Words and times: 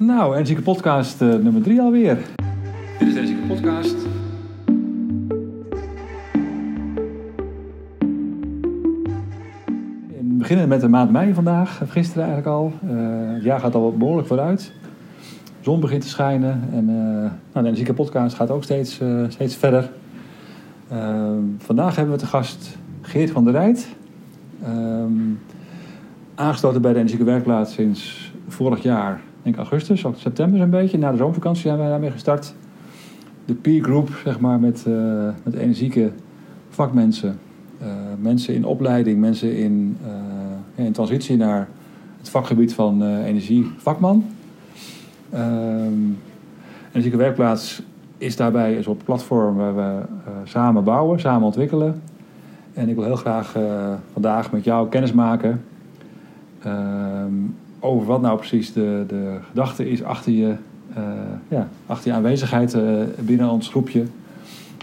Nou, 0.00 0.34
Energieke 0.34 0.62
Podcast 0.62 1.22
uh, 1.22 1.34
nummer 1.34 1.62
3 1.62 1.80
alweer. 1.80 2.18
Dit 2.98 3.08
is 3.08 3.14
de 3.14 3.20
Energieke 3.20 3.46
Podcast. 3.46 3.96
We 10.06 10.34
beginnen 10.38 10.68
met 10.68 10.80
de 10.80 10.88
maand 10.88 11.10
mei 11.10 11.34
vandaag, 11.34 11.82
of 11.82 11.90
gisteren 11.90 12.24
eigenlijk 12.24 12.56
al. 12.56 12.72
Uh, 12.84 13.34
het 13.34 13.42
jaar 13.42 13.60
gaat 13.60 13.74
al 13.74 13.96
behoorlijk 13.96 14.28
vooruit. 14.28 14.72
De 15.44 15.64
zon 15.64 15.80
begint 15.80 16.02
te 16.02 16.08
schijnen 16.08 16.68
en 16.72 16.88
uh, 16.88 16.96
nou, 16.96 17.30
de 17.52 17.64
Energieke 17.64 17.94
Podcast 17.94 18.36
gaat 18.36 18.50
ook 18.50 18.64
steeds, 18.64 19.00
steeds 19.28 19.56
verder. 19.56 19.90
vandaag 21.58 21.96
hebben 21.96 22.14
we 22.14 22.20
te 22.20 22.26
gast 22.26 22.76
Geert 23.00 23.30
van 23.30 23.44
der 23.44 23.52
Rijt. 23.52 23.88
Um, 24.68 25.40
aangesloten 26.34 26.82
bij 26.82 26.92
de 26.92 26.98
Energieke 26.98 27.24
Werkplaats 27.24 27.72
sinds 27.72 28.32
vorig 28.48 28.82
jaar 28.82 29.20
denk 29.54 29.70
augustus, 29.70 30.04
september 30.16 30.60
een 30.60 30.70
beetje. 30.70 30.98
Na 30.98 31.10
de 31.10 31.16
zomervakantie 31.16 31.62
zijn 31.62 31.78
wij 31.78 31.88
daarmee 31.88 32.10
gestart. 32.10 32.54
De 33.44 33.54
peer 33.54 33.82
group, 33.82 34.08
zeg 34.24 34.40
maar, 34.40 34.60
met, 34.60 34.84
uh, 34.88 35.28
met 35.42 35.54
energieke 35.54 36.10
vakmensen. 36.68 37.38
Uh, 37.82 37.86
mensen 38.20 38.54
in 38.54 38.64
opleiding, 38.64 39.20
mensen 39.20 39.56
in, 39.56 39.96
uh, 40.76 40.84
in 40.84 40.92
transitie 40.92 41.36
naar 41.36 41.68
het 42.18 42.28
vakgebied 42.28 42.74
van 42.74 43.02
energievakman. 43.02 44.24
energieke 46.88 47.16
werkplaats 47.16 47.82
is 48.18 48.36
daarbij 48.36 48.76
een 48.76 48.82
soort 48.82 49.04
platform 49.04 49.56
waar 49.56 49.76
we 49.76 50.00
samen 50.44 50.84
bouwen, 50.84 51.20
samen 51.20 51.46
ontwikkelen. 51.46 52.02
En 52.74 52.88
ik 52.88 52.94
wil 52.94 53.04
heel 53.04 53.16
graag 53.16 53.56
vandaag 54.12 54.52
met 54.52 54.64
jou 54.64 54.88
kennis 54.88 55.12
maken 55.12 55.60
over 57.80 58.06
wat 58.06 58.20
nou 58.20 58.36
precies 58.36 58.72
de, 58.72 59.04
de 59.08 59.38
gedachte 59.48 59.90
is 59.90 60.02
achter 60.02 60.32
je, 60.32 60.54
uh, 60.98 61.04
ja, 61.48 61.68
achter 61.86 62.10
je 62.10 62.16
aanwezigheid 62.16 62.74
uh, 62.74 62.82
binnen 63.20 63.48
ons 63.48 63.68
groepje. 63.68 64.04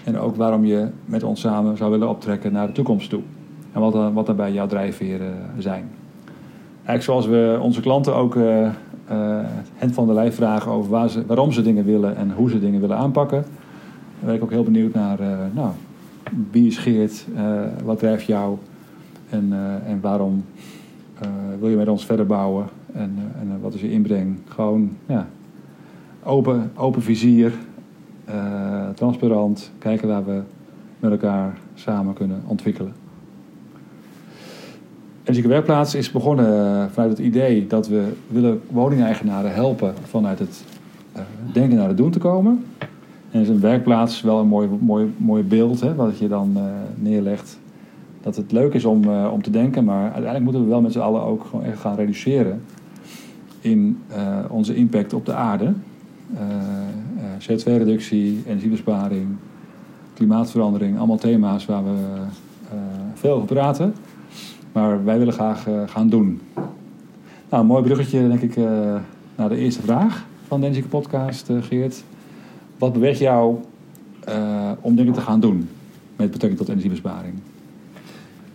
En 0.04 0.20
ook 0.20 0.36
waarom 0.36 0.66
je 0.66 0.88
met 1.06 1.24
ons 1.24 1.40
samen 1.40 1.78
zou 1.78 1.92
willen 1.92 2.10
optrekken 2.10 2.52
naar 2.52 2.68
de 2.68 2.74
toekomst 2.74 3.10
toe. 3.10 3.22
En 3.72 3.82
wat, 3.82 3.96
uh, 3.96 4.08
wat 4.14 4.26
daarbij 4.26 4.52
jouw 4.52 4.68
drijfveren 4.68 5.34
zijn. 5.58 5.90
Eigenlijk 6.86 7.04
zoals 7.04 7.26
we 7.26 7.58
onze 7.62 7.82
klanten 7.82 8.16
ook 8.16 8.36
hen 9.76 9.94
van 9.94 10.08
de 10.08 10.14
lijf 10.14 10.36
vragen 10.36 10.72
over 10.72 10.92
waar 10.92 11.10
ze, 11.10 11.26
waarom 11.26 11.52
ze 11.52 11.62
dingen 11.62 11.86
willen 11.86 12.16
en 12.16 12.32
hoe 12.32 12.50
ze 12.50 12.60
dingen 12.60 12.82
willen 12.82 12.98
aanpakken. 12.98 13.46
Ben 14.20 14.36
ik 14.36 14.44
ook 14.44 14.52
heel 14.52 14.64
benieuwd 14.64 14.94
naar, 14.94 15.20
nou, 15.54 15.70
wie 16.52 16.68
is 16.68 16.78
Geert, 16.78 17.26
wat 17.84 18.00
drijft 18.00 18.26
jou 18.26 18.58
en, 19.30 19.54
en 19.86 20.00
waarom 20.02 20.44
wil 21.60 21.70
je 21.70 21.76
met 21.76 21.88
ons 21.88 22.06
verder 22.06 22.26
bouwen. 22.26 22.66
En, 22.96 23.14
eh, 23.18 23.42
en 23.42 23.48
eh, 23.50 23.62
wat 23.62 23.74
is 23.74 23.82
je 23.82 23.92
inbreng? 23.92 24.38
Gewoon 24.48 24.90
ja, 25.06 25.28
open, 26.24 26.72
open 26.76 27.02
vizier, 27.02 27.54
uh, 28.30 28.90
transparant, 28.90 29.72
kijken 29.78 30.08
waar 30.08 30.26
we 30.26 30.42
met 31.00 31.12
elkaar 31.12 31.58
samen 31.74 32.14
kunnen 32.14 32.42
ontwikkelen. 32.48 32.94
Energieke 35.20 35.48
Werkplaats 35.48 35.96
is 35.96 36.12
begonnen 36.12 36.90
vanuit 36.92 37.18
het 37.18 37.26
idee 37.26 37.68
dat 37.68 37.88
we 37.88 38.14
willen 38.28 38.62
woningeigenaren 38.70 39.54
helpen 39.54 39.94
vanuit 40.04 40.40
het 40.40 40.64
denken 41.54 41.78
naar 41.78 41.88
het 41.88 41.98
doen 41.98 42.12
te 42.12 42.20
komen. 42.20 42.66
En 43.32 43.42
is 43.42 43.50
een 43.50 43.60
werkplaats 43.60 44.22
wel 44.22 44.40
een 44.40 44.48
mooi, 44.48 44.70
mooi, 44.80 45.14
mooi 45.18 45.44
beeld 45.44 45.82
hè, 45.82 45.96
wat 45.96 46.18
je 46.18 46.28
dan 46.28 46.58
neerlegt. 46.96 47.60
Dat 48.22 48.36
het 48.36 48.52
leuk 48.52 48.74
is 48.74 48.86
om, 48.86 49.08
om 49.08 49.42
te 49.42 49.50
denken, 49.50 49.84
maar 49.84 50.04
uiteindelijk 50.04 50.44
moeten 50.44 50.64
we 50.64 50.70
wel 50.70 50.82
met 50.82 50.92
z'n 50.92 51.00
allen 51.00 51.22
ook 51.22 51.46
gewoon 51.46 51.66
echt 51.66 51.80
gaan 51.80 51.96
reduceren 51.96 52.62
in 53.66 54.02
uh, 54.12 54.38
onze 54.50 54.76
impact 54.76 55.14
op 55.14 55.26
de 55.26 55.34
aarde. 55.34 55.74
Uh, 56.34 56.40
uh, 57.18 57.24
CO2-reductie, 57.42 58.44
energiebesparing, 58.46 59.28
klimaatverandering, 60.14 60.98
allemaal 60.98 61.18
thema's 61.18 61.66
waar 61.66 61.84
we 61.84 61.98
veel 63.14 63.34
over 63.34 63.48
praten. 63.48 63.96
Maar 64.72 65.04
wij 65.04 65.18
willen 65.18 65.34
graag 65.34 65.68
gaan 65.86 66.10
doen. 66.10 66.42
Nou, 67.50 67.62
een 67.62 67.66
mooi 67.66 67.84
bruggetje 67.84 68.28
denk 68.28 68.42
ik 68.42 68.56
naar 69.36 69.50
de 69.50 69.58
eerste 69.58 69.82
vraag 69.82 70.26
van 70.48 70.62
de 70.62 70.84
Podcast, 70.90 71.50
Geert. 71.62 72.04
Wat 72.78 72.94
beweegt 72.94 73.20
jou 73.20 73.58
om 74.82 74.96
dingen 74.96 75.14
te 75.14 75.22
gaan 75.22 75.40
doen 75.40 75.70
met 76.16 76.32
betrekking 76.32 76.60
tot 76.60 76.70
energiebesparing? 76.70 77.34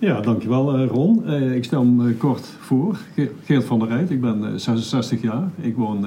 Ja, 0.00 0.20
dankjewel 0.20 0.80
uh, 0.80 0.86
Ron. 0.86 1.22
Uh, 1.26 1.54
ik 1.54 1.64
stel 1.64 1.84
me 1.84 2.12
kort 2.12 2.46
voor. 2.58 2.98
Geert 3.44 3.64
van 3.64 3.78
der 3.78 3.88
Rijt, 3.88 4.10
ik 4.10 4.20
ben 4.20 4.38
uh, 4.42 4.48
66 4.56 5.22
jaar. 5.22 5.50
Ik 5.60 5.76
woon 5.76 6.06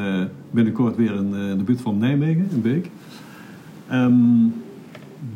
binnenkort 0.52 0.96
weer 0.96 1.16
in 1.16 1.32
de 1.32 1.64
buurt 1.64 1.82
van 1.82 1.98
Nijmegen, 1.98 2.48
in 2.52 2.62
Beek. 2.62 2.90
Um, 3.92 4.54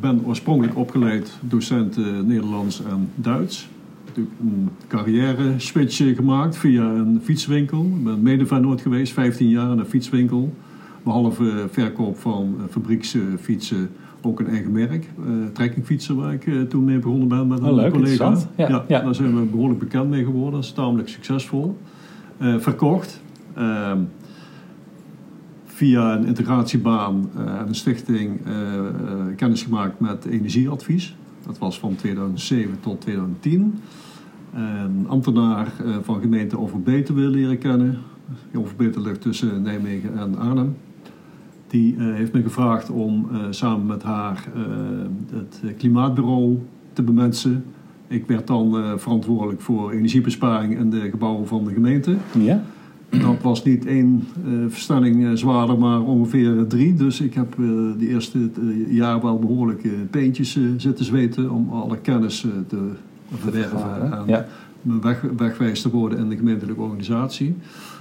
ben 0.00 0.22
oorspronkelijk 0.24 0.76
opgeleid 0.76 1.38
docent 1.40 1.96
Nederlands 2.26 2.82
en 2.84 3.10
Duits. 3.14 3.68
Natuurlijk 4.06 4.36
een 4.40 4.68
carrière 4.88 5.54
switch 5.56 5.96
gemaakt 5.96 6.56
via 6.56 6.82
een 6.82 7.20
fietswinkel. 7.22 7.84
Ik 7.84 8.04
ben 8.04 8.22
mede 8.22 8.80
geweest, 8.82 9.12
15 9.12 9.48
jaar 9.48 9.72
in 9.72 9.78
een 9.78 9.86
fietswinkel. 9.86 10.54
Behalve 11.02 11.66
verkoop 11.70 12.18
van 12.18 12.56
fabrieksfietsen 12.70 13.90
ook 14.28 14.40
een 14.40 14.48
eigen 14.48 14.72
merk, 14.72 15.08
uh, 15.26 15.46
trekkingfietsen, 15.52 16.16
waar 16.16 16.32
ik 16.32 16.46
uh, 16.46 16.62
toen 16.62 16.84
mee 16.84 16.98
begonnen 16.98 17.28
ben 17.28 17.46
met 17.46 17.58
een 17.58 17.68
oh, 17.68 17.74
leuk, 17.74 17.92
collega. 17.92 18.36
Ja, 18.56 18.68
ja, 18.68 18.84
ja, 18.88 19.00
daar 19.00 19.14
zijn 19.14 19.40
we 19.40 19.44
behoorlijk 19.44 19.78
bekend 19.78 20.10
mee 20.10 20.24
geworden, 20.24 20.52
dat 20.52 20.64
is 20.64 20.72
tamelijk 20.72 21.08
succesvol. 21.08 21.78
Uh, 22.40 22.58
verkocht 22.58 23.22
ehm, 23.54 23.98
via 25.64 26.16
een 26.16 26.26
integratiebaan 26.26 27.30
en 27.36 27.68
een 27.68 27.74
stichting 27.74 28.40
kennis 29.36 29.62
gemaakt 29.62 30.00
met 30.00 30.24
energieadvies. 30.24 31.16
Dat 31.46 31.58
was 31.58 31.78
van 31.78 31.94
2007 31.94 32.80
tot 32.80 33.00
2010. 33.00 33.74
Een 34.54 35.06
ambtenaar 35.08 35.72
van 36.02 36.20
gemeente 36.20 36.58
Overbeter 36.58 37.14
wil 37.14 37.28
leren 37.28 37.58
kennen. 37.58 37.98
Overbeter 38.54 39.00
ligt 39.00 39.20
tussen 39.20 39.62
Nijmegen 39.62 40.18
en 40.18 40.38
Arnhem. 40.38 40.76
Die 41.68 41.94
uh, 41.94 42.14
heeft 42.14 42.32
me 42.32 42.42
gevraagd 42.42 42.90
om 42.90 43.28
uh, 43.32 43.38
samen 43.50 43.86
met 43.86 44.02
haar 44.02 44.48
uh, 44.56 44.62
het 45.32 45.76
klimaatbureau 45.76 46.58
te 46.92 47.02
bemensen. 47.02 47.64
Ik 48.06 48.26
werd 48.26 48.46
dan 48.46 48.98
verantwoordelijk 48.98 49.60
voor 49.60 49.90
energiebesparing 49.90 50.78
in 50.78 50.90
de 50.90 51.10
gebouwen 51.10 51.46
van 51.46 51.64
de 51.64 51.72
gemeente. 51.72 52.16
Ja. 52.38 52.62
Dat 53.08 53.42
was 53.42 53.64
niet 53.64 53.86
één 53.86 54.26
verstelling 54.68 55.38
zwaarder, 55.38 55.78
maar 55.78 56.00
ongeveer 56.00 56.66
drie. 56.66 56.94
Dus 56.94 57.20
ik 57.20 57.34
heb 57.34 57.56
de 57.98 58.08
eerste 58.08 58.50
jaar 58.88 59.22
wel 59.22 59.38
behoorlijk 59.38 60.10
peentjes 60.10 60.58
zitten 60.76 61.04
zweten 61.04 61.50
om 61.50 61.70
alle 61.70 61.98
kennis 61.98 62.46
te 62.66 62.90
verwerven 63.34 64.12
en 64.12 64.22
ja. 64.26 64.46
weg, 64.82 65.24
wegwijs 65.36 65.82
te 65.82 65.90
worden 65.90 66.18
in 66.18 66.28
de 66.28 66.36
gemeentelijke 66.36 66.80
organisatie. 66.80 67.54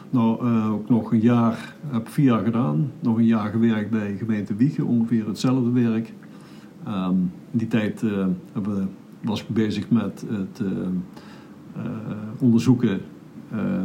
Nou, 0.09 0.45
uh, 0.45 0.72
ook 0.72 0.90
nog 0.90 1.12
een 1.12 1.19
jaar, 1.19 1.75
heb 1.88 2.07
vier 2.07 2.25
jaar 2.25 2.44
gedaan. 2.44 2.91
Nog 3.00 3.18
een 3.18 3.25
jaar 3.25 3.50
gewerkt 3.50 3.90
bij 3.90 4.16
gemeente 4.18 4.56
Wiegen, 4.56 4.85
ongeveer 4.85 5.28
hetzelfde 5.28 5.72
werk. 5.72 6.13
Um, 6.88 7.31
in 7.51 7.57
die 7.57 7.68
tijd 7.68 8.01
uh, 8.01 8.25
hebben, 8.53 8.90
was 9.22 9.41
ik 9.41 9.47
bezig 9.50 9.90
met 9.90 10.25
het 10.29 10.62
uh, 10.62 11.81
onderzoeken 12.40 13.00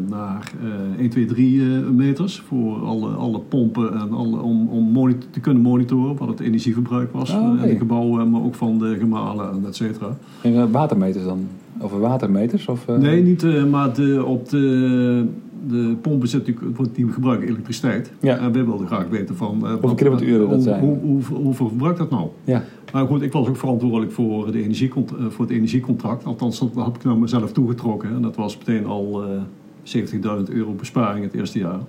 naar 0.09 0.53
1, 0.99 1.11
2, 1.11 1.25
3 1.25 1.63
meters 1.73 2.41
voor 2.41 2.85
alle, 2.85 3.09
alle 3.09 3.41
pompen 3.41 3.93
en 3.93 4.13
alle, 4.13 4.41
om, 4.41 4.69
om 4.69 5.15
te 5.31 5.41
kunnen 5.41 5.63
monitoren 5.63 6.17
wat 6.17 6.29
het 6.29 6.41
energieverbruik 6.41 7.13
was 7.13 7.31
oh, 7.31 7.53
okay. 7.53 7.63
in 7.63 7.69
de 7.69 7.79
gebouwen, 7.79 8.31
maar 8.31 8.43
ook 8.43 8.55
van 8.55 8.79
de 8.79 8.97
gemalen 8.99 9.51
en 9.53 9.65
et 9.67 9.77
cetera. 9.77 10.17
En 10.43 10.71
watermeters 10.71 11.25
dan? 11.25 11.47
Over 11.79 12.01
watermeters? 12.01 12.69
Of, 12.69 12.87
Nee, 12.87 13.23
niet, 13.23 13.69
maar 13.71 13.95
de, 13.95 14.25
op 14.25 14.49
de 14.49 15.27
de 15.69 15.97
pompen 16.01 16.29
zetten 16.29 16.55
natuurlijk, 16.55 16.95
die 16.95 17.09
gebruiken 17.09 17.49
elektriciteit. 17.49 18.13
Ja. 18.21 18.39
En 18.39 18.53
wij 18.53 18.65
wilden 18.65 18.87
graag 18.87 19.09
weten 19.09 19.37
van... 19.37 19.59
Uh, 19.63 19.71
Hoeveel 19.71 19.95
kilowatturen 19.95 20.49
dat 20.49 20.63
zijn. 20.63 20.81
Hoe, 20.81 20.99
hoe, 20.99 21.23
hoe, 21.25 21.39
hoeveel 21.39 21.69
verbruikt 21.69 21.99
dat 21.99 22.11
nou? 22.11 22.29
Ja. 22.45 22.65
Maar 22.93 23.07
goed, 23.07 23.23
ik 23.23 23.33
was 23.33 23.49
ook 23.49 23.57
verantwoordelijk 23.57 24.13
voor, 24.13 24.53
de 24.53 24.63
energiecontract, 24.63 25.23
eh, 25.23 25.29
voor 25.31 25.45
het 25.45 25.55
energiecontract. 25.55 26.25
Althans, 26.25 26.59
dat 26.59 26.75
heb 26.75 26.97
ik 26.97 27.05
naar 27.05 27.17
mezelf 27.17 27.53
toegetrokken. 27.53 28.15
En 28.15 28.23
dat 28.23 28.37
was 28.37 28.59
meteen 28.59 28.87
al 28.87 29.25
uh, 29.25 30.03
70.000 30.13 30.21
euro 30.49 30.73
besparing 30.73 31.25
het 31.25 31.35
eerste 31.35 31.59
jaar. 31.59 31.81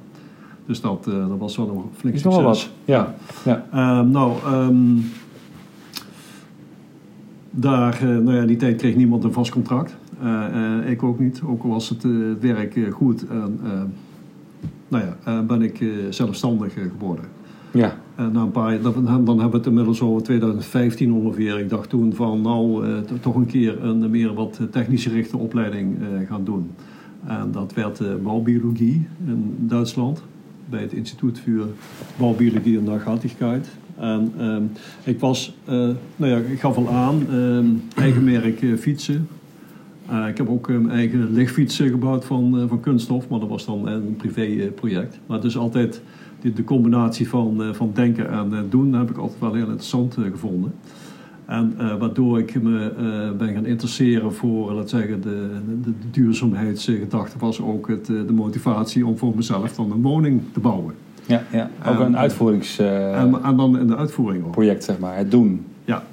Dus 0.66 0.82
dat, 0.82 1.06
uh, 1.10 1.28
dat 1.28 1.38
was 1.38 1.58
wel 1.58 1.70
een 1.70 1.82
flink 1.96 2.18
succes. 2.18 2.36
Wel 2.36 2.44
wat, 2.44 2.70
ja. 2.86 3.16
ja. 3.46 3.66
Uh, 3.74 4.02
nou, 4.02 4.34
um, 4.54 5.06
daar, 7.52 8.00
nou 8.02 8.34
ja, 8.34 8.46
die 8.46 8.58
tijd 8.58 8.78
kreeg 8.78 8.96
niemand 8.96 9.24
een 9.24 9.34
vast 9.34 9.52
contract. 9.52 9.96
Eh, 10.24 10.80
eh, 10.80 10.90
ik 10.90 11.04
ook 11.04 11.20
niet, 11.20 11.42
ook 11.46 11.64
al 11.64 11.70
was 11.70 11.90
het 11.90 12.04
eh, 12.04 12.12
werk 12.40 12.80
goed. 12.92 13.28
En, 13.28 13.60
nou 14.88 15.04
ja, 15.24 15.42
ben 15.42 15.62
ik 15.62 15.84
zelfstandig 16.10 16.74
geworden. 16.74 17.26
Ja. 17.72 17.98
En 18.16 18.32
na 18.32 18.42
een 18.42 18.52
paar 18.52 18.82
dan, 18.82 19.06
dan 19.06 19.40
hebben 19.40 19.50
we 19.50 19.58
het 19.58 19.66
inmiddels 19.66 20.02
over 20.02 20.24
2015 20.24 21.14
ongeveer. 21.14 21.60
Ik 21.60 21.70
dacht 21.70 21.90
toen 21.90 22.14
van 22.14 22.42
nou 22.42 22.86
toch 23.22 23.36
een 23.36 23.46
keer 23.46 23.84
een 23.84 24.10
meer 24.10 24.34
wat 24.34 24.60
technisch 24.72 25.04
gerichte 25.04 25.38
opleiding 25.38 25.98
gaan 26.28 26.44
doen. 26.44 26.72
En 27.26 27.52
dat 27.52 27.74
werd 27.74 28.24
bouwbiologie 28.24 29.08
in 29.26 29.56
Duitsland. 29.60 30.24
bij 30.70 30.82
het 30.82 30.94
Instituut 30.94 31.40
voor 31.40 31.68
Bouwbiologie 32.18 32.78
en 32.78 32.84
Nachhaltigheid. 32.84 33.68
En 33.98 34.34
ehm, 34.38 34.64
ik 35.04 35.20
was, 35.20 35.56
nou 36.16 36.32
ja, 36.32 36.38
ik 36.38 36.60
gaf 36.60 36.78
al 36.78 36.90
aan, 36.90 37.26
ehm, 37.30 37.66
eigen 37.96 38.24
merk 38.24 38.66
fietsen. 38.78 39.28
Eh, 40.08 40.28
ik 40.28 40.38
heb 40.38 40.50
ook 40.50 40.68
mijn 40.68 40.90
eigen 40.90 41.34
lichtfietsen 41.34 41.90
gebouwd 41.90 42.26
van, 42.26 42.66
van 42.68 42.80
kunststof, 42.80 43.30
maar 43.30 43.40
dat 43.40 43.50
was 43.50 43.66
dan 43.66 43.88
een 43.88 44.16
privéproject. 44.16 45.20
maar 45.26 45.42
dus 45.42 45.58
altijd 45.58 46.02
de, 46.42 46.54
de 46.54 46.64
combinatie 46.64 47.30
van, 47.30 47.76
van 47.76 47.92
denken 47.94 48.30
en 48.32 48.66
doen 48.70 48.94
heb 48.94 49.10
ik 49.10 49.18
altijd 49.18 49.40
wel 49.40 49.54
heel 49.54 49.64
interessant 49.64 50.18
gevonden. 50.32 50.74
En 51.46 51.74
uh, 51.80 51.96
waardoor 51.96 52.40
ik 52.40 52.62
me 52.62 52.94
uh, 53.00 53.38
ben 53.38 53.54
gaan 53.54 53.66
interesseren 53.66 54.34
voor, 54.34 54.72
laat 54.72 54.90
zeggen, 54.90 55.22
de, 55.22 55.50
de, 55.82 55.92
de 55.92 56.10
duurzaamheidsgedachte 56.12 57.38
was 57.40 57.62
ook 57.62 57.88
het, 57.88 58.06
de 58.06 58.34
motivatie 58.34 59.06
om 59.06 59.18
voor 59.18 59.36
mezelf 59.36 59.76
dan 59.76 59.92
een 59.92 60.02
woning 60.02 60.42
te 60.54 60.60
bouwen. 60.60 60.96
Ja, 61.26 61.44
ja. 61.52 61.70
ook 61.88 62.00
een 62.00 62.18
uitvoerings... 62.18 62.80
Uh, 62.80 63.20
en, 63.20 63.44
en, 63.44 63.58
dan 63.58 63.80
in 63.80 63.88
de 63.88 63.96
uitvoering 63.96 64.46
ook. 64.46 64.52
Project, 64.52 64.84
zeg 64.84 65.00
maar, 65.00 65.18
het 65.18 65.32
doen. 65.32 65.66
Ja, 65.86 66.04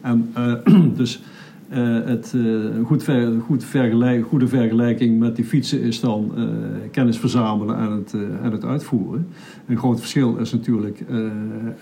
en 0.00 0.32
dus 0.96 1.22
uh, 1.72 2.04
het, 2.04 2.32
uh, 2.36 2.84
goed 2.84 3.02
ver, 3.02 3.40
goed 3.40 3.64
vergelijk, 3.64 4.26
goede 4.26 4.48
vergelijking 4.48 5.18
met 5.18 5.36
die 5.36 5.44
fietsen 5.44 5.80
is 5.80 6.00
dan 6.00 6.32
uh, 6.36 6.44
kennis 6.90 7.18
verzamelen 7.18 7.76
en 7.76 7.90
het, 7.90 8.14
en 8.42 8.52
het 8.52 8.64
uitvoeren. 8.64 9.26
Een 9.66 9.78
groot 9.78 9.98
verschil 9.98 10.36
is 10.36 10.52
natuurlijk 10.52 11.04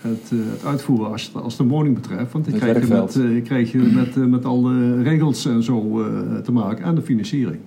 het, 0.01 0.31
het, 0.31 0.65
uitvoeren 0.65 1.11
als, 1.11 1.31
als 1.33 1.57
de 1.57 1.63
woning 1.63 1.95
betreft. 1.95 2.31
Want 2.31 2.49
dan 2.49 2.59
krijg 2.59 2.87
je, 2.87 2.93
met, 2.93 3.13
je 3.13 3.41
krijg 3.41 3.71
je 3.71 3.77
met, 3.77 4.15
met 4.15 4.45
alle 4.45 5.01
regels 5.01 5.45
en 5.45 5.63
zo 5.63 6.05
te 6.43 6.51
maken 6.51 6.85
en 6.85 6.95
de 6.95 7.01
financiering. 7.01 7.59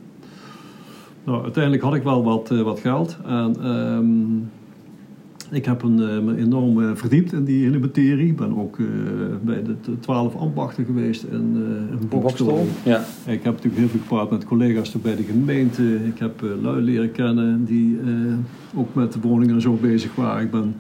Nou, 1.25 1.43
uiteindelijk 1.43 1.83
had 1.83 1.95
ik 1.95 2.03
wel 2.03 2.25
wat, 2.25 2.49
wat 2.49 2.81
geld. 2.81 3.17
En, 3.27 3.67
um, 3.67 4.51
ik 5.53 5.65
heb 5.65 5.83
een, 5.83 6.01
eh, 6.01 6.21
me 6.21 6.37
enorm 6.37 6.79
uh, 6.79 6.91
verdiept 6.95 7.33
in 7.33 7.45
die 7.45 7.65
hele 7.65 7.79
materie. 7.79 8.27
Ik 8.27 8.37
ben 8.37 8.59
ook 8.59 8.79
uh, 8.79 8.87
bij 9.43 9.63
de 9.63 9.99
twaalf 10.01 10.37
ambachten 10.37 10.85
geweest 10.85 11.23
in, 11.23 11.55
uh, 11.57 12.01
in 12.01 12.09
Bokstel. 12.09 12.67
Ja. 12.85 13.05
Ik 13.27 13.43
heb 13.43 13.53
natuurlijk 13.53 13.77
heel 13.77 13.89
veel 13.89 14.01
gepraat 14.01 14.31
met 14.31 14.45
collega's 14.45 14.93
bij 14.93 15.17
de 15.17 15.23
gemeente. 15.23 15.95
Ik 16.05 16.19
heb 16.19 16.45
lui 16.63 16.81
leren 16.81 17.13
kennen 17.13 17.65
die 17.65 17.99
ook 18.75 18.95
met 18.95 19.13
de 19.13 19.21
woningen 19.21 19.55
en 19.55 19.61
zo 19.61 19.79
bezig 19.81 20.15
waren. 20.15 20.43
Ik 20.43 20.51
ben 20.51 20.75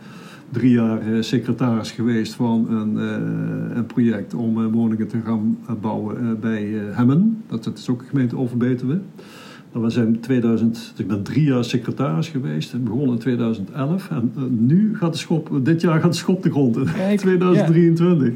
drie 0.50 0.70
jaar 0.70 1.25
secretaris 1.25 1.90
geweest 1.90 2.34
van 2.34 2.66
een, 2.70 2.96
een 3.76 3.86
project 3.86 4.34
om 4.34 4.70
woningen 4.70 5.08
te 5.08 5.18
gaan 5.25 5.58
bouwen 5.80 6.40
bij 6.40 6.72
Hemmen. 6.92 7.42
Dat, 7.46 7.64
dat 7.64 7.78
is 7.78 7.88
ook 7.88 8.00
een 8.00 8.08
gemeente 8.08 8.36
Overbetuwe. 8.36 9.00
Was 9.72 9.96
in 9.96 10.20
2000, 10.20 10.92
ik 10.96 11.06
ben 11.06 11.22
drie 11.22 11.44
jaar 11.44 11.64
secretaris 11.64 12.28
geweest. 12.28 12.72
en 12.72 12.84
begon 12.84 13.08
in 13.08 13.19
2011. 13.19 14.10
En 14.10 14.32
uh, 14.36 14.42
nu 14.48 14.96
gaat 14.96 15.12
de 15.12 15.19
schop, 15.19 15.50
dit 15.62 15.80
jaar 15.80 16.00
gaat 16.00 16.12
de 16.12 16.19
schop 16.19 16.42
de 16.42 16.50
grond 16.50 16.76
in 16.76 16.86
2023. 17.16 18.32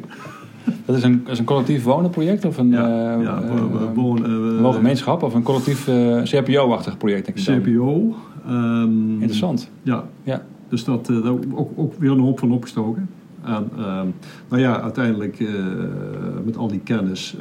Dat 0.85 0.97
is 0.97 1.03
een, 1.03 1.25
is 1.27 1.39
een 1.39 1.45
collectief 1.45 1.83
wonenproject 1.83 2.45
of 2.45 2.59
een 2.59 2.71
ja, 2.71 3.17
uh, 3.17 3.23
ja, 3.23 3.43
uh, 3.43 4.75
gemeenschap 4.75 5.23
of 5.23 5.35
een 5.35 5.43
collectief 5.43 5.89
CPO-achtig 6.23 6.97
project? 6.97 7.27
Denk 7.27 7.39
ik 7.39 7.63
CPO. 7.63 8.15
Um, 8.49 9.13
Interessant. 9.13 9.71
Ja. 9.83 10.05
ja. 10.23 10.43
Dus 10.69 10.85
dat, 10.85 11.07
daar 11.07 11.31
ook, 11.31 11.69
ook 11.77 11.95
weer 11.99 12.11
een 12.11 12.21
hoop 12.21 12.39
van 12.39 12.53
opgestoken. 12.53 13.09
En 13.47 13.71
ehm, 13.79 14.07
nou 14.49 14.63
ja, 14.63 14.81
uiteindelijk 14.81 15.45
met 16.45 16.57
al 16.57 16.69
die 16.69 16.81
kennis 16.81 17.37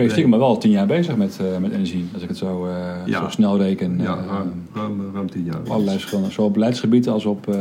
ben 0.00 0.04
je 0.04 0.10
stiekem 0.10 0.30
maar 0.30 0.48
wel 0.48 0.58
tien 0.58 0.70
jaar 0.70 0.86
bezig 0.86 1.16
met, 1.16 1.38
uh, 1.42 1.58
met 1.58 1.72
energie, 1.72 2.08
als 2.12 2.22
ik 2.22 2.28
het 2.28 2.38
zo, 2.38 2.66
uh, 3.06 3.18
zo 3.18 3.28
snel 3.28 3.58
reken. 3.58 3.98
Ja, 3.98 4.18
uh, 4.18 4.24
ruim, 4.74 5.10
ruim, 5.14 5.30
tien 5.30 5.44
jaar. 5.44 5.58
Op 5.58 5.68
allerlei 5.68 5.98
verschillende, 5.98 6.30
zowel 6.30 6.46
op 6.46 6.52
beleidsgebied 6.52 7.08
als 7.08 7.24
op, 7.24 7.56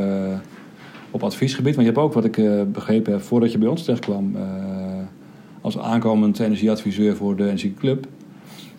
op 1.11 1.23
adviesgebied. 1.23 1.75
Maar 1.75 1.85
je 1.85 1.91
hebt 1.91 2.03
ook, 2.03 2.13
wat 2.13 2.25
ik 2.25 2.41
begrepen 2.71 3.11
heb, 3.11 3.21
voordat 3.21 3.51
je 3.51 3.57
bij 3.57 3.67
ons 3.67 3.83
terecht 3.83 4.01
kwam, 4.01 4.35
als 5.61 5.79
aankomend 5.79 6.39
energieadviseur 6.39 7.15
voor 7.15 7.35
de 7.35 7.47
Energieclub, 7.47 8.05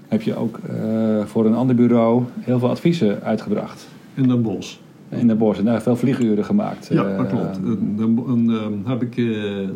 heb 0.08 0.22
je 0.22 0.36
ook 0.36 0.58
voor 1.24 1.46
een 1.46 1.54
ander 1.54 1.74
bureau 1.74 2.22
heel 2.40 2.58
veel 2.58 2.68
adviezen 2.68 3.22
uitgebracht. 3.22 3.88
In 4.14 4.28
Den 4.28 4.42
Bosch. 4.42 4.76
In 5.10 5.26
Den 5.26 5.38
Bosch 5.38 5.58
en 5.58 5.64
daar 5.64 5.82
veel 5.82 5.96
vlieguren 5.96 6.44
gemaakt. 6.44 6.88
Ja, 6.88 7.16
dat 7.16 7.26
klopt. 7.26 7.60
Dan 7.96 8.82
heb 8.84 9.02
ik, 9.02 9.16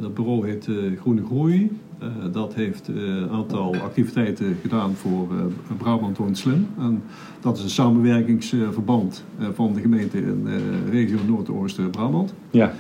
dat 0.01 0.15
bureau 0.15 0.49
heet 0.49 0.69
Groene 1.01 1.25
Groei. 1.25 1.71
Uh, 2.05 2.33
dat 2.33 2.55
heeft 2.55 2.89
eh, 2.89 2.95
een 2.97 3.31
aantal 3.31 3.75
activiteiten 3.77 4.57
gedaan 4.63 4.95
voor 4.95 5.29
uh, 5.33 5.77
Brabant 5.77 6.17
Woont 6.17 6.39
Slim. 6.39 6.67
En 6.79 7.03
dat 7.41 7.57
is 7.57 7.63
een 7.63 7.71
samenwerkingsverband 7.71 9.25
van 9.53 9.73
de 9.73 9.81
gemeente 9.81 10.19
in 10.19 10.47
regio 10.91 11.19
Noordoosten 11.27 11.91
Brabant. 11.91 12.35
Ja. 12.51 12.73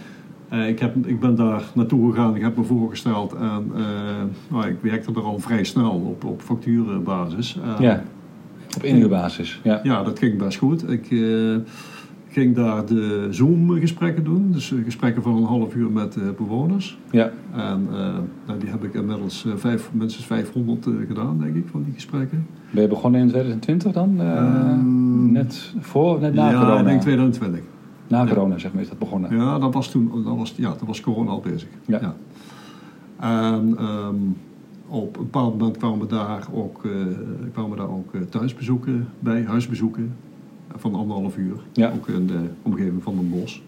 ik, 0.66 0.78
heb, 0.78 1.06
ik 1.06 1.20
ben 1.20 1.34
daar 1.34 1.62
naartoe 1.74 2.12
gegaan, 2.12 2.36
ik 2.36 2.42
heb 2.42 2.56
me 2.56 2.64
voorgesteld 2.64 3.32
en 3.32 3.72
nou, 4.48 4.66
ik 4.66 4.76
werkte 4.80 5.12
er 5.14 5.22
al 5.22 5.38
vrij 5.38 5.64
snel 5.64 5.90
op, 5.90 6.24
op 6.24 6.42
facturenbasis. 6.42 7.58
ja, 7.78 8.02
op 8.76 8.82
inhuurbasis. 8.82 9.60
Ja. 9.62 9.80
ja, 9.82 10.02
dat 10.02 10.18
ging 10.18 10.38
best 10.38 10.58
goed. 10.58 10.90
Ik 10.90 11.08
ging 12.34 12.54
daar 12.54 12.86
de 12.86 13.26
Zoom-gesprekken 13.30 14.24
doen. 14.24 14.52
Dus 14.52 14.72
eh, 14.72 14.78
gesprekken 14.84 15.22
van 15.22 15.36
een 15.36 15.44
half 15.44 15.74
uur 15.74 15.90
met 15.90 16.16
uh, 16.16 16.24
bewoners. 16.36 16.98
Ja. 17.10 17.30
En 17.52 17.86
uh, 17.90 17.96
nou, 18.46 18.58
die 18.58 18.68
heb 18.68 18.84
ik 18.84 18.94
inmiddels 18.94 19.44
uh, 19.44 19.52
vijf, 19.56 19.90
minstens 19.92 20.26
500 20.26 20.86
gedaan, 21.08 21.38
denk 21.38 21.54
ik, 21.54 21.64
van 21.70 21.82
die 21.82 21.92
gesprekken. 21.92 22.46
Ben 22.70 22.82
je 22.82 22.88
begonnen 22.88 23.20
in 23.20 23.28
2020 23.28 23.92
dan? 23.92 24.20
Ehm, 24.20 25.32
net 25.32 25.74
voor 25.80 26.14
of 26.14 26.20
net 26.20 26.34
na 26.34 26.50
ja, 26.50 26.58
corona? 26.58 26.74
Ja, 26.74 26.80
ik 26.80 26.86
denk 26.86 27.00
2020. 27.00 27.60
Na 28.08 28.26
corona, 28.26 28.58
zeg 28.58 28.72
maar, 28.72 28.82
is 28.82 28.88
dat 28.88 28.98
begonnen? 28.98 29.36
Ja, 29.36 29.58
dat 29.58 29.74
was 29.74 29.90
toen, 29.90 30.10
dat 30.24 30.36
was, 30.36 30.54
ja, 30.56 30.68
dat 30.68 30.86
was 30.86 31.00
corona 31.00 31.30
al 31.30 31.40
bezig. 31.40 31.68
Ja. 31.86 31.98
ja. 32.00 32.14
En 33.20 33.84
um, 33.84 34.36
op 34.86 35.16
een 35.16 35.22
bepaald 35.22 35.58
moment 35.58 35.76
kwamen 35.76 35.98
we 35.98 36.06
daar 36.06 36.46
ook, 36.52 36.80
kwamen 37.52 37.76
daar 37.76 37.90
ook 37.90 38.12
thuisbezoeken 38.30 39.08
bij, 39.18 39.44
huisbezoeken 39.44 40.12
van 40.76 40.94
anderhalf 40.94 41.36
uur. 41.36 41.56
Ja. 41.72 41.92
Ook 41.94 42.08
in 42.08 42.26
de 42.26 42.40
omgeving 42.62 43.02
van 43.02 43.16
Den 43.16 43.30
Bosch. 43.30 43.60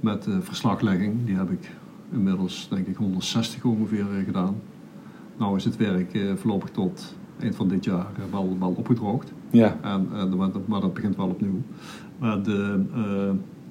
Met 0.00 0.26
uh, 0.26 0.34
verslaglegging, 0.40 1.14
die 1.24 1.36
heb 1.36 1.50
ik 1.50 1.70
inmiddels 2.12 2.68
denk 2.70 2.86
ik 2.86 2.96
160 2.96 3.64
ongeveer 3.64 4.06
uh, 4.18 4.24
gedaan. 4.24 4.54
Nou 5.38 5.56
is 5.56 5.64
het 5.64 5.76
werk 5.76 6.14
uh, 6.14 6.32
voorlopig 6.34 6.70
tot 6.70 7.14
eind 7.40 7.54
van 7.54 7.68
dit 7.68 7.84
jaar 7.84 8.06
wel, 8.30 8.56
wel 8.60 8.74
opgedroogd. 8.76 9.32
Ja. 9.50 9.78
En, 9.82 10.08
maar 10.66 10.80
dat 10.80 10.94
begint 10.94 11.16
wel 11.16 11.28
opnieuw. 11.28 11.60
Maar 12.18 12.42
de, 12.42 12.84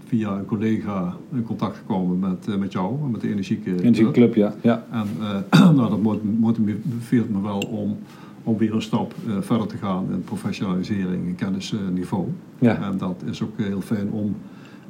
via 0.05 0.31
een 0.31 0.45
collega 0.45 1.15
in 1.33 1.43
contact 1.43 1.77
gekomen 1.77 2.19
met, 2.19 2.59
met 2.59 2.71
jou, 2.71 3.09
met 3.09 3.21
de 3.21 3.29
Energieke 3.29 3.83
Energieclub. 3.83 4.35
ja. 4.35 4.53
ja. 4.61 4.85
En 4.91 5.07
nou, 5.75 5.89
dat 5.89 6.21
motiveert 6.39 7.29
me 7.29 7.41
wel 7.41 7.59
om 7.59 7.97
om 8.43 8.57
weer 8.57 8.73
een 8.73 8.81
stap 8.81 9.13
uh, 9.27 9.33
verder 9.39 9.67
te 9.67 9.77
gaan 9.77 10.07
in 10.11 10.23
professionalisering 10.23 11.27
en 11.27 11.35
kennisniveau. 11.35 12.27
Ja. 12.59 12.81
En 12.81 12.97
dat 12.97 13.23
is 13.29 13.43
ook 13.43 13.57
heel 13.57 13.81
fijn 13.81 14.11
om 14.11 14.35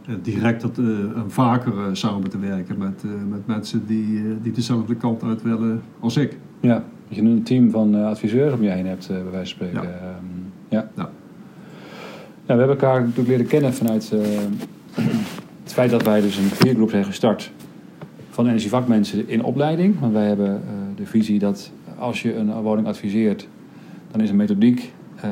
uh, 0.09 0.15
direct 0.21 0.61
dat, 0.61 0.77
uh, 0.77 0.87
en 0.87 1.25
vaker 1.27 1.73
samen 1.91 2.29
te 2.29 2.39
werken 2.39 2.77
met, 2.77 3.03
met 3.29 3.47
mensen 3.47 3.85
die, 3.85 4.41
die 4.41 4.51
dezelfde 4.51 4.95
kant 4.95 5.23
uit 5.23 5.41
willen 5.41 5.81
als 5.99 6.17
ik. 6.17 6.37
Ja, 6.59 6.83
dat 7.07 7.17
je 7.17 7.21
een 7.21 7.43
team 7.43 7.69
van 7.69 7.95
adviseurs 7.95 8.53
om 8.53 8.63
je 8.63 8.69
heen 8.69 8.85
hebt, 8.85 9.07
bij 9.07 9.23
wijze 9.31 9.33
van 9.33 9.45
spreken. 9.45 9.81
Ja. 9.81 9.87
Ehm, 9.87 10.25
ja. 10.69 10.89
ja. 10.95 11.09
we 12.45 12.53
hebben 12.53 12.69
elkaar 12.69 13.01
natuurlijk 13.01 13.27
leren 13.27 13.47
kennen 13.47 13.73
vanuit 13.73 14.09
het 15.63 15.73
feit 15.73 15.89
dat 15.89 16.03
wij 16.03 16.21
dus 16.21 16.37
een 16.37 16.49
peergroep 16.59 16.89
zijn 16.89 17.05
gestart 17.05 17.51
van 18.29 18.47
energievakmensen 18.47 19.29
in 19.29 19.43
opleiding. 19.43 19.99
Want 19.99 20.13
wij 20.13 20.27
hebben 20.27 20.61
de 20.95 21.05
visie 21.05 21.39
dat 21.39 21.71
als 22.01 22.21
je 22.21 22.35
een 22.35 22.61
woning 22.61 22.87
adviseert, 22.87 23.47
dan 24.11 24.21
is 24.21 24.29
een 24.29 24.35
methodiek 24.35 24.93
uh, 25.15 25.23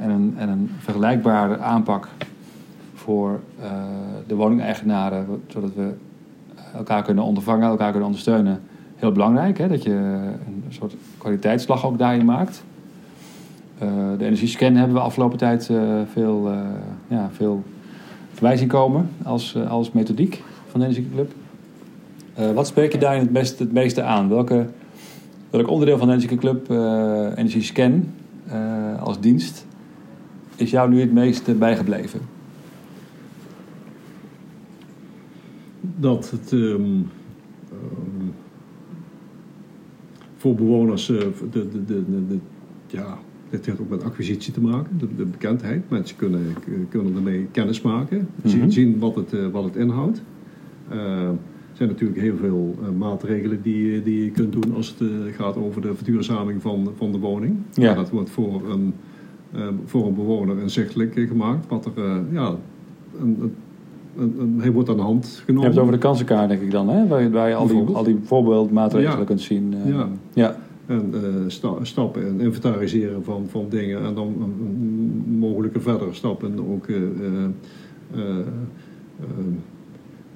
en, 0.00 0.10
een, 0.10 0.34
en 0.36 0.48
een 0.48 0.70
vergelijkbare 0.78 1.58
aanpak 1.58 2.08
voor 2.94 3.40
uh, 3.60 3.66
de 4.26 4.34
woningeigenaren, 4.34 5.42
zodat 5.46 5.74
we 5.74 5.92
elkaar 6.74 7.02
kunnen 7.02 7.24
ondervangen, 7.24 7.68
elkaar 7.68 7.90
kunnen 7.90 8.06
ondersteunen, 8.06 8.60
heel 8.96 9.12
belangrijk. 9.12 9.58
Hè? 9.58 9.68
Dat 9.68 9.82
je 9.82 9.90
een 9.90 10.64
soort 10.68 10.94
kwaliteitsslag 11.18 11.86
ook 11.86 11.98
daarin 11.98 12.24
maakt. 12.24 12.64
Uh, 13.82 13.88
de 14.18 14.24
energiescan 14.24 14.74
hebben 14.74 14.96
we 14.96 15.02
afgelopen 15.02 15.38
tijd 15.38 15.70
veel, 16.12 16.52
ja, 17.08 17.28
veel 17.32 17.62
voorbij 18.32 18.66
komen 18.66 19.10
als, 19.22 19.56
als 19.68 19.92
methodiek 19.92 20.42
van 20.70 20.80
de 20.80 20.86
Energieclub. 20.86 21.32
wat 22.54 22.66
spreek 22.66 22.92
je 22.92 22.98
daarin 22.98 23.28
het, 23.34 23.58
het 23.58 23.72
meeste 23.72 24.02
aan? 24.02 24.28
Welke 24.28 24.66
Welk 25.50 25.68
onderdeel 25.68 25.98
van 25.98 26.18
de 26.18 26.36
Club, 26.36 26.70
uh, 26.70 26.78
Energie 27.36 27.62
Scan, 27.62 28.04
uh, 28.48 29.02
als 29.02 29.20
dienst, 29.20 29.66
is 30.56 30.70
jou 30.70 30.90
nu 30.90 31.00
het 31.00 31.12
meest 31.12 31.58
bijgebleven? 31.58 32.20
Dat 35.80 36.30
het 36.30 36.52
um, 36.52 36.82
um, 36.82 38.34
voor 40.36 40.54
bewoners 40.54 41.08
uh, 41.08 41.18
de, 41.18 41.68
de, 41.68 41.84
de, 41.84 42.04
de, 42.28 42.38
ja, 42.86 43.18
dit 43.50 43.66
heeft 43.66 43.80
ook 43.80 43.88
met 43.88 44.02
acquisitie 44.02 44.52
te 44.52 44.60
maken, 44.60 44.98
de, 45.16 45.24
bekendheid. 45.24 45.90
Mensen 45.90 46.16
kunnen, 46.16 46.54
kunnen 46.88 47.16
ermee 47.16 47.46
kennis 47.50 47.82
maken, 47.82 48.28
zien, 48.44 48.60
Mhm. 48.60 48.70
zien 48.70 48.98
wat, 48.98 49.14
het, 49.14 49.32
eh, 49.32 49.46
wat 49.46 49.64
het 49.64 49.76
inhoudt. 49.76 50.22
Eh, 50.88 51.28
er 51.28 51.36
zijn 51.78 51.88
natuurlijk 51.88 52.20
heel 52.20 52.36
veel 52.36 52.74
eh, 52.82 52.88
maatregelen 52.98 53.62
die, 53.62 54.02
die 54.02 54.24
je 54.24 54.30
kunt 54.30 54.52
doen 54.52 54.74
als 54.74 54.88
het 54.98 55.00
eh, 55.00 55.34
gaat 55.36 55.56
over 55.56 55.80
de 55.82 55.94
verduurzaming 55.94 56.62
van, 56.62 56.88
van 56.96 57.12
de 57.12 57.18
woning. 57.18 57.56
Ja. 57.72 57.94
Dat 57.94 58.10
wordt 58.10 58.30
voor 58.30 58.62
een, 58.70 58.94
eh, 59.52 59.66
voor 59.84 60.06
een 60.06 60.14
bewoner 60.14 60.58
inzichtelijk 60.58 61.24
gemaakt. 61.28 61.66
Wat 61.68 61.86
er, 61.86 61.92
ja, 62.32 62.54
een, 63.20 63.52
een, 64.18 64.60
een, 64.62 64.72
wordt 64.72 64.88
aan 64.88 64.96
de 64.96 65.02
hand 65.02 65.24
Je 65.36 65.42
genomen. 65.44 65.62
hebt 65.62 65.74
het 65.74 65.82
over 65.84 65.94
de 65.94 66.06
kansenkaart, 66.06 66.48
denk 66.48 66.60
ik 66.62 66.70
dan, 66.70 66.88
hè? 66.88 67.06
Waar, 67.06 67.22
je- 67.22 67.30
waar 67.30 67.48
je 67.48 67.54
al 67.54 67.66
die, 67.66 67.84
al 67.92 68.04
die 68.04 68.18
voorbeeldmaatregelen 68.22 69.18
Ja. 69.18 69.24
kunt 69.24 69.40
zien. 69.40 69.74
Ja. 69.86 70.08
ja. 70.32 70.56
En 70.86 71.12
sta- 71.46 71.84
stappen 71.84 72.26
en 72.26 72.40
inventariseren 72.40 73.24
van, 73.24 73.44
van 73.48 73.66
dingen. 73.68 74.04
En 74.04 74.14
dan 74.14 74.34
mogelijke 75.38 75.80
verdere 75.80 76.12
stappen 76.14 76.58
ook 76.70 76.86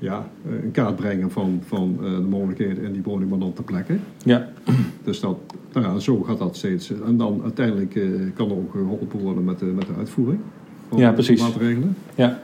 ja, 0.02 0.28
een 0.62 0.70
kaart 0.70 0.96
brengen 0.96 1.30
van, 1.30 1.60
van 1.66 1.98
eh, 2.02 2.10
de 2.10 2.20
mogelijkheden 2.20 2.84
in 2.84 2.92
die 2.92 3.02
woning, 3.02 3.30
maar 3.30 3.38
dan 3.38 3.52
ter 3.52 3.64
plekke. 3.64 3.96
ja. 4.24 4.48
Dus 5.04 5.20
dat, 5.20 5.38
nou 5.72 5.86
ja, 5.86 5.98
zo 5.98 6.22
gaat 6.22 6.38
dat 6.38 6.56
steeds. 6.56 6.92
En 7.06 7.16
dan 7.16 7.40
uiteindelijk 7.42 7.96
eh, 7.96 8.02
kan 8.34 8.50
er 8.50 8.56
ook 8.56 8.70
geholpen 8.72 9.20
worden 9.20 9.44
met 9.44 9.58
de, 9.58 9.64
met 9.64 9.86
de 9.86 9.92
uitvoering 9.98 10.40
van 10.88 10.98
Ja, 10.98 11.08
de 11.08 11.14
precies. 11.14 11.40
maatregelen. 11.40 11.96
Ja. 12.14 12.40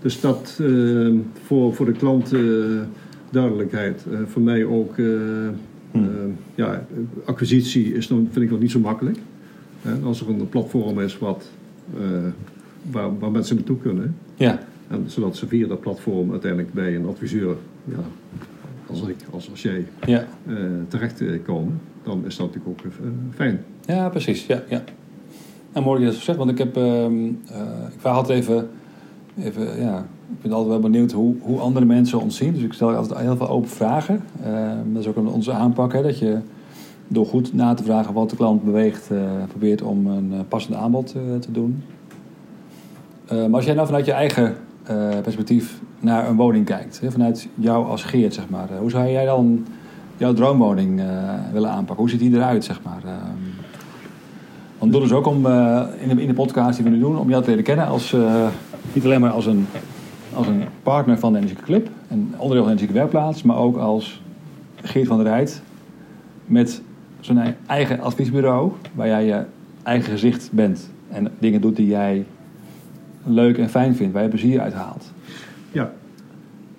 Dus 0.00 0.20
dat 0.20 0.58
eh, 0.62 1.08
voor, 1.46 1.74
voor 1.74 1.86
de 1.86 1.92
klant 1.92 2.32
eh, 2.32 2.40
duidelijkheid. 3.30 4.06
Eh, 4.12 4.18
voor 4.26 4.42
mij 4.42 4.64
ook, 4.64 4.98
eh, 4.98 5.46
eh, 5.46 6.02
ja, 6.54 6.86
acquisitie 7.24 7.94
is 7.94 8.06
dan, 8.06 8.28
vind 8.30 8.44
ik 8.44 8.50
nog 8.50 8.60
niet 8.60 8.70
zo 8.70 8.80
makkelijk. 8.80 9.18
Als 10.04 10.20
er 10.20 10.28
een 10.28 10.48
platform 10.48 11.00
is 11.00 11.18
wat, 11.18 11.44
eh, 11.96 12.00
waar, 12.90 13.18
waar 13.18 13.30
mensen 13.30 13.56
naartoe 13.56 13.78
kunnen. 13.78 14.16
ja. 14.36 14.58
En 14.88 15.04
zodat 15.06 15.36
ze 15.36 15.46
via 15.46 15.66
dat 15.66 15.80
platform 15.80 16.30
uiteindelijk 16.30 16.72
bij 16.72 16.96
een 16.96 17.06
adviseur, 17.06 17.56
ja, 17.84 17.96
als 18.90 19.02
ik, 19.02 19.16
als, 19.30 19.50
als 19.50 19.62
jij, 19.62 19.86
ja. 20.06 20.24
eh, 20.46 20.54
terechtkomen. 20.88 21.80
Dan 22.02 22.22
is 22.26 22.36
dat 22.36 22.46
natuurlijk 22.46 22.78
ook 22.84 22.92
eh, 22.92 23.08
fijn. 23.34 23.64
Ja, 23.86 24.08
precies. 24.08 24.46
Ja, 24.46 24.62
ja. 24.68 24.82
Nou, 25.72 25.84
mooi 25.86 25.98
dat 25.98 26.08
je 26.08 26.14
dat 26.14 26.14
zo 26.14 26.24
zegt, 26.24 26.38
want 26.38 26.50
ik 26.50 26.58
heb... 26.58 26.76
ehm, 26.76 27.24
eh, 27.50 27.60
ik 27.92 28.00
vraag 28.00 28.16
altijd 28.16 28.38
even... 28.40 28.68
even 29.38 29.80
ja, 29.80 29.98
ik 30.30 30.42
ben 30.42 30.52
altijd 30.52 30.70
wel 30.70 30.90
benieuwd 30.90 31.12
hoe, 31.12 31.34
hoe 31.40 31.58
andere 31.58 31.86
mensen 31.86 32.20
ons 32.20 32.36
zien. 32.36 32.52
Dus 32.52 32.62
ik 32.62 32.72
stel 32.72 32.94
altijd 32.94 33.20
heel 33.20 33.36
veel 33.36 33.48
open 33.48 33.68
vragen. 33.70 34.22
Ehm, 34.44 34.92
dat 34.92 35.02
is 35.02 35.08
ook 35.08 35.16
onze 35.32 35.52
aanpak, 35.52 35.92
hè, 35.92 36.02
dat 36.02 36.18
je 36.18 36.38
door 37.08 37.26
goed 37.26 37.54
na 37.54 37.74
te 37.74 37.82
vragen 37.82 38.14
wat 38.14 38.30
de 38.30 38.36
klant 38.36 38.64
beweegt... 38.64 39.10
eh, 39.10 39.18
probeert 39.48 39.82
om 39.82 40.06
een 40.06 40.32
eh, 40.32 40.38
passend 40.48 40.74
aanbod 40.74 41.14
eh, 41.14 41.20
te 41.40 41.52
doen. 41.52 41.82
Eh, 43.26 43.36
maar 43.38 43.54
als 43.54 43.64
jij 43.64 43.74
nou 43.74 43.86
vanuit 43.86 44.06
je 44.06 44.12
eigen 44.12 44.46
eh, 44.46 44.52
perspectief 45.22 45.80
naar 46.00 46.28
een 46.28 46.36
woning 46.36 46.64
kijkt... 46.64 47.00
Hè, 47.00 47.10
vanuit 47.10 47.48
jou 47.54 47.86
als 47.86 48.02
Geert, 48.04 48.34
zeg 48.34 48.48
maar... 48.48 48.70
eh, 48.70 48.78
hoe 48.78 48.90
zou 48.90 49.08
jij 49.08 49.24
dan 49.24 49.66
jouw 50.16 50.32
droomwoning 50.32 51.00
eh, 51.00 51.06
willen 51.52 51.70
aanpakken? 51.70 51.96
Hoe 51.96 52.10
ziet 52.10 52.20
die 52.20 52.34
eruit, 52.34 52.64
zeg 52.64 52.82
maar? 52.82 53.02
Ehm, 53.04 53.66
want 54.78 54.92
doel 54.92 55.02
is 55.02 55.12
ook 55.12 55.26
om 55.26 55.46
eh, 55.46 55.82
in, 55.98 56.16
de, 56.16 56.22
in 56.22 56.28
de 56.28 56.34
podcast 56.34 56.76
die 56.76 56.84
we 56.84 56.90
nu 56.90 56.98
doen, 56.98 57.18
om 57.18 57.28
jou 57.28 57.42
te 57.42 57.48
leren 57.48 57.64
kennen 57.64 57.86
als 57.86 58.12
eh, 58.12 58.46
niet 58.92 59.04
alleen 59.04 59.20
maar 59.20 59.30
als 59.30 59.46
een, 59.46 59.66
als 60.34 60.46
een 60.46 60.62
partner 60.82 61.18
van 61.18 61.32
de 61.32 61.38
Energieke 61.38 61.64
Club, 61.64 61.88
een 62.08 62.34
onderdeel 62.36 62.64
van 62.64 62.74
de 62.74 62.78
Energieke 62.78 62.92
Werkplaats, 62.92 63.42
maar 63.42 63.56
ook 63.56 63.76
als 63.76 64.22
Geert 64.82 65.06
van 65.06 65.16
der 65.16 65.26
Rijt 65.26 65.62
met 66.46 66.82
zijn 67.20 67.56
eigen 67.66 68.00
adviesbureau, 68.00 68.72
waar 68.94 69.06
jij 69.06 69.26
je 69.26 69.44
eigen 69.82 70.10
gezicht 70.10 70.48
bent 70.52 70.90
en 71.08 71.28
dingen 71.38 71.60
doet 71.60 71.76
die 71.76 71.86
jij 71.86 72.24
leuk 73.28 73.58
en 73.58 73.68
fijn 73.68 73.94
vindt, 73.96 74.12
waar 74.12 74.22
je 74.22 74.28
plezier 74.28 74.60
uit 74.60 74.72
haalt. 74.72 75.12
Ja. 75.72 75.92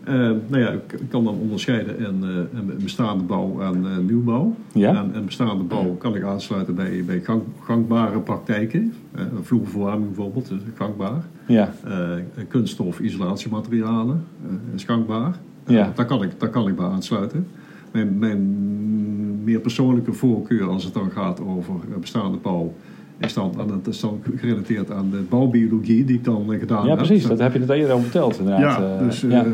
Eh, 0.03 0.13
nou 0.48 0.60
ja, 0.60 0.70
ik 0.70 1.00
kan 1.10 1.24
dan 1.24 1.36
onderscheiden 1.36 2.00
in, 2.00 2.24
eh, 2.53 2.84
bestaande 2.84 3.24
bouw 3.24 3.62
en 3.62 3.86
eh, 3.86 3.98
nieuwbouw. 3.98 4.56
Ja? 4.74 4.96
En, 4.96 5.13
en 5.13 5.25
bestaande 5.25 5.63
bouw 5.63 5.96
kan 5.96 6.15
ik 6.15 6.24
aansluiten 6.24 6.75
bij, 6.75 7.03
bij 7.06 7.20
gang, 7.20 7.41
gangbare 7.63 8.20
praktijken. 8.20 8.94
Uh, 9.15 9.22
vloerverwarming 9.41 10.08
bijvoorbeeld, 10.08 10.51
is 10.51 10.58
gangbaar. 10.75 11.24
Ja, 11.48 11.74
Eh, 11.86 12.44
kunststof, 12.48 13.00
isolatiematerialen 13.00 14.24
eh, 14.46 14.51
is 14.75 14.84
gangbaar. 14.84 15.36
Ja. 15.68 15.88
Eh, 15.88 15.96
daar, 15.96 16.06
kan 16.06 16.24
ik, 16.24 16.39
daar 16.39 16.50
kan 16.50 16.68
ik 16.68 16.75
bij 16.75 16.86
aansluiten. 16.86 17.48
Mijn, 17.91 18.18
mijn 18.18 19.44
meer 19.44 19.60
persoonlijke 19.60 20.13
voorkeur 20.13 20.68
als 20.70 20.84
het 20.84 20.94
dan 20.94 21.12
gaat 21.12 21.41
over 21.41 21.74
eh, 21.94 22.00
bestaande 22.00 22.38
bouw... 22.38 22.74
Is 23.20 23.34
dan, 23.34 23.52
dat 23.68 23.88
is 23.88 24.00
dan 24.00 24.22
gerelateerd 24.36 24.92
aan 24.92 25.10
de 25.12 25.18
bouwbiologie 25.30 26.06
die 26.06 26.16
ik 26.16 26.24
dan 26.24 26.54
eh, 26.54 26.60
gedaan 26.60 26.84
ja 26.84 26.90
heb. 26.90 26.98
precies. 26.98 27.26
Dat 27.26 27.40
heb 27.40 27.54
je 27.54 27.60
net 27.60 27.70
eerder 27.70 27.92
over 27.92 28.04
verteld, 28.04 28.40
inderdaad. 28.40 28.78
Ja, 28.80 28.94
Eh, 28.98 29.00
dus 29.06 29.24
eh, 29.24 29.30
ja. 29.32 29.46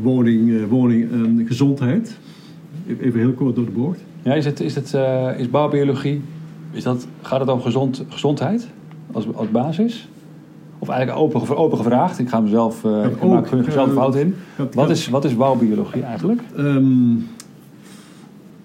woning, 0.00 0.68
woning 0.68 1.10
en 1.12 1.44
gezondheid. 1.46 2.18
Even 3.00 3.20
heel 3.20 3.32
kort 3.32 3.54
door 3.56 3.64
de 3.64 3.70
bocht. 3.70 4.00
Ja, 4.22 4.34
is, 4.34 4.44
het, 4.44 4.60
is, 4.60 4.74
het, 4.74 4.96
is 5.38 5.50
bouwbiologie, 5.50 6.20
is 6.70 6.82
dat, 6.82 7.06
gaat 7.22 7.40
het 7.40 7.48
om 7.48 7.60
gezond, 7.60 8.04
gezondheid 8.08 8.68
als, 9.12 9.26
als 9.34 9.50
basis? 9.50 10.08
Of 10.78 10.88
eigenlijk 10.88 11.20
open, 11.20 11.56
open 11.56 11.76
gevraagd, 11.78 12.18
ik 12.18 12.28
ga 12.28 12.40
mezelf, 12.40 12.84
ik 12.84 12.90
ook, 13.24 13.30
maak 13.32 13.52
mezelf 13.66 13.92
fout 13.92 14.16
in. 14.16 14.34
Het- 14.56 14.74
Wat 14.74 14.88
het- 14.88 14.96
is, 14.96 15.08
wat 15.08 15.24
is 15.24 15.36
bouwbiologie 15.36 16.02
eigenlijk? 16.02 16.40
Ehm, 16.56 16.84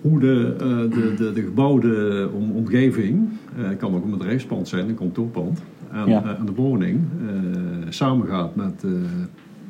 hoe 0.10 0.20
de, 0.20 0.56
eh, 0.60 0.68
de, 0.68 1.14
de, 1.18 1.32
de 1.34 1.42
gebouwde 1.42 2.30
om, 2.34 2.52
omgeving, 2.52 3.30
eh 3.58 3.70
kan 3.78 3.96
ook 3.96 4.04
een 4.04 4.10
bedrijfspand 4.12 4.68
zijn, 4.68 4.90
een 4.90 4.96
kantoorpand, 4.96 5.62
en, 5.92 6.10
Ja. 6.10 6.24
eh, 6.24 6.40
en 6.40 6.46
de 6.46 6.54
woning 6.54 7.00
samengaat 7.90 8.56
met, 8.56 8.84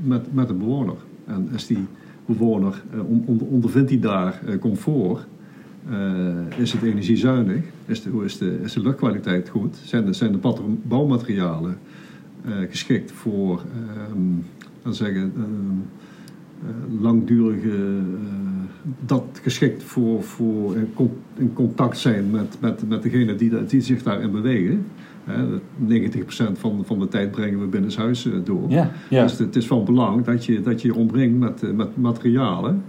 met, 0.04 0.34
met 0.34 0.48
de 0.48 0.54
bewoner. 0.54 0.96
En 1.26 1.50
is 1.54 1.68
die 1.68 1.86
bewoner, 2.26 2.84
on- 3.08 3.24
on- 3.26 3.40
ondervindt 3.50 3.90
hij 3.90 4.00
daar 4.00 4.42
comfort? 4.60 5.26
Is 6.58 6.72
het 6.72 6.84
energiezuinig? 6.84 7.64
Is 7.86 8.04
de, 8.04 8.22
is 8.24 8.38
de, 8.38 8.60
is 8.64 8.74
de 8.74 8.82
luchtkwaliteit 8.82 9.50
goed? 9.50 9.76
Zijn 9.84 10.06
de, 10.06 10.14
zijn 10.14 10.32
de 10.32 10.74
bouwmaterialen 10.84 11.78
geschikt 12.70 13.12
voor, 13.12 13.56
laten 13.56 14.44
we 14.84 14.94
zeggen, 14.94 15.22
ehm, 15.36 15.44
eh, 15.44 16.05
langdurige, 17.00 17.70
eh, 17.70 17.76
dat 19.06 19.40
geschikt 19.42 19.84
voor, 19.84 20.24
voor 20.24 20.76
in, 20.76 20.94
con- 20.94 21.18
in 21.38 21.54
contact 21.54 21.98
zijn 21.98 22.30
met, 22.32 22.58
met, 22.60 22.88
met 22.88 23.04
degene 23.04 23.36
die, 23.36 23.66
die 23.66 23.82
zich 23.82 24.04
daarin 24.04 24.32
bewegen. 24.32 24.86
Hè, 25.24 25.60
90% 25.88 26.52
van, 26.54 26.84
van 26.86 27.00
de 27.00 27.08
tijd 27.08 27.32
brengen 27.32 27.60
we 27.60 27.66
binnenshuis 27.66 28.26
eh, 28.26 28.34
door. 28.44 28.70
Ja, 28.70 28.92
ja. 29.10 29.24
Dus 29.24 29.38
het 29.38 29.56
is 29.56 29.68
van 29.68 29.86
belang 29.86 30.24
dat 30.24 30.46
je 30.46 30.62
dat 30.62 30.82
je, 30.82 30.88
je 30.88 30.96
omringt 30.96 31.40
met, 31.40 31.64
eh, 31.64 31.72
met 31.72 31.98
materialen 31.98 32.84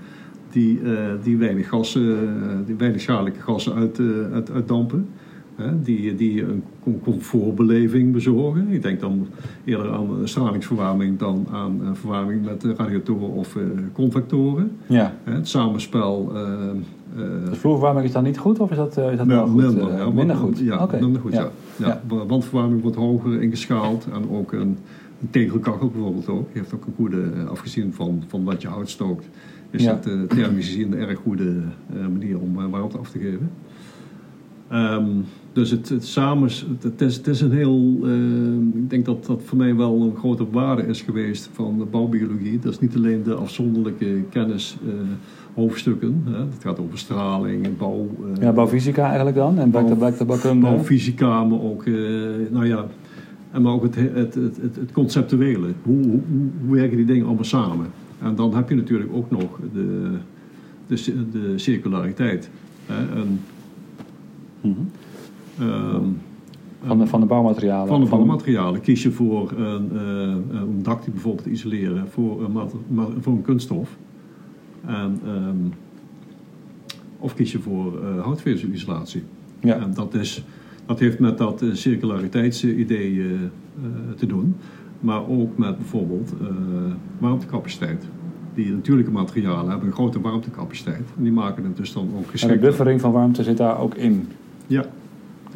die, 0.56 0.80
eh, 0.83 1.12
die 1.23 1.37
weinig 1.37 1.68
gassen, 1.68 2.18
eh, 2.18 2.66
die 2.66 2.75
weinig 2.75 3.00
schadelijke 3.00 3.40
gassen 3.40 3.75
uit, 3.75 3.99
eh, 3.99 4.33
uit, 4.33 4.50
uitdampen. 4.50 5.09
Hè, 5.56 5.82
die, 5.82 6.14
die 6.14 6.42
een 6.42 6.62
com- 6.82 7.00
comfortbeleving 7.02 8.12
bezorgen. 8.12 8.68
Ik 8.68 8.82
denk 8.82 9.00
dan 9.00 9.26
eerder 9.64 9.92
aan 9.92 10.08
stralingsverwarming 10.25 11.18
dan 11.18 11.46
aan 11.52 11.80
eh, 11.82 11.88
verwarming 11.92 12.44
met 12.44 12.64
radiatoren 12.76 13.28
of 13.30 13.56
eh, 13.56 13.62
convectoren. 13.92 14.70
ja. 14.86 15.14
Hè, 15.25 15.32
het 15.34 15.48
samenspel. 15.48 16.32
eh, 16.34 16.40
De 17.16 17.54
vloerverwarming 17.54 18.06
is 18.06 18.12
dan 18.12 18.22
niet 18.25 18.38
goed 18.38 18.58
of 18.60 18.70
is 18.70 18.76
dat, 18.76 18.88
is 18.88 19.16
dat 19.16 19.18
ja, 19.18 19.25
wel 19.26 19.46
goed? 19.46 19.62
minder, 19.62 19.96
ja, 19.96 20.10
minder 20.10 20.36
goed? 20.36 20.58
Ja, 20.58 20.88
minder 21.00 21.20
goed, 21.20 21.32
ja. 21.32 21.48
Ja. 21.76 21.86
ja. 21.86 22.02
wa- 22.08 22.26
Wandverwarming 22.26 22.82
wordt 22.82 22.96
hoger 22.96 23.42
ingeschaald 23.42 24.06
en 24.12 24.30
ook 24.30 24.52
een, 24.52 24.60
een 25.20 25.30
tegelkachel 25.30 25.90
bijvoorbeeld 25.90 26.28
ook. 26.28 26.48
Heeft 26.52 26.75
ook 26.75 26.86
een 26.86 26.92
goede, 26.96 27.25
afgezien 27.50 27.92
van, 27.92 28.22
van 28.26 28.44
wat 28.44 28.62
je 28.62 28.68
hout 28.68 28.90
stookt, 28.90 29.28
is 29.70 29.82
Ja. 29.84 29.92
het 29.94 30.06
eh, 30.06 30.12
thermisch 30.22 30.66
gezien 30.66 30.92
een 30.92 30.98
erg 30.98 31.18
goede 31.18 31.54
manier 32.12 32.38
om 32.40 32.70
warmte 32.70 32.98
af 32.98 33.10
te 33.10 33.18
geven. 33.18 33.50
Ehm, 34.68 35.06
dus 35.56 35.70
het, 35.70 35.88
het 35.88 36.04
samen, 36.06 36.50
het, 36.80 37.00
is, 37.00 37.16
het 37.16 37.26
is 37.26 37.40
een 37.40 37.52
heel, 37.52 37.98
eh, 38.04 38.78
ik 38.82 38.90
denk 38.90 39.04
dat 39.04 39.26
dat 39.26 39.40
voor 39.44 39.58
mij 39.58 39.75
wel 39.76 40.02
een 40.02 40.16
grote 40.16 40.46
waarde 40.50 40.82
is 40.82 41.02
geweest 41.02 41.50
van 41.52 41.78
de 41.78 41.84
bouwbiologie. 41.84 42.58
Dat 42.58 42.72
is 42.72 42.78
niet 42.78 42.96
alleen 42.96 43.22
de 43.22 43.34
afzonderlijke 43.34 44.22
kennis 44.30 44.76
eh, 44.86 44.92
hoofdstukken. 45.54 46.22
Hè. 46.25 46.38
Het 46.38 46.48
gaat 46.60 46.78
over 46.80 46.98
straling 46.98 47.64
en 47.64 47.76
bouw. 47.76 48.08
eh, 48.34 48.42
Ja, 48.42 48.52
bouwfysica 48.52 49.06
eigenlijk 49.06 49.36
dan? 49.36 49.58
En 49.58 49.70
Bouw- 49.70 49.96
bouwkunde? 50.26 50.60
bouwfysica, 50.60 51.44
maar 51.44 51.60
ook, 51.60 51.86
nou 52.50 52.66
ja, 52.66 52.86
en 53.50 53.62
maar 53.62 53.72
ook 53.72 53.82
het, 53.82 53.94
het, 53.94 54.34
het, 54.34 54.56
het, 54.62 54.92
conceptuele. 54.92 55.68
Hoe, 55.82 56.02
hoe, 56.06 56.20
hoe 56.66 56.75
werken 56.76 56.96
die 56.96 57.06
dingen 57.06 57.26
allemaal 57.26 57.44
samen? 57.44 57.86
En 58.22 58.34
dan 58.34 58.54
heb 58.54 58.68
je 58.68 58.75
natuurlijk 58.75 59.10
ook 59.14 59.30
nog 59.30 59.58
de, 59.72 60.10
de, 60.86 61.25
de 61.32 61.52
circulariteit. 61.58 62.50
Hè? 62.86 63.20
En, 63.20 63.40
Mhm. 64.60 64.80
Van 66.86 66.98
de, 66.98 67.06
van 67.06 67.20
de 67.20 67.26
bouwmaterialen? 67.26 67.88
van 67.88 68.00
de 68.00 68.08
bouwmaterialen 68.08 68.80
kies 68.80 69.02
je 69.02 69.10
voor 69.10 69.52
een, 69.56 69.90
eh, 69.92 70.60
een 70.60 70.82
dak 70.82 71.02
die 71.02 71.12
bijvoorbeeld 71.12 71.44
te 71.44 71.50
isoleren 71.50 72.08
voor 72.08 72.44
een, 72.44 72.68
voor 73.20 73.32
een 73.32 73.42
kunststof. 73.42 73.96
En, 74.84 75.20
ehm, 75.25 75.56
of 77.18 77.34
kies 77.34 77.52
je 77.52 77.58
voor 77.58 78.02
eh 78.02 78.22
houtvezelisolatie. 78.25 79.22
Ja. 79.60 79.78
En 79.78 79.94
dat 79.94 80.14
is, 80.14 80.44
Dat 80.86 80.98
heeft 80.98 81.18
met 81.18 81.38
dat 81.38 81.62
uh, 81.62 81.75
circulariteitsidee 81.75 83.12
uh, 83.12 83.38
te 84.16 84.26
doen. 84.26 84.56
Maar 85.00 85.28
ook 85.28 85.58
met 85.58 85.76
bijvoorbeeld 85.76 86.32
warmtecapaciteit. 87.18 88.04
Die 88.54 88.72
natuurlijke 88.72 89.10
materialen 89.10 89.68
hebben 89.68 89.88
een 89.88 89.94
grote 89.94 90.20
warmtecapaciteit. 90.20 91.02
En 91.16 91.22
die 91.22 91.32
maken 91.32 91.64
het 91.64 91.76
dus 91.76 91.92
dan 91.92 92.10
ook 92.16 92.30
geschikt. 92.30 92.52
En 92.52 92.60
de 92.60 92.66
buffering 92.66 93.00
van 93.00 93.12
warmte 93.12 93.42
zit 93.42 93.56
daar 93.56 93.78
ook 93.78 93.94
in? 93.94 94.28
Ja. 94.66 94.84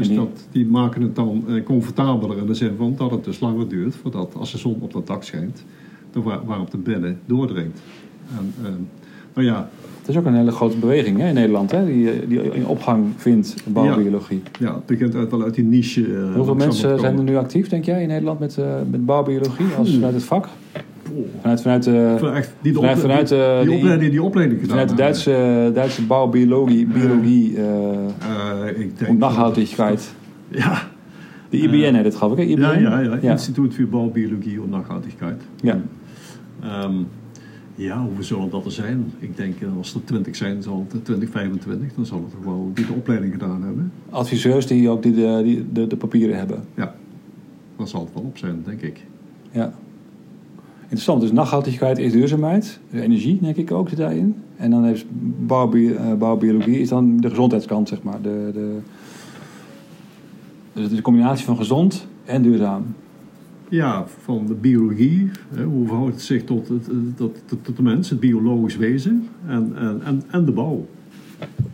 Dus 0.01 0.09
die... 0.09 0.17
Dat, 0.17 0.47
die 0.51 0.67
maken 0.67 1.03
het 1.03 1.17
dan 1.17 1.45
comfortabeler 1.65 2.39
in 2.39 2.47
de 2.47 2.55
zin 2.55 2.75
van 2.77 2.95
dat 2.97 3.11
het 3.11 3.25
dus 3.25 3.41
langer 3.41 3.69
duurt 3.69 3.97
voordat 3.97 4.35
als 4.39 4.53
de 4.53 4.59
zon 4.59 4.77
op 4.81 4.93
dat 4.93 5.07
dak 5.07 5.23
schijnt, 5.23 5.65
de 6.13 6.21
warmte 6.45 6.77
binnen 6.77 7.21
doordringt. 7.27 7.81
En, 8.39 8.89
nou 9.35 9.47
ja, 9.47 9.69
het 9.99 10.09
is 10.09 10.17
ook 10.17 10.25
een 10.25 10.35
hele 10.35 10.51
grote 10.51 10.77
beweging 10.77 11.19
hè, 11.19 11.29
in 11.29 11.35
Nederland, 11.35 11.71
hè, 11.71 11.87
die, 11.87 12.27
die 12.27 12.41
in 12.41 12.67
opgang 12.67 13.07
vindt, 13.17 13.55
bouwbiologie. 13.67 14.43
Ja, 14.59 14.67
ja 14.67 14.75
het 14.75 14.87
begint 14.87 15.15
uit, 15.15 15.31
wel 15.31 15.43
uit 15.43 15.55
die 15.55 15.65
niche. 15.65 16.01
Uh, 16.01 16.35
Hoeveel 16.35 16.55
mensen 16.55 16.99
zijn 16.99 17.17
er 17.17 17.23
nu 17.23 17.37
actief, 17.37 17.69
denk 17.69 17.85
jij, 17.85 18.03
in 18.03 18.09
Nederland 18.09 18.39
met, 18.39 18.59
met 18.91 19.07
bouwbiologie 19.07 19.67
als 19.79 19.89
hmm. 19.89 19.97
vanuit 19.97 20.15
het 20.15 20.25
vak? 20.25 20.49
Vanuit, 21.41 21.63
vanuit, 21.63 21.87
uh, 21.87 22.37
echt, 22.37 22.53
die, 22.61 22.75
vanuit, 22.75 22.99
vanuit 22.99 23.29
die, 23.29 23.39
die, 23.39 23.65
die, 23.65 23.77
opleiding, 23.77 24.11
die 24.11 24.23
opleiding 24.23 24.61
gedaan 24.61 24.77
Vanuit 24.77 24.97
de 24.97 25.03
Duitse, 25.03 25.71
Duitse 25.75 26.07
bouwbiologie, 26.07 26.87
biologie, 26.87 27.57
ik 28.77 28.99
denk 28.99 29.19
nachhaltigheid. 29.19 30.15
Ja. 30.49 30.89
De 31.51 31.57
IBN 31.57 31.95
heet 31.95 32.05
het, 32.05 32.17
geloof 32.17 32.39
ik, 32.39 32.49
IBN? 32.49 32.61
Ja, 32.61 32.73
ja, 32.73 33.19
ja, 33.23 33.31
Instituut 33.31 33.75
voor 33.75 33.85
Bouwbiologie 33.85 34.63
en 34.63 34.69
Nachhaltigheid. 34.69 35.43
Ja. 35.61 35.81
Um, 36.85 37.07
ja, 37.81 38.03
hoeveel 38.03 38.25
zullen 38.25 38.51
dat 38.51 38.65
er 38.65 38.73
zijn? 38.73 39.13
Ik 39.19 39.37
denk 39.37 39.61
eh, 39.61 39.77
als 39.77 39.95
er 39.95 40.05
20 40.05 40.37
zijn, 40.37 40.63
zal 40.63 40.87
het 40.89 41.05
2025, 41.05 41.95
dan 41.95 42.07
zal 42.07 42.19
het 42.19 42.31
toch 42.31 42.45
wel 42.45 42.71
die 42.75 42.87
de 42.87 42.93
opleiding 42.93 43.33
gedaan 43.33 43.63
hebben. 43.63 43.93
Adviseurs 44.11 44.67
die 44.67 44.89
ook 44.89 45.03
die 45.03 45.15
de, 45.15 45.41
die 45.45 45.73
de, 45.73 45.87
de 45.87 45.97
papieren 45.97 46.37
hebben. 46.37 46.65
Ja, 46.75 46.95
dan 47.77 47.89
zal 47.89 48.01
het 48.01 48.15
wel 48.15 48.23
op 48.23 48.39
zijn, 48.39 48.63
denk 48.65 48.81
ik. 48.81 49.01
Ja. 49.51 49.73
Interessant, 50.91 51.21
dus 51.21 51.33
nachhaltigheid 51.33 51.99
is 51.99 52.13
duurzaamheid, 52.13 52.81
energie 52.93 53.39
denk 53.41 53.57
ik 53.57 53.73
ook 53.73 53.89
zit 53.89 53.99
daarin. 53.99 54.35
En 54.57 54.71
dan 54.71 54.85
heeft 54.85 55.05
bouwbi 55.47 55.89
uh, 55.89 56.15
bouwbiologie 56.15 56.81
is 56.81 56.89
dan 56.89 57.17
de 57.17 57.29
gezondheidskant, 57.29 57.89
zeg 57.89 58.03
maar. 58.03 58.23
De, 58.23 58.51
de, 58.53 58.79
dus 60.73 60.83
het 60.83 60.91
is 60.91 60.97
een 60.97 61.03
combinatie 61.03 61.45
van 61.45 61.57
gezond 61.57 62.07
en 62.25 62.43
duurzaam 62.43 62.85
ja, 63.71 64.05
van 64.07 64.47
de 64.47 64.55
biologie. 64.55 65.31
Hè, 65.55 65.65
hoe 65.65 65.87
verhoudt 65.87 66.15
het 66.15 66.23
zich 66.23 66.45
tot, 66.45 66.69
het, 66.69 66.85
tot, 67.17 67.43
tot, 67.47 67.65
tot, 67.65 67.77
de 67.77 67.83
mens, 67.83 68.11
het 68.11 68.21
biologisch 68.21 68.77
wezen 68.77 69.29
en, 69.47 69.73
en, 69.77 70.01
en, 70.05 70.23
en 70.31 70.45
de 70.45 70.53
bouw. 70.53 70.87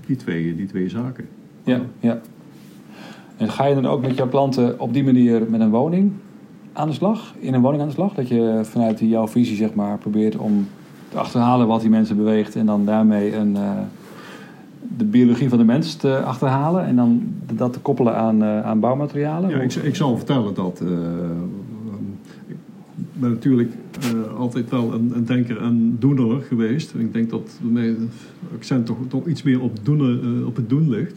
Die 0.07 0.17
twee, 0.17 0.57
die 0.57 0.67
twee 0.67 0.89
zaken. 0.89 1.29
Ja, 1.65 1.81
ja. 2.01 2.21
En 3.37 3.51
ga 3.51 3.67
je 3.67 3.75
dan 3.75 3.87
ook 3.87 4.03
met 4.03 4.17
jouw 4.17 4.29
klanten 4.29 4.81
op 4.81 4.93
die 4.93 5.05
manier 5.05 5.51
met 5.51 5.61
een 5.61 5.71
woning 5.71 6.13
aan 6.77 6.89
de 6.89 6.95
slag? 6.95 7.35
In 7.39 7.55
een 7.55 7.61
woning 7.61 7.83
aan 7.83 7.89
de 7.89 7.95
slag? 7.95 8.15
Dat 8.15 8.29
je 8.29 8.61
vanuit 8.63 8.99
jouw 9.01 9.29
visie 9.29 9.57
zeg 9.57 9.75
maar 9.75 9.99
probeert 9.99 10.37
om 10.37 10.67
te 11.09 11.19
achterhalen 11.19 11.67
wat 11.67 11.81
die 11.81 11.91
mensen 11.91 12.17
beweegt 12.17 12.57
en 12.57 12.67
dan 12.67 12.85
daarmee 12.85 13.37
een, 13.37 13.55
uh, 13.55 13.71
de 14.97 15.05
biologie 15.05 15.49
van 15.49 15.59
de 15.59 15.65
mens 15.65 15.95
te 15.95 16.19
achterhalen 16.19 16.85
en 16.85 16.97
dan 16.97 17.23
dat 17.53 17.73
te 17.73 17.79
koppelen 17.79 18.17
aan, 18.17 18.43
uh, 18.43 18.65
aan 18.65 18.81
bouwmaterialen? 18.81 19.51
Ja, 19.51 19.61
ik, 19.61 19.75
ik 19.75 19.97
zal 19.97 20.17
vertellen 20.17 20.55
dat 20.55 20.81
uh, 20.83 20.89
ben 23.13 23.31
natuurlijk 23.31 23.73
altijd 24.39 24.71
wel 24.71 24.93
een, 24.93 25.13
een, 25.15 25.25
denker 25.25 25.63
en 25.63 25.97
doener 25.99 26.41
geweest. 26.41 26.95
Ik 26.95 27.13
denk 27.13 27.31
dat 27.31 27.59
mijn 27.63 28.11
accent 28.55 28.91
toch, 29.09 29.27
iets 29.27 29.43
meer 29.43 29.61
op, 29.61 29.79
doenen, 29.83 30.39
uh, 30.39 30.47
op 30.47 30.57
het 30.57 30.69
doen 30.69 30.89
ligt. 30.89 31.17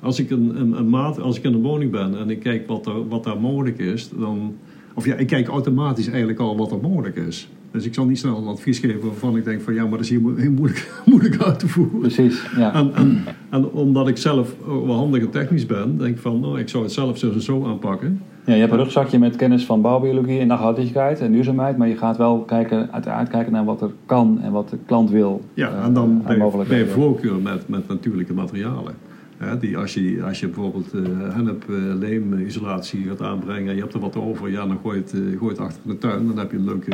Als 0.00 0.18
ik, 0.18 0.30
een, 0.30 0.60
een, 0.60 0.78
een, 0.78 0.88
maat, 0.88 1.20
als 1.20 1.36
ik 1.36 1.44
in 1.44 1.54
een 1.54 1.62
woning 1.62 1.90
ben 1.90 2.18
en 2.18 2.30
ik 2.30 2.40
kijk 2.40 2.66
wat, 2.66 2.90
wat 3.08 3.24
daar 3.24 3.40
mogelijk 3.40 3.78
is, 3.78 4.10
dan. 4.18 4.54
Of 4.94 5.04
ja, 5.04 5.14
ik 5.14 5.26
kijk 5.26 5.48
automatisch 5.48 6.08
eigenlijk 6.08 6.40
al 6.40 6.56
wat 6.56 6.72
er 6.72 6.78
mogelijk 6.80 7.16
is. 7.16 7.48
Dus 7.70 7.84
ik 7.84 7.94
zal 7.94 8.04
niet 8.04 8.18
snel 8.18 8.36
een 8.36 8.46
advies 8.46 8.78
geven 8.78 9.00
waarvan 9.00 9.36
ik 9.36 9.44
denk 9.44 9.60
van 9.60 9.74
ja, 9.74 9.82
maar 9.82 9.90
dat 9.90 10.00
is 10.00 10.08
hier 10.08 10.20
heel 10.36 10.50
moeilijk, 10.60 11.02
moeilijk 11.04 11.42
uit 11.42 11.58
te 11.58 11.68
voeren. 11.68 11.98
Precies, 11.98 12.42
ja. 12.56 12.74
En, 12.74 12.94
en, 12.94 13.24
en 13.50 13.70
omdat 13.70 14.08
ik 14.08 14.16
zelf 14.16 14.54
wel 14.66 14.94
handig 14.94 15.22
en 15.22 15.30
technisch 15.30 15.66
ben, 15.66 15.98
denk 15.98 16.14
ik 16.14 16.20
van 16.20 16.40
nou, 16.40 16.58
ik 16.58 16.68
zou 16.68 16.82
het 16.82 16.92
zelf 16.92 17.18
zo 17.18 17.32
en 17.32 17.42
zo 17.42 17.66
aanpakken. 17.66 18.20
Ja, 18.44 18.54
je 18.54 18.60
hebt 18.60 18.72
een 18.72 18.78
rugzakje 18.78 19.18
met 19.18 19.36
kennis 19.36 19.64
van 19.64 19.80
bouwbiologie 19.80 20.40
en 20.40 20.46
nachhaltigheid 20.46 21.20
en 21.20 21.32
duurzaamheid, 21.32 21.76
maar 21.76 21.88
je 21.88 21.96
gaat 21.96 22.16
wel 22.16 22.38
kijken, 22.38 22.92
uiteraard 22.92 23.28
kijken 23.28 23.52
naar 23.52 23.64
wat 23.64 23.82
er 23.82 23.90
kan 24.06 24.40
en 24.42 24.52
wat 24.52 24.68
de 24.68 24.78
klant 24.86 25.10
wil. 25.10 25.40
Ja, 25.54 25.82
en 25.82 25.92
dan 25.92 26.22
uh, 26.30 26.68
bij, 26.68 26.86
voorkeur 26.86 27.40
met, 27.40 27.68
met 27.68 27.88
natuurlijke 27.88 28.32
materialen. 28.34 28.94
Die, 29.60 29.76
als, 29.76 29.94
je, 29.94 30.22
als 30.24 30.40
je 30.40 30.46
bijvoorbeeld 30.46 30.94
uh, 30.94 31.34
hennep, 31.34 31.64
uh, 31.68 31.94
leem, 31.94 32.38
isolatie 32.38 33.04
gaat 33.08 33.22
aanbrengen 33.22 33.68
en 33.68 33.74
je 33.74 33.80
hebt 33.80 33.94
er 33.94 34.00
wat 34.00 34.16
over, 34.16 34.50
ja, 34.50 34.66
dan 34.66 34.78
gooi 34.82 34.96
je 34.96 35.18
het, 35.18 35.38
gooi 35.38 35.50
het 35.50 35.60
achter 35.60 35.80
in 35.84 35.90
de 35.90 35.98
tuin. 35.98 36.26
Dan 36.26 36.38
heb 36.38 36.50
je 36.50 36.56
een 36.56 36.64
leuke 36.64 36.90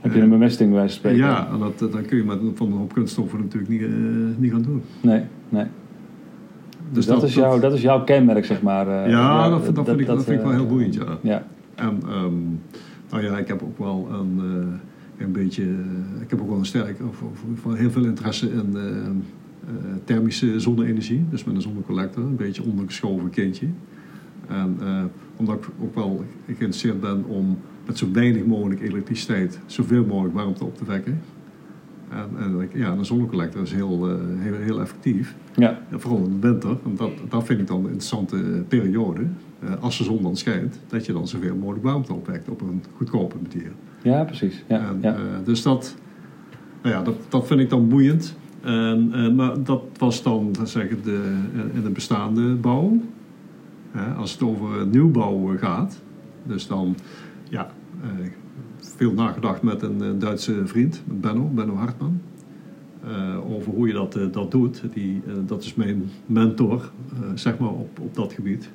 heb 0.00 0.14
je 0.14 0.20
een 0.20 0.28
bemesting 0.28 0.72
bij 0.72 0.88
spreken? 0.88 1.18
Ja, 1.18 1.48
en 1.52 1.58
dat, 1.58 1.78
dat 1.78 2.06
kun 2.06 2.16
je 2.16 2.24
met 2.24 2.38
van 2.54 2.72
hoop 2.72 2.92
kunststoffen 2.92 3.38
natuurlijk 3.38 3.68
niet, 3.68 3.88
niet 4.38 4.52
gaan 4.52 4.62
doen. 4.62 4.82
Nee, 5.00 5.22
nee. 5.48 5.66
Dus, 6.90 7.06
dat, 7.06 7.22
is 7.22 7.34
jouw, 7.34 7.60
dat 7.60 7.72
is 7.72 7.82
jouw 7.82 8.04
kenmerk, 8.04 8.44
zeg 8.44 8.62
maar. 8.62 8.88
Uh, 8.88 9.10
ja, 9.10 9.48
dat, 9.48 9.74
dat, 9.74 9.86
vind, 9.86 10.00
ik, 10.00 10.06
dat 10.06 10.24
vind 10.24 10.38
ik 10.38 10.44
wel 10.44 10.54
heel 10.54 10.66
boeiend, 10.66 10.94
ja. 10.94 11.18
ja. 11.20 11.46
En 11.74 12.00
um, 12.08 12.60
nou 13.10 13.22
ja, 13.22 13.38
ik 13.38 13.48
heb 13.48 13.62
ook 13.62 13.78
wel 13.78 14.08
een, 14.12 14.40
een 15.18 15.32
beetje, 15.32 15.62
ik 16.20 16.30
heb 16.30 16.40
ook 16.40 16.48
wel 16.48 16.58
een 16.58 16.66
sterk, 16.66 16.98
of, 17.08 17.22
of, 17.22 17.64
of 17.64 17.74
heel 17.74 17.90
veel 17.90 18.04
interesse 18.04 18.52
in 18.52 18.76
thermische 20.04 20.60
zonne-energie. 20.60 21.24
Dus 21.30 21.44
met 21.44 21.54
een 21.54 21.62
zonnecollector, 21.62 22.22
een 22.22 22.36
beetje 22.36 22.62
ondergeschoven 22.62 23.30
kindje. 23.30 23.66
En 24.48 24.78
omdat 25.36 25.56
ik 25.56 25.64
ook 25.80 25.94
wel 25.94 26.24
geïnteresseerd 26.46 27.00
ben 27.00 27.24
om 27.24 27.58
met 27.86 27.98
zo 27.98 28.06
weinig 28.12 28.44
mogelijk 28.44 28.80
elektriciteit 28.80 29.58
zoveel 29.66 30.04
mogelijk 30.04 30.34
warmte 30.34 30.64
op 30.64 30.76
te 30.76 30.84
wekken. 30.84 31.20
En, 32.08 32.30
en 32.38 32.68
ja, 32.72 32.90
een 32.90 33.04
zonnecollector 33.04 33.62
is 33.62 33.72
heel, 33.72 34.10
uh, 34.10 34.16
heel, 34.38 34.54
heel 34.54 34.80
effectief. 34.80 35.34
Ja. 35.56 35.78
vooral 35.90 36.24
in 36.24 36.40
de 36.40 36.48
winter, 36.48 36.76
want 36.82 36.98
dat, 36.98 37.10
dat 37.28 37.44
vind 37.44 37.60
ik 37.60 37.66
dan 37.66 37.78
een 37.78 37.84
interessante 37.84 38.64
periode. 38.68 39.20
Als 39.80 39.98
de 39.98 40.04
zon 40.04 40.22
dan 40.22 40.36
schijnt, 40.36 40.80
dat 40.86 41.06
je 41.06 41.12
dan 41.12 41.28
zoveel 41.28 41.56
mogelijk 41.56 41.84
warmte 41.84 42.12
opwekt 42.12 42.48
op 42.48 42.60
een 42.60 42.82
goedkope 42.96 43.36
manier. 43.42 43.72
Ja, 44.02 44.24
precies. 44.24 44.64
Ja, 44.68 44.88
en, 44.88 44.98
ja. 45.02 45.16
Dus 45.44 45.62
dat, 45.62 45.96
nou 46.82 46.94
ja, 46.94 47.02
dat, 47.02 47.14
dat 47.28 47.46
vind 47.46 47.60
ik 47.60 47.70
dan 47.70 47.88
boeiend. 47.88 48.36
En, 48.66 49.34
maar 49.34 49.62
dat 49.62 49.82
was 49.98 50.22
dan 50.22 50.56
zeg 50.62 50.88
ik, 50.88 51.04
de, 51.04 51.38
in 51.74 51.82
de 51.82 51.90
bestaande 51.90 52.54
bouw. 52.54 53.00
als 54.16 54.32
het 54.32 54.42
over 54.42 54.86
nieuwbouw 54.86 55.56
gaat, 55.58 56.00
dus 56.42 56.66
dan 56.66 56.96
ja, 57.48 57.70
uh, 58.02 58.26
veel 58.78 59.12
nagedacht 59.12 59.62
met 59.62 59.82
een, 59.82 60.18
Duitse 60.18 60.66
vriend, 60.66 61.02
Benno, 61.04 61.44
Benno 61.54 61.74
Hartman. 61.74 62.20
Over 63.48 63.72
hoe 63.72 63.86
je 63.86 63.92
dat, 63.92 64.18
dat 64.32 64.50
doet. 64.50 64.82
Die, 64.94 65.22
dat 65.46 65.62
is 65.62 65.74
mijn 65.74 66.10
mentor, 66.26 66.90
zeg 67.34 67.58
maar, 67.58 67.68
op, 67.68 67.98
op 68.00 68.14
dat 68.14 68.32
gebied. 68.32 68.70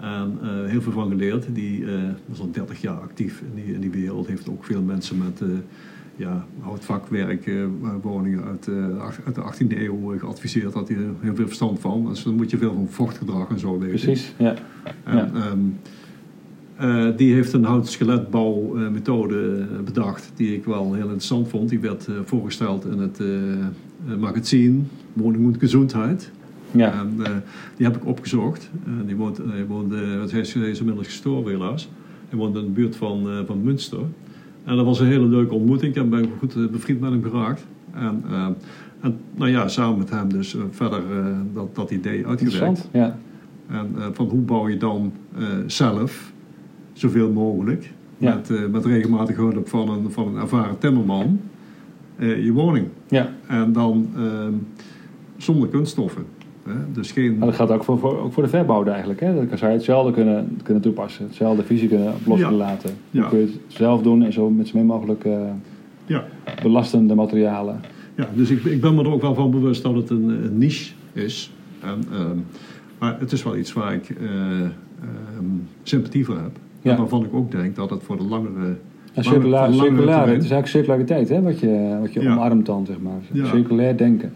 En 0.00 0.38
heel 0.66 0.80
veel 0.80 0.92
van 0.92 1.08
geleerd. 1.08 1.54
Die 1.54 1.84
was 2.26 2.40
al 2.40 2.50
30 2.50 2.80
jaar 2.80 3.00
actief 3.00 3.40
in 3.40 3.62
die, 3.62 3.74
in 3.74 3.80
die 3.80 3.90
wereld. 3.90 4.26
Heeft 4.26 4.48
ook 4.48 4.64
veel 4.64 4.82
mensen 4.82 5.18
met 5.18 5.42
ja, 6.16 6.46
houtvakwerk, 6.60 7.50
woningen 8.02 8.44
uit, 8.44 8.68
uit 9.24 9.34
de 9.34 9.42
18e 9.42 9.78
eeuw 9.78 10.18
geadviseerd. 10.18 10.74
Had 10.74 10.88
hij 10.88 10.96
heel 11.20 11.34
veel 11.34 11.46
verstand 11.46 11.80
van. 11.80 12.06
Dus 12.08 12.22
dan 12.22 12.34
moet 12.34 12.50
je 12.50 12.58
veel 12.58 12.72
van 12.72 12.88
vochtgedrag 12.90 13.48
en 13.48 13.58
zo 13.58 13.78
weten. 13.78 13.88
Precies, 13.88 14.34
ja. 14.38 14.54
En, 15.04 15.16
ja. 15.16 15.50
Um, 15.50 15.78
uh, 16.80 17.06
die 17.16 17.34
heeft 17.34 17.52
een 17.52 17.64
hout 17.64 17.88
skeletbouwmethode 17.88 19.66
uh, 19.72 19.80
bedacht 19.84 20.32
die 20.34 20.54
ik 20.54 20.64
wel 20.64 20.92
heel 20.92 21.02
interessant 21.02 21.48
vond. 21.48 21.68
Die 21.68 21.80
werd 21.80 22.06
uh, 22.08 22.16
voorgesteld 22.24 22.84
in 22.84 22.98
het 22.98 23.20
magazine 24.18 24.78
Woning 25.12 25.46
und 25.46 25.58
Gezondheid. 25.58 26.30
Ja. 26.70 26.92
En, 26.92 27.16
die 27.76 27.86
heb 27.86 27.96
ik 27.96 28.06
opgezocht. 28.06 28.70
die 29.06 29.16
woont, 29.16 29.40
woonde, 29.68 30.26
is, 30.32 30.54
hij 30.54 30.70
is 30.70 30.78
inmiddels 30.78 31.06
gestorven 31.06 31.50
helaas. 31.50 31.88
Hij 32.28 32.38
woont 32.38 32.56
in 32.56 32.64
de 32.64 32.70
buurt 32.70 32.96
van, 32.96 33.44
van 33.46 33.62
Münster. 33.62 34.00
En 34.66 34.76
dat 34.76 34.84
was 34.84 35.00
een 35.00 35.06
hele 35.06 35.26
leuke 35.26 35.54
ontmoeting. 35.54 35.96
Ik 35.96 36.10
ben 36.10 36.28
goed 36.38 36.70
bevriend 36.70 37.00
met 37.00 37.10
hem 37.10 37.22
geraakt. 37.22 37.66
En, 37.94 38.24
en 39.00 39.16
nou 39.34 39.50
ja, 39.50 39.68
samen 39.68 39.98
met 39.98 40.10
hem 40.10 40.28
dus 40.28 40.56
verder 40.70 41.02
dat, 41.54 41.74
dat 41.74 41.90
idee 41.90 42.26
uitgewerkt. 42.26 42.88
Ja. 42.92 43.18
En 43.68 43.94
van 44.12 44.26
hoe 44.26 44.40
bouw 44.40 44.68
je 44.68 44.76
dan 44.76 45.12
zelf 45.66 46.32
zoveel 46.92 47.32
mogelijk. 47.32 47.92
Met, 48.18 48.70
met 48.70 48.84
regelmatig 48.84 49.36
hulp 49.36 49.68
van 49.68 49.88
een, 49.88 50.10
van 50.10 50.28
een 50.28 50.40
ervaren 50.40 50.78
timmerman. 50.78 51.40
Je 52.18 52.52
woning. 52.52 52.86
Ja. 53.08 53.32
En 53.46 53.72
dan 53.72 54.08
uh, 54.16 54.22
zonder 55.36 55.68
kunststoffen. 55.68 56.24
Dus 56.92 57.12
geen... 57.12 57.38
Maar 57.38 57.46
dat 57.46 57.56
geldt 57.56 57.72
ook 57.72 57.84
voor, 57.84 57.98
voor, 57.98 58.18
ook 58.18 58.32
voor 58.32 58.42
de 58.42 58.48
verbouw 58.48 58.84
eigenlijk. 58.84 59.20
Hè? 59.20 59.48
Dat 59.48 59.58
zou 59.58 59.70
je 59.70 59.76
hetzelfde 59.76 60.12
kunnen, 60.12 60.58
kunnen 60.62 60.82
toepassen. 60.82 61.24
Hetzelfde 61.24 61.62
visie 61.62 61.88
kunnen 61.88 62.12
loslaten. 62.24 62.90
Ja. 63.10 63.20
Dan 63.20 63.30
kun 63.30 63.38
je 63.38 63.44
het 63.44 63.58
zelf 63.66 64.02
doen 64.02 64.22
en 64.22 64.32
zo 64.32 64.50
met 64.50 64.68
zo 64.68 64.76
min 64.76 64.86
mogelijk 64.86 65.24
uh, 65.24 65.38
ja. 66.06 66.24
belastende 66.62 67.14
materialen. 67.14 67.80
Ja, 68.14 68.28
dus 68.34 68.50
ik, 68.50 68.64
ik 68.64 68.80
ben 68.80 68.94
me 68.94 69.04
er 69.04 69.12
ook 69.12 69.22
wel 69.22 69.34
van 69.34 69.50
bewust 69.50 69.82
dat 69.82 69.94
het 69.94 70.10
een, 70.10 70.28
een 70.28 70.58
niche 70.58 70.92
is. 71.12 71.52
En, 71.80 72.04
ehm, 72.12 72.38
Maar 72.98 73.16
het 73.20 73.32
is 73.32 73.42
wel 73.42 73.56
iets 73.56 73.72
waar 73.72 73.94
ik 73.94 74.10
eh, 74.10 74.60
ehm, 74.60 74.70
sympathie 75.82 76.24
voor 76.24 76.36
heb. 76.36 76.58
Ja. 76.82 76.90
En 76.90 76.96
waarvan 76.98 77.24
ik 77.24 77.34
ook 77.34 77.50
denk 77.50 77.76
dat 77.76 77.90
het 77.90 78.02
voor 78.02 78.16
de 78.16 78.24
langere... 78.24 78.76
Ja, 79.12 79.22
circulair, 79.22 79.68
het 79.68 80.44
is 80.44 80.50
eigenlijk 80.50 80.66
circulariteit 80.66 81.28
hè, 81.28 81.42
wat 81.42 81.60
je, 81.60 81.96
wat 82.00 82.12
je 82.12 82.20
Ja. 82.20 82.32
omarmt 82.32 82.66
dan, 82.66 82.86
zeg 82.86 83.00
maar. 83.00 83.20
Ja. 83.32 83.46
Circulair 83.46 83.96
denken. 83.96 84.32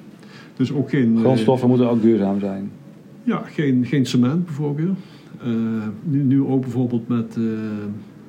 Dus 0.56 0.72
ook 0.72 0.90
geen... 0.90 1.14
eh, 1.16 1.20
Grondstoffen 1.20 1.68
moeten 1.68 1.90
ook 1.90 2.02
duurzaam 2.02 2.40
zijn. 2.40 2.70
Ja, 3.22 3.42
geen, 3.46 3.84
geen 3.86 4.06
cement 4.06 4.44
bijvoorbeeld. 4.44 4.98
Eh, 5.42 5.48
nu, 6.02 6.22
nu 6.22 6.42
ook 6.42 6.60
bijvoorbeeld 6.60 7.08
met, 7.08 7.36
eh 7.36 7.42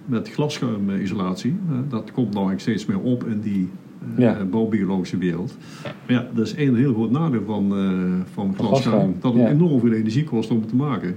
met 0.05 0.29
glasschuimisolatie. 0.29 1.55
Dat 1.89 2.11
komt 2.11 2.33
nou 2.33 2.47
eigenlijk 2.47 2.59
steeds 2.59 2.85
meer 2.85 2.99
op 2.99 3.23
in 3.27 3.39
die 3.39 3.69
Ja. 4.17 4.45
bouwbiologische 4.45 5.17
wereld. 5.17 5.57
Maar 5.83 5.93
ja, 6.15 6.27
dat 6.33 6.45
is 6.45 6.55
één 6.55 6.75
heel 6.75 6.93
groot 6.93 7.11
nadeel 7.11 7.43
van, 7.45 7.77
eh 7.77 8.33
van 8.33 8.55
glasschuim. 8.57 9.15
Dat 9.19 9.33
het 9.33 9.41
ja. 9.41 9.49
enorm 9.49 9.79
veel 9.79 9.91
energie 9.91 10.23
kost 10.23 10.51
om 10.51 10.59
het 10.59 10.69
te 10.69 10.75
maken. 10.75 11.07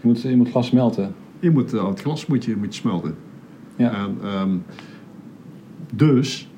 Je 0.00 0.06
moet, 0.08 0.22
je 0.22 0.36
moet 0.36 0.50
glas 0.50 0.66
smelten. 0.66 1.14
Je 1.40 1.50
moet, 1.50 1.70
het 1.72 2.00
glas 2.00 2.26
moet 2.26 2.44
je, 2.44 2.56
moet 2.56 2.74
je 2.74 2.80
smelten. 2.80 3.14
Ja. 3.76 3.92
En, 3.94 4.16
ehm, 4.22 4.50
dus 5.94 6.48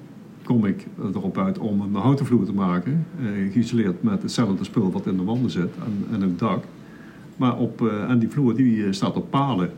kom 0.47 0.65
ik 0.67 0.87
erop 1.15 1.39
uit 1.39 1.59
om 1.59 1.81
een 1.81 1.95
houten 1.95 2.27
vloer 2.27 2.45
te 2.45 2.53
maken, 2.53 3.07
eh, 3.21 3.53
geïsoleerd 3.53 4.03
met 4.03 4.23
hetzelfde 4.23 4.65
spul 4.65 4.91
wat 4.93 5.07
in 5.07 5.17
de 5.17 5.25
wanden 5.25 5.51
zit 5.51 5.71
en, 5.85 6.15
en 6.15 6.21
het 6.21 6.39
dak. 6.39 6.65
Maar 7.37 7.57
op, 7.57 7.83
eh, 7.87 8.11
en 8.11 8.19
die 8.19 8.29
vloer 8.29 8.55
die 8.57 8.85
eh, 8.85 8.93
staat 8.93 9.17
op 9.17 9.31
palen, 9.31 9.71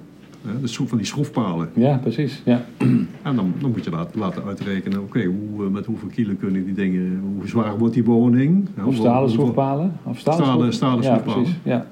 dus 0.60 0.76
van 0.76 0.98
die 0.98 1.06
schroefpalen. 1.06 1.68
ja, 1.72 1.96
precies. 1.96 2.42
Ja. 2.44 2.64
En 3.22 3.36
dan, 3.36 3.52
dan 3.60 3.70
moet 3.70 3.84
je 3.84 3.90
laten, 3.90 4.18
laten 4.20 4.44
uitrekenen, 4.44 5.00
oké, 5.02 5.24
hoe, 5.24 5.68
met 5.70 5.86
hoeveel 5.86 6.08
kilo 6.08 6.34
kunnen 6.38 6.64
die 6.64 6.74
dingen, 6.74 7.20
hoe 7.36 7.48
zwaar 7.48 7.78
wordt 7.78 7.94
die 7.94 8.04
woning? 8.04 8.68
Of 8.84 8.94
stalen 8.94 9.30
schroefpalen. 9.30 9.92
Of 10.02 10.18
stalen, 10.18 10.44
Stalen- 10.44 10.72
stalen 10.72 11.02
Ja, 11.02 11.10
schroefpalen. 11.10 11.42
precies. 11.42 11.58
Ja. 11.62 11.86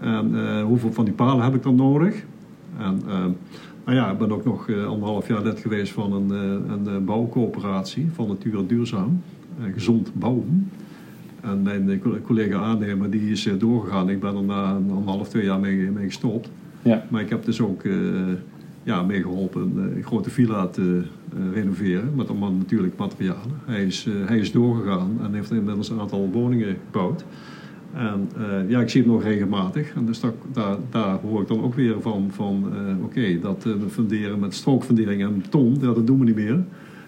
En 0.00 0.60
hoeveel 0.62 0.92
van 0.92 1.04
die 1.04 1.14
palen 1.14 1.44
heb 1.44 1.54
ik 1.54 1.62
dan 1.62 1.74
nodig? 1.74 2.24
En 2.78 3.02
nou 3.84 3.96
ja, 3.96 4.10
ik 4.10 4.18
ben 4.18 4.32
ook 4.32 4.44
nog 4.44 4.68
eh, 4.68 4.84
anderhalf 4.86 5.28
jaar 5.28 5.42
lid 5.42 5.58
geweest 5.60 5.92
van 5.92 6.12
een, 6.12 6.30
eh, 6.30 6.72
een 6.74 6.86
eh, 6.94 7.04
bouwcoöperatie 7.04 8.08
van 8.12 8.28
Natuur 8.28 8.66
Duurzaam. 8.66 9.22
gezond 9.74 10.10
bouwen. 10.14 10.70
En 11.40 11.62
mijn 11.62 12.00
co- 12.02 12.18
collega 12.24 12.58
aannemer 12.58 13.10
die 13.10 13.30
is 13.30 13.48
doorgegaan. 13.58 14.08
Ik 14.10 14.20
ben 14.20 14.36
er 14.36 14.42
na 14.42 14.70
een 14.70 14.90
anderhalf, 14.90 15.28
twee 15.28 15.44
jaar 15.44 15.60
mee, 15.60 15.90
mee 15.90 16.04
gestopt. 16.04 16.50
Ja. 16.82 17.04
Maar 17.10 17.20
ik 17.20 17.28
heb 17.28 17.44
dus 17.44 17.60
ook 17.60 17.82
eh 17.82 17.92
ja, 18.82 19.02
meegeholpen 19.02 19.76
een 19.76 20.02
grote 20.02 20.30
villa 20.30 20.66
te 20.66 21.02
renoveren. 21.52 22.14
Met 22.14 22.28
allemaal 22.28 22.52
natuurlijk 22.52 22.96
materialen. 22.96 23.60
Hij 23.64 23.84
is, 23.84 24.06
hij 24.26 24.38
is 24.38 24.52
doorgegaan 24.52 25.18
en 25.22 25.34
heeft 25.34 25.50
inmiddels 25.50 25.90
een 25.90 26.00
aantal 26.00 26.28
woningen 26.32 26.76
gebouwd. 26.86 27.24
En 27.94 28.28
eh, 28.36 28.70
ja, 28.70 28.80
ik 28.80 28.88
zie 28.88 29.02
hem 29.02 29.10
nog 29.10 29.22
regelmatig. 29.22 29.92
En 29.94 30.06
dus 30.06 30.20
dat, 30.20 30.34
daar, 30.52 30.76
daar 30.90 31.18
hoor 31.28 31.40
ik 31.42 31.48
dan 31.48 31.62
ook 31.62 31.74
weer 31.74 31.94
van, 32.00 32.28
van 32.30 32.64
eh, 32.72 33.04
oké, 33.04 33.38
dat 33.40 33.64
eh, 33.66 33.72
funderen 33.90 34.38
met 34.38 34.54
strookfundering 34.54 35.22
en 35.22 35.42
ja, 35.80 35.92
dat 35.92 36.06
doen 36.06 36.18
we 36.18 36.24
niet 36.24 36.34
meer. 36.34 36.58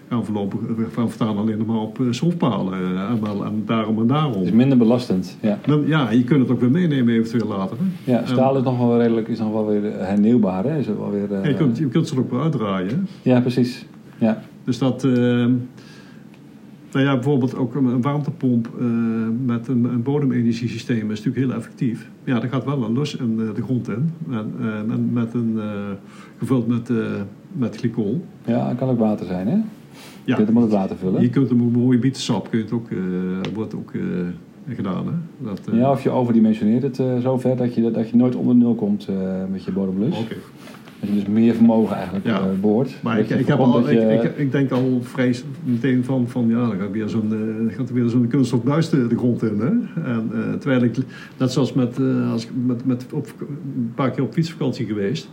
Gaan 0.09 0.25
voorlopig 0.25 0.59
we 0.59 0.85
gaan 0.93 1.09
voortaan 1.09 1.37
alleen 1.37 1.57
nog 1.57 1.67
maar 1.67 1.79
op 1.79 1.99
schroefpalen. 2.09 2.97
en, 3.09 3.21
wel, 3.21 3.45
en 3.45 3.63
daarom 3.65 3.99
en 3.99 4.07
daarom. 4.07 4.33
Het 4.33 4.45
is 4.45 4.51
minder 4.51 4.77
belastend. 4.77 5.37
Ja. 5.41 5.59
Dan, 5.65 5.87
ja, 5.87 6.11
je 6.11 6.23
kunt 6.23 6.39
het 6.41 6.49
ook 6.51 6.59
weer 6.59 6.71
meenemen 6.71 7.13
eventueel 7.13 7.47
later. 7.47 7.77
Hè? 7.77 8.11
Ja, 8.11 8.25
staal 8.25 8.57
is 8.57 8.63
nog 8.63 8.77
wel 8.77 8.99
redelijk, 8.99 9.27
is 9.27 9.39
nog 9.39 9.51
wel 9.51 9.67
weer 9.67 9.81
hernieuwbaar. 9.83 10.63
Hè? 10.63 10.77
Is 10.77 10.87
het 10.87 10.97
wel 10.97 11.11
weer, 11.11 11.31
Ja, 11.31 11.47
je, 11.47 11.53
kunt, 11.55 11.77
je 11.77 11.87
kunt 11.87 12.07
ze 12.07 12.15
er 12.15 12.21
ook 12.21 12.31
wel 12.31 12.41
uitdraaien. 12.41 12.89
hè. 12.89 13.31
ja, 13.31 13.39
precies. 13.41 13.85
Ja. 14.17 14.41
Dus 14.63 14.77
dat. 14.77 15.07
Nou 16.93 17.05
ja, 17.05 17.13
bijvoorbeeld 17.13 17.55
ook 17.55 17.75
een 17.75 18.01
warmtepomp 18.01 18.67
eh, 18.79 18.85
met 19.45 19.67
een, 19.67 19.83
een 19.83 20.03
bodemenergiesysteem 20.03 21.11
is 21.11 21.17
natuurlijk 21.23 21.45
heel 21.45 21.55
effectief. 21.55 22.09
Ja, 22.23 22.39
dat 22.39 22.49
gaat 22.49 22.65
wel 22.65 22.83
een 22.83 22.93
lus 22.93 23.15
in 23.15 23.35
de 23.37 23.61
grond 23.63 23.87
in. 23.87 24.09
En, 24.31 25.09
met 25.13 25.33
een, 25.33 25.53
eh, 25.57 25.65
gevuld 26.37 26.67
met, 26.67 26.89
eh, 26.89 26.95
met 27.51 27.75
glycol. 27.75 28.25
ja, 28.45 28.67
het 28.67 28.77
kan 28.77 28.89
ook 28.89 28.99
water 28.99 29.25
zijn, 29.25 29.47
hè? 29.47 29.53
Je 29.55 29.61
Ja, 30.23 30.35
kunt 30.35 30.47
hem 30.47 30.59
met 30.59 30.69
water 30.71 30.95
vullen. 30.97 31.21
je 31.21 31.29
kunt 31.29 31.49
hem 31.49 31.63
ook 31.63 31.71
mooie 31.71 31.99
bietensap, 31.99 32.49
kun 32.49 32.57
je 32.57 32.63
het 32.63 32.73
ook, 32.73 32.87
wordt 33.53 33.75
ook 33.75 33.91
gedaan. 34.69 35.05
Hè? 35.05 35.13
Dat, 35.45 35.61
Ja, 35.71 35.91
of 35.91 36.03
je 36.03 36.09
overdimensioneert 36.09 36.83
het 36.83 37.21
zo 37.21 37.37
ver 37.37 37.57
dat 37.57 37.73
je, 37.75 37.91
dat 37.91 38.09
je 38.09 38.15
nooit 38.15 38.35
onder 38.35 38.55
nul 38.55 38.75
komt 38.75 39.07
met 39.51 39.63
je 39.63 39.71
bodemlus. 39.71 40.17
Oké. 40.19 40.35
Dat 41.05 41.11
je 41.13 41.23
dus 41.23 41.33
meer 41.33 41.53
vermogen 41.53 41.95
eigenlijk 41.95 42.25
Ja. 42.25 42.39
eh, 42.39 42.45
boort. 42.61 42.95
Maar 43.01 43.19
ik, 43.19 43.29
ik, 43.29 43.47
heb 43.47 43.59
al, 43.59 43.89
je- 43.89 44.13
ik, 44.13 44.23
ik, 44.23 44.37
ik 44.37 44.51
denk 44.51 44.71
al 44.71 44.99
vrij 45.01 45.35
meteen 45.63 46.03
van, 46.03 46.27
van 46.27 46.47
ja, 46.47 46.67
dan 46.67 46.77
gaat 46.79 46.91
weer 46.91 47.09
zo'n 47.09 47.31
eh, 47.69 47.75
gaat 47.75 47.89
er 47.89 47.95
weer 47.95 48.09
zo'n 48.09 48.27
kunststof 48.27 48.63
buis 48.63 48.89
de, 48.89 49.07
de 49.07 49.17
grond 49.17 49.43
in. 49.43 49.59
Hè? 49.59 50.01
En, 50.03 50.29
eh, 50.33 50.53
terwijl 50.59 50.83
ik, 50.83 50.95
net 51.37 51.51
zoals 51.51 51.73
met, 51.73 51.97
als 52.31 52.43
ik 52.45 52.49
met, 52.65 52.85
met 52.85 53.05
op, 53.11 53.33
een 53.39 53.91
paar 53.95 54.11
keer 54.11 54.23
op 54.23 54.33
fietsvakantie 54.33 54.85
geweest. 54.85 55.29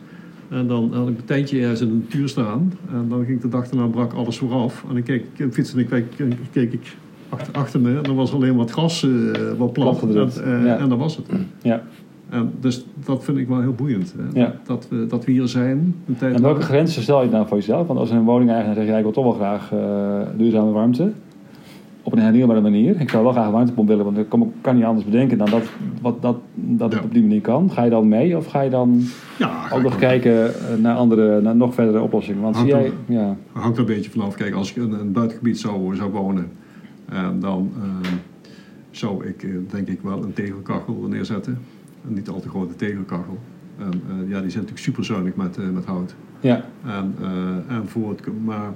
En 0.49 0.67
dan 0.67 0.91
had 0.95 1.09
ik 1.09 1.15
mijn 1.15 1.25
tentje 1.27 1.61
ergens 1.61 1.81
in 1.81 1.89
de 1.89 1.95
natuur 1.95 2.29
staan. 2.29 2.73
En 2.93 3.07
dan 3.09 3.19
ging 3.25 3.37
ik 3.37 3.41
de 3.43 3.49
dag 3.49 3.69
daarna 3.69 3.87
brak 3.87 4.13
alles 4.13 4.39
vooraf. 4.39 4.85
En 4.89 4.95
dan 4.95 5.03
keek 5.03 5.25
ik, 5.37 5.53
fietste 5.53 5.77
en 5.77 5.83
ik 5.83 5.89
keek, 5.89 6.29
keek 6.53 6.73
ik 6.73 6.97
achter, 7.29 7.53
achter 7.55 7.81
me. 7.81 7.97
En 7.97 8.03
dan 8.03 8.15
was 8.17 8.33
alleen 8.33 8.57
wat 8.57 8.71
gras 8.71 9.07
wat 9.59 9.73
plat. 9.73 10.03
En, 10.45 10.65
ja. 10.65 10.79
en 10.79 10.89
dat 10.89 10.99
was 10.99 11.17
het. 11.17 11.27
Ja. 11.63 11.83
Dus 12.61 12.85
dat 13.05 13.25
vind 13.25 13.39
ik 13.39 13.49
wel 13.49 13.61
heel 13.61 13.73
boeiend. 13.73 14.15
Ja. 14.33 14.55
Dat, 14.67 14.87
we, 14.91 15.07
dat 15.09 15.25
we 15.25 15.33
hier 15.33 15.49
zijn. 15.49 15.95
Een 16.07 16.17
tijd 16.17 16.35
En 16.35 16.43
welke 16.43 16.59
lang. 16.59 16.71
grenzen 16.71 17.03
stel 17.03 17.23
je 17.23 17.31
nou 17.31 17.47
voor 17.47 17.57
jezelf? 17.57 17.87
Want 17.87 17.99
als 17.99 18.11
een 18.11 18.25
woningeigenaar 18.25 18.75
zegt, 18.75 18.89
ja, 18.89 18.97
ik 18.97 19.03
wil 19.03 19.13
toch 19.13 19.25
wel 19.25 19.33
graag 19.33 19.73
eh, 19.73 20.39
duurzame 20.39 20.71
warmte. 20.71 21.13
Op 22.03 22.13
een 22.13 22.19
hernieuwbare 22.19 22.61
manier. 22.61 23.01
Ik 23.01 23.11
zou 23.11 23.23
wel 23.23 23.33
graag 23.33 23.47
een 23.47 23.53
warmtepomp 23.53 23.89
willen, 23.89 24.05
want 24.05 24.19
ik 24.19 24.27
kan 24.61 24.75
niet 24.75 24.85
anders 24.85 25.05
bedenken 25.05 25.39
dan 25.39 25.51
dat, 25.51 25.63
wat, 26.03 26.23
dat, 26.23 26.37
dat 26.55 26.91
het 26.93 27.01
Ja. 27.01 27.07
op 27.07 27.13
die 27.13 27.23
manier 27.23 27.41
kan. 27.41 27.71
Ga 27.71 27.83
je 27.85 27.91
dan 27.91 28.09
mee 28.09 28.37
of 28.37 28.47
ga 28.47 28.61
je 28.61 28.71
dan 28.71 29.01
Ja, 29.39 29.49
ga 29.49 29.77
ook 29.77 29.83
nog 29.83 29.97
kijken 29.97 30.55
eh, 30.55 30.77
naar 30.83 30.97
andere, 30.97 31.41
naar 31.41 31.57
nog 31.57 31.75
verdere 31.75 32.01
oplossingen? 32.03 32.43
Want 32.43 32.57
zie 32.57 32.73
Hangt 32.73 32.87
jij, 32.87 32.93
er- 33.17 33.23
ja, 33.23 33.37
hangt 33.53 33.77
er 33.77 33.81
een 33.89 33.95
beetje 33.95 34.11
vanaf. 34.11 34.35
Kijk, 34.35 34.55
als 34.55 34.71
ik 34.71 34.77
in 34.77 34.93
een 34.93 35.13
buitengebied 35.13 35.59
zou, 35.59 35.97
zou 35.97 36.11
wonen, 36.11 36.49
eh, 37.09 37.29
dan 37.41 37.71
zou 38.91 39.27
ik 39.27 39.47
denk 39.71 39.89
ik 39.89 39.99
wel 40.03 40.23
een 40.23 40.33
tegelkachel 40.33 41.07
neerzetten. 41.09 41.59
Een 42.07 42.15
niet 42.15 42.29
al 42.29 42.41
te 42.41 42.49
grote 42.49 42.77
tegelkachel. 42.77 43.39
En 43.79 43.87
eh, 44.09 44.15
ja, 44.17 44.41
die 44.41 44.51
zijn 44.51 44.65
natuurlijk 44.65 44.79
super 44.79 45.05
zuinig 45.05 45.35
met, 45.37 45.57
eh, 45.59 45.69
met 45.69 45.85
hout. 45.85 46.15
ja, 46.41 46.65
En, 46.87 47.15
eh, 47.21 47.77
en, 47.77 47.83
voor 47.89 48.11
het, 48.11 48.21
maar, 48.45 48.73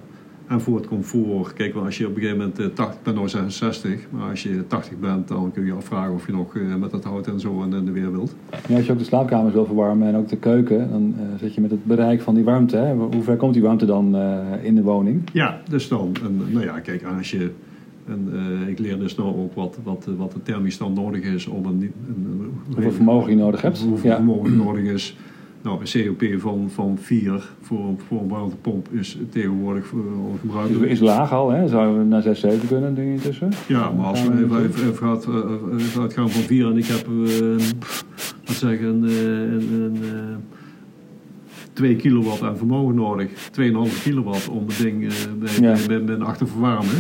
en 0.46 0.60
voor 0.60 0.76
het 0.76 0.86
comfort, 0.86 1.52
kijk, 1.52 1.74
als 1.74 1.98
je 1.98 2.06
op 2.06 2.14
een 2.14 2.20
gegeven 2.20 2.38
moment, 2.38 2.58
eh, 2.58 2.66
80, 2.66 2.98
ik 2.98 3.02
ben 3.02 3.14
nu 3.22 3.28
66, 3.28 4.06
maar 4.10 4.30
als 4.30 4.42
je 4.42 4.66
80 4.66 4.98
bent, 4.98 5.28
dan 5.28 5.50
kun 5.52 5.62
je 5.62 5.68
je 5.68 5.74
afvragen 5.74 6.12
of 6.14 6.26
je 6.26 6.32
nog 6.32 6.54
met 6.78 6.90
dat 6.90 7.04
hout 7.04 7.26
en 7.26 7.40
zo 7.40 7.62
in, 7.62 7.72
in 7.72 7.84
de 7.84 7.90
weer 7.90 8.12
wilt. 8.12 8.34
Ja, 8.68 8.76
als 8.76 8.86
je 8.86 8.92
ook 8.92 8.98
de 8.98 9.04
slaapkamers 9.04 9.54
wil 9.54 9.66
verwarmen 9.66 10.08
en 10.08 10.16
ook 10.16 10.28
de 10.28 10.36
keuken, 10.36 10.90
dan 10.90 11.14
zit 11.38 11.54
je 11.54 11.60
met 11.60 11.70
het 11.70 11.84
bereik 11.84 12.20
van 12.22 12.34
die 12.34 12.44
warmte. 12.44 12.76
Hè? 12.76 12.94
Hoe 12.94 13.22
ver 13.22 13.36
komt 13.36 13.52
die 13.52 13.62
warmte 13.62 13.86
dan 13.86 14.16
in 14.62 14.74
de 14.74 14.82
woning? 14.82 15.22
Ja, 15.32 15.60
dus 15.68 15.88
dan, 15.88 16.16
en, 16.24 16.52
nou 16.52 16.64
ja, 16.64 16.80
kijk, 16.80 17.04
als 17.16 17.30
je, 17.30 17.50
en, 18.06 18.28
eh, 18.62 18.68
ik 18.68 18.78
leer 18.78 18.98
dus 18.98 19.14
nou 19.14 19.36
ook 19.36 19.54
wat, 19.54 19.78
wat, 19.82 20.08
wat 20.16 20.32
de 20.32 20.42
thermisch 20.42 20.78
dan 20.78 20.92
nodig 20.92 21.22
is 21.22 21.46
om 21.46 21.64
een, 21.66 21.80
een, 21.80 21.92
een 22.08 22.50
Hoeveel 22.74 22.92
vermogen 22.92 23.30
je 23.30 23.36
nodig 23.36 23.62
hebt. 23.62 23.78
Hoeveel 23.80 24.10
Ja. 24.10 24.16
vermogen 24.16 24.56
nodig 24.56 24.82
is. 24.84 25.16
Nou, 25.62 25.80
een 25.84 26.16
COP 26.16 26.40
van, 26.40 26.70
van 26.70 26.98
4 27.00 27.42
voor, 27.60 27.78
voor 28.08 28.20
een 28.20 28.28
warmtepomp 28.28 28.88
is 28.92 29.18
tegenwoordig 29.30 29.86
voor, 29.86 30.02
Dus 30.02 30.12
we 30.12 30.18
ongebruikelijk. 30.30 30.90
is 30.90 31.00
laag 31.00 31.32
al, 31.32 31.50
hè? 31.50 31.68
zouden 31.68 31.98
we 31.98 32.04
naar 32.04 32.22
6, 32.22 32.40
7 32.40 32.68
kunnen, 32.68 32.94
denk 32.94 33.06
je 33.08 33.12
intussen? 33.14 33.50
Ja, 33.68 33.90
maar 33.90 34.06
als 34.06 34.22
we 34.22 34.26
Gaan 34.26 34.36
we 34.36 34.44
even, 34.44 34.50
naartoe? 34.56 34.68
even, 34.76 34.88
even, 34.90 35.06
gaat, 35.06 35.24
eh, 35.24 35.34
eh, 35.34 35.84
even 35.84 36.00
uitgaan 36.02 36.30
van 36.30 36.42
4 36.42 36.66
en 36.70 36.76
ik 36.76 36.84
heb, 36.86 37.06
eh, 37.06 37.66
wat 38.44 38.54
zeggen, 38.56 38.86
een, 38.88 39.04
eh, 39.08 39.40
een, 39.52 39.72
een, 39.82 39.96
eh, 40.02 40.36
2 41.72 41.96
kilowatt 41.96 42.42
aan 42.42 42.56
vermogen 42.56 42.94
nodig. 42.94 43.30
2,5 43.50 44.02
kilowatt 44.02 44.48
om 44.48 44.66
het 44.66 44.78
ding 44.78 45.04
eh, 45.04 45.10
bij, 45.38 45.52
Ja. 45.60 45.72
bij, 45.72 45.86
bij 45.86 46.00
mijn 46.00 46.22
achter 46.22 46.48
verwarmen. 46.48 46.94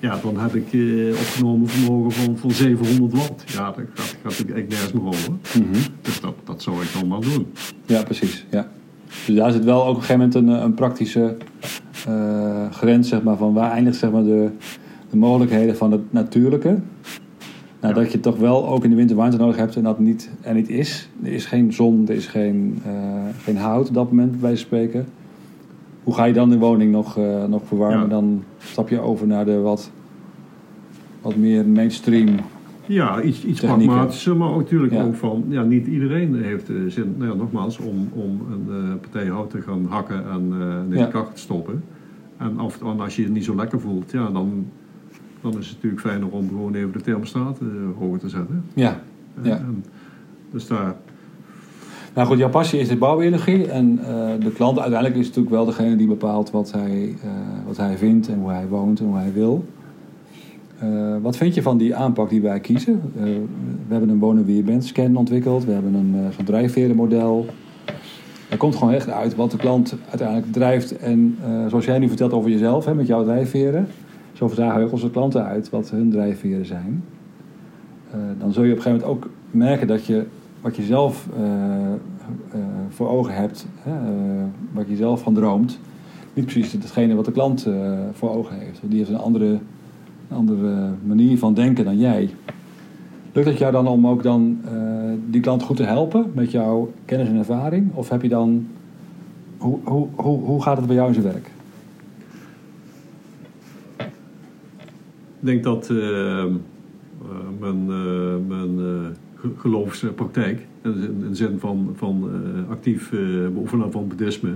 Ja, 0.00 0.18
dan 0.22 0.38
heb 0.38 0.54
ik 0.54 0.72
eh, 0.72 1.10
opgenomen 1.10 1.68
vermogen 1.68 2.12
van, 2.12 2.38
van 2.38 2.50
700 2.50 3.12
watt. 3.12 3.44
Ja, 3.46 3.64
dat 3.66 3.84
gaat, 3.94 4.06
gaat 4.06 4.22
natuurlijk 4.22 4.58
echt 4.58 4.68
nergens 4.68 4.92
meer 4.92 5.06
over. 5.06 5.32
Mhm. 5.58 5.80
Dus 6.02 6.20
dat, 6.20 6.34
dat 6.44 6.62
zou 6.62 6.82
ik 6.82 6.88
dan 6.98 7.08
maar 7.08 7.20
doen. 7.20 7.46
Ja, 7.86 8.02
precies. 8.02 8.46
Ja. 8.50 8.68
Dus 9.26 9.34
daar 9.36 9.52
zit 9.52 9.64
wel 9.64 9.82
ook 9.82 9.88
op 9.88 9.94
een 9.96 10.02
gegeven 10.02 10.18
moment 10.18 10.34
een, 10.34 10.64
een 10.64 10.74
praktische 10.74 11.36
eh, 12.06 12.70
grens, 12.70 13.08
zeg 13.08 13.22
maar, 13.22 13.36
van 13.36 13.52
waar 13.52 13.70
eindigt 13.70 13.96
zeg 13.96 14.10
maar, 14.10 14.22
de, 14.22 14.50
de 15.10 15.16
mogelijkheden 15.16 15.76
van 15.76 15.92
het 15.92 16.12
natuurlijke. 16.12 16.68
Nou, 17.80 17.94
Ja. 17.94 18.00
dat 18.00 18.12
je 18.12 18.20
toch 18.20 18.36
wel 18.36 18.68
ook 18.68 18.84
in 18.84 18.90
de 18.90 18.96
winter 18.96 19.16
warmte 19.16 19.36
nodig 19.36 19.56
hebt 19.56 19.76
en 19.76 19.82
dat 19.82 19.98
niet, 19.98 20.30
er 20.40 20.54
niet 20.54 20.68
is. 20.68 21.08
Er 21.22 21.32
is 21.32 21.44
geen 21.44 21.72
zon, 21.72 22.04
er 22.08 22.14
is 22.14 22.26
geen, 22.26 22.80
eh, 22.84 22.92
geen 23.42 23.56
hout 23.56 23.88
op 23.88 23.94
dat 23.94 24.10
moment, 24.10 24.40
bij 24.40 24.56
spreken. 24.56 25.06
Hoe 26.04 26.14
ga 26.14 26.24
je 26.24 26.32
dan 26.32 26.50
de 26.50 26.58
woning 26.58 26.92
nog, 26.92 27.18
eh, 27.18 27.44
nog 27.44 27.62
verwarmen? 27.64 28.00
Ja. 28.00 28.06
Dan 28.06 28.42
stap 28.58 28.88
je 28.88 29.00
over 29.00 29.26
naar 29.26 29.44
de 29.44 29.58
wat, 29.58 29.90
wat 31.22 31.36
meer 31.36 31.66
mainstream. 31.66 32.28
Ja, 32.86 33.22
iets, 33.22 33.44
iets 33.44 33.60
Technieken. 33.60 33.86
pragmatischer, 33.86 34.36
maar 34.36 34.48
ook 34.50 34.56
natuurlijk 34.60 34.92
Ja. 34.92 35.02
ook 35.02 35.14
van, 35.14 35.44
ja, 35.48 35.62
niet 35.62 35.86
iedereen 35.86 36.34
heeft 36.34 36.66
de 36.66 36.90
zin, 36.90 37.14
nou 37.18 37.30
ja, 37.30 37.36
nogmaals, 37.36 37.78
om, 37.78 38.08
om 38.12 38.40
een 38.52 38.66
eh, 38.84 38.94
partij 39.00 39.26
hout 39.26 39.50
te 39.50 39.60
gaan 39.62 39.86
hakken 39.88 40.24
en 40.30 40.52
eh 40.60 40.82
in 40.84 40.90
de 40.90 41.08
kachel 41.08 41.32
te 41.32 41.40
stoppen. 41.40 41.84
En, 42.36 42.60
of, 42.60 42.82
en 42.82 43.00
als 43.00 43.16
je 43.16 43.22
het 43.22 43.32
niet 43.32 43.44
zo 43.44 43.54
lekker 43.56 43.80
voelt, 43.80 44.10
ja, 44.10 44.30
dan, 44.30 44.66
dan 45.40 45.58
is 45.58 45.66
het 45.66 45.74
natuurlijk 45.74 46.02
fijner 46.02 46.28
om 46.30 46.48
gewoon 46.48 46.74
even 46.74 46.92
de 46.92 47.00
thermostaat 47.00 47.58
eh, 47.60 47.66
hoger 47.98 48.18
te 48.18 48.28
zetten. 48.28 48.64
Ja, 48.74 49.00
Ja. 49.42 49.56
en 49.56 49.84
Dus 50.50 50.66
daar, 50.66 50.96
Nou 52.14 52.26
goed, 52.26 52.38
jouw 52.38 52.48
passie 52.48 52.80
is 52.80 52.88
de 52.88 52.96
bouwbiologie. 52.96 53.66
En 53.66 53.98
eh, 53.98 54.44
de 54.44 54.52
klant 54.52 54.78
uiteindelijk 54.78 55.20
is 55.20 55.26
natuurlijk 55.26 55.54
wel 55.54 55.64
degene 55.64 55.96
die 55.96 56.06
bepaalt 56.06 56.50
wat 56.50 56.72
hij, 56.72 57.14
eh, 57.22 57.30
wat 57.66 57.76
hij 57.76 57.96
vindt 57.96 58.28
en 58.28 58.38
hoe 58.38 58.50
hij 58.50 58.68
woont 58.68 59.00
en 59.00 59.06
hoe 59.06 59.16
hij 59.16 59.32
wil. 59.32 59.64
Eh, 60.78 60.88
wat 61.22 61.36
vind 61.36 61.54
je 61.54 61.62
van 61.62 61.78
die 61.78 61.94
aanpak 61.94 62.30
die 62.30 62.40
wij 62.40 62.60
kiezen? 62.60 63.00
We 63.14 63.46
hebben 63.88 64.08
een 64.08 64.18
wonen 64.18 64.44
wie 64.44 64.56
je 64.56 64.62
bent 64.62 64.84
scan 64.84 65.16
ontwikkeld. 65.16 65.64
We 65.64 65.72
hebben 65.72 65.94
een 65.94 66.14
uh, 66.14 66.44
drijfverenmodel. 66.44 67.46
Er 68.48 68.56
komt 68.56 68.76
gewoon 68.76 68.92
echt 68.92 69.10
uit 69.10 69.34
wat 69.34 69.50
de 69.50 69.56
klant 69.56 69.96
uiteindelijk 70.08 70.52
drijft. 70.52 70.96
En 70.96 71.38
zoals 71.68 71.84
jij 71.84 71.98
nu 71.98 72.08
vertelt 72.08 72.32
over 72.32 72.50
jezelf, 72.50 72.84
hè, 72.84 72.94
met 72.94 73.06
jouw 73.06 73.24
drijfveren. 73.24 73.86
Zo 74.32 74.46
verdragen 74.46 74.80
wij 74.80 74.90
onze 74.90 75.10
klanten 75.10 75.44
uit 75.44 75.70
wat 75.70 75.90
hun 75.90 76.10
drijfveren 76.10 76.66
zijn. 76.66 77.04
Dan 78.38 78.52
zul 78.52 78.62
je 78.62 78.70
op 78.70 78.76
een 78.76 78.82
gegeven 78.82 79.08
moment 79.08 79.24
ook 79.24 79.30
merken 79.50 79.86
dat 79.86 80.06
je 80.06 80.24
wat 80.60 80.76
je 80.76 80.82
zelf 80.82 81.28
eh, 81.36 81.92
eh, 81.92 82.60
voor 82.88 83.08
ogen 83.08 83.34
hebt, 83.34 83.66
hè, 83.82 83.92
eh, 83.92 84.44
wat 84.72 84.88
je 84.88 84.96
zelf 84.96 85.22
van 85.22 85.34
droomt, 85.34 85.78
niet 86.34 86.44
precies 86.44 86.72
hetgene 86.72 87.14
wat 87.14 87.24
de 87.24 87.32
klant 87.32 87.66
voor 88.12 88.30
ogen 88.30 88.58
heeft. 88.58 88.80
Die 88.82 88.98
heeft 88.98 89.10
een 89.10 89.16
andere, 89.16 89.58
andere 90.28 90.90
manier 91.04 91.38
van 91.38 91.54
denken 91.54 91.84
dan 91.84 91.98
jij. 91.98 92.30
Lukt 93.32 93.48
het 93.48 93.58
jou 93.58 93.72
dan 93.72 93.86
om 93.86 94.06
ook 94.06 94.22
dan 94.22 94.60
die 95.26 95.40
klant 95.40 95.62
goed 95.62 95.76
te 95.76 95.82
helpen 95.82 96.30
met 96.34 96.50
jouw 96.50 96.92
kennis 97.04 97.28
en 97.28 97.36
ervaring? 97.36 97.94
Of 97.94 98.08
heb 98.08 98.22
je 98.22 98.28
dan, 98.28 98.66
hoe, 99.58 99.78
hoe, 99.84 100.08
hoe, 100.14 100.40
hoe 100.40 100.62
gaat 100.62 100.76
het 100.76 100.86
bij 100.86 100.94
jou 100.94 101.08
in 101.08 101.14
zijn 101.14 101.26
werk? 101.26 101.50
ik 105.40 105.46
denk 105.46 105.64
dat 105.64 105.88
mijn, 107.58 107.86
mijn 108.46 108.78
geloofspraktijk, 109.56 110.66
in 110.82 110.92
de- 110.92 111.06
in 111.06 111.28
de 111.28 111.34
zin 111.34 111.58
van, 111.58 111.90
van 111.94 112.28
eh, 112.64 112.70
actief 112.70 113.12
eh, 113.12 113.18
beoefenen 113.52 113.92
van 113.92 114.08
boeddhisme, 114.08 114.52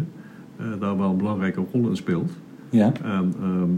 eh, 0.57 0.66
daar 0.81 0.97
wel 0.99 1.11
een 1.11 1.16
belangrijke 1.16 1.62
rol 1.73 1.88
in 1.88 1.97
speelt. 1.97 2.31
Ja, 2.70 2.92
En, 3.03 3.33
ehm, 3.40 3.70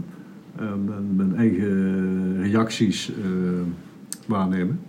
en 0.69 1.15
mijn, 1.15 1.35
eigen 1.35 2.41
reacties 2.41 3.11
waarnemen. 4.27 4.79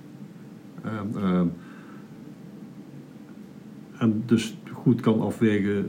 En, 0.83 1.11
ehm, 1.23 1.47
en 3.99 4.23
dus 4.27 4.57
goed 4.73 5.01
kan 5.01 5.21
afwegen, 5.21 5.87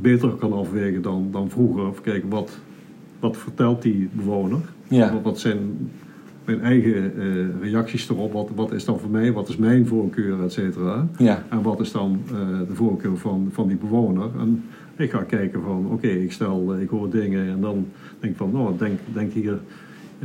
beter 0.00 0.28
kan 0.28 0.52
afwegen 0.52 1.02
dan, 1.02 1.28
dan 1.30 1.50
vroeger. 1.50 1.86
Of 1.88 2.00
kijken, 2.00 2.28
wat, 2.28 2.58
wat 3.20 3.36
vertelt 3.36 3.82
die 3.82 4.08
bewoner? 4.12 4.58
ja, 4.88 5.12
Wat, 5.12 5.22
wat 5.22 5.38
zijn 5.38 5.60
mijn 6.46 6.60
eigen 6.60 7.12
eh, 7.18 7.24
reacties 7.62 8.08
erop? 8.10 8.32
Wat, 8.32 8.50
wat 8.54 8.72
is 8.72 8.84
dan 8.84 8.98
voor 8.98 9.10
mij? 9.10 9.32
Wat 9.32 9.48
is 9.48 9.56
mijn 9.56 9.86
voorkeur, 9.86 10.42
et 10.44 10.52
cetera? 10.52 11.06
ja, 11.18 11.44
En 11.50 11.62
wat 11.62 11.80
is 11.80 11.92
dan 11.92 12.20
eh, 12.26 12.36
de 12.68 12.74
voorkeur 12.74 13.16
van, 13.16 13.48
van 13.52 13.68
die 13.68 13.76
bewoner? 13.76 14.28
En 14.38 14.64
ik 14.96 15.10
ga 15.10 15.22
kijken 15.22 15.62
van, 15.62 15.86
oké, 15.92 16.06
ik 16.08 16.32
stel, 16.32 16.74
eh, 16.74 16.82
ik 16.82 16.88
hoor 16.88 17.10
dingen 17.10 17.48
en 17.48 17.60
dan 17.60 17.86
denk 18.20 18.32
ik 18.32 18.38
van, 18.38 18.50
nou, 18.52 18.72
denk, 18.78 18.98
denk, 19.12 19.32
hier, 19.32 19.58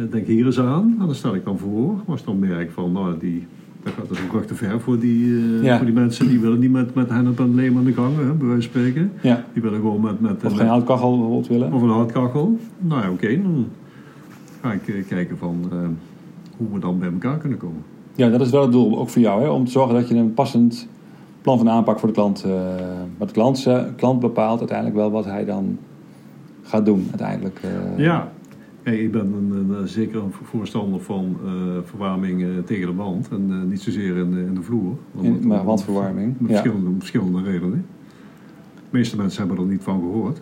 denk 0.09 0.27
hier 0.27 0.45
eens 0.45 0.59
aan. 0.59 0.95
En 0.99 1.05
dan 1.05 1.15
stel 1.15 1.35
ik 1.35 1.45
dan 1.45 1.57
voor. 1.57 1.93
Maar 1.93 2.03
als 2.05 2.19
ik 2.19 2.25
dan 2.25 2.39
merk 2.39 2.71
van, 2.71 2.91
nou, 2.91 3.15
die, 3.19 3.45
dat 3.83 3.93
gaat 3.93 4.09
dus 4.09 4.19
een 4.19 4.27
brug 4.27 4.45
te 4.45 4.55
ver 4.55 4.79
voor 4.79 4.99
die, 4.99 5.27
Ja. 5.61 5.75
voor 5.77 5.85
die 5.85 5.95
mensen. 5.95 6.27
Die 6.27 6.39
willen 6.39 6.59
niet 6.59 6.71
met, 6.71 6.93
met 6.93 7.09
hen 7.09 7.27
op 7.27 7.39
een 7.39 7.55
leem 7.55 7.77
aan 7.77 7.83
de 7.83 7.93
gang, 7.93 8.15
hè, 8.15 8.23
bij 8.23 8.47
wijze 8.47 8.51
van 8.53 8.61
spreken. 8.61 9.11
ja. 9.21 9.45
Die 9.53 9.61
willen 9.61 9.79
gewoon 9.79 10.01
met... 10.01 10.19
met 10.21 10.43
Of 10.45 10.57
geen 10.57 10.67
houtkachel 10.67 11.11
bijvoorbeeld 11.11 11.47
willen? 11.47 11.73
of 11.73 11.81
een 11.81 11.89
houtkachel. 11.89 12.59
Nou 12.79 13.01
ja, 13.01 13.11
oké, 13.11 13.41
dan 13.41 13.67
ga 14.61 14.71
ik 14.73 15.05
kijken 15.07 15.37
van 15.37 15.55
hoe 16.61 16.73
we 16.73 16.79
dan 16.79 16.99
bij 16.99 17.11
elkaar 17.11 17.37
kunnen 17.37 17.57
komen. 17.57 17.81
Ja, 18.15 18.29
dat 18.29 18.41
is 18.41 18.49
wel 18.51 18.61
het 18.61 18.71
doel, 18.71 18.99
ook 18.99 19.09
voor 19.09 19.21
jou, 19.21 19.41
hè? 19.41 19.49
om 19.49 19.65
te 19.65 19.71
zorgen 19.71 19.95
dat 19.95 20.07
je 20.07 20.15
een 20.15 20.33
passend 20.33 20.87
plan 21.41 21.57
van 21.57 21.69
aanpak 21.69 21.99
voor 21.99 22.07
de 22.07 22.13
klant. 22.15 22.43
eh 22.43 22.51
maar 23.17 23.27
de 23.27 23.33
klant, 23.33 23.65
eh, 23.65 23.83
klant 23.95 24.19
bepaalt 24.19 24.59
uiteindelijk 24.59 24.97
wel 24.97 25.11
wat 25.11 25.25
hij 25.25 25.45
dan 25.45 25.77
gaat 26.61 26.85
doen, 26.85 27.05
uiteindelijk. 27.09 27.59
eh. 27.63 27.97
Ja, 28.03 28.31
Kijk, 28.83 28.99
ik 28.99 29.11
ben 29.11 29.21
een, 29.33 29.51
een, 29.57 29.69
een- 29.79 29.87
zeker 29.87 30.23
een 30.23 30.31
voorstander 30.43 31.01
van 31.01 31.37
eh, 31.45 31.51
verwarming 31.83 32.41
eh, 32.41 32.47
tegen 32.65 32.87
de 32.87 32.93
wand 32.95 33.27
en 33.31 33.45
eh, 33.49 33.69
niet 33.69 33.81
zozeer 33.81 34.17
in, 34.17 34.31
de- 34.31 34.39
in 34.39 34.53
de 34.55 34.61
vloer. 34.61 34.95
In, 35.21 35.47
maar 35.47 35.63
wandverwarming. 35.63 36.35
Met 36.37 36.49
Ja. 36.51 36.55
verschillende, 36.57 36.89
om 36.89 36.99
verschillende 36.99 37.41
redenen. 37.41 37.85
De 38.75 38.97
meeste 38.97 39.17
mensen 39.17 39.47
hebben 39.47 39.65
er 39.65 39.71
niet 39.71 39.83
van 39.83 39.99
gehoord. 39.99 40.41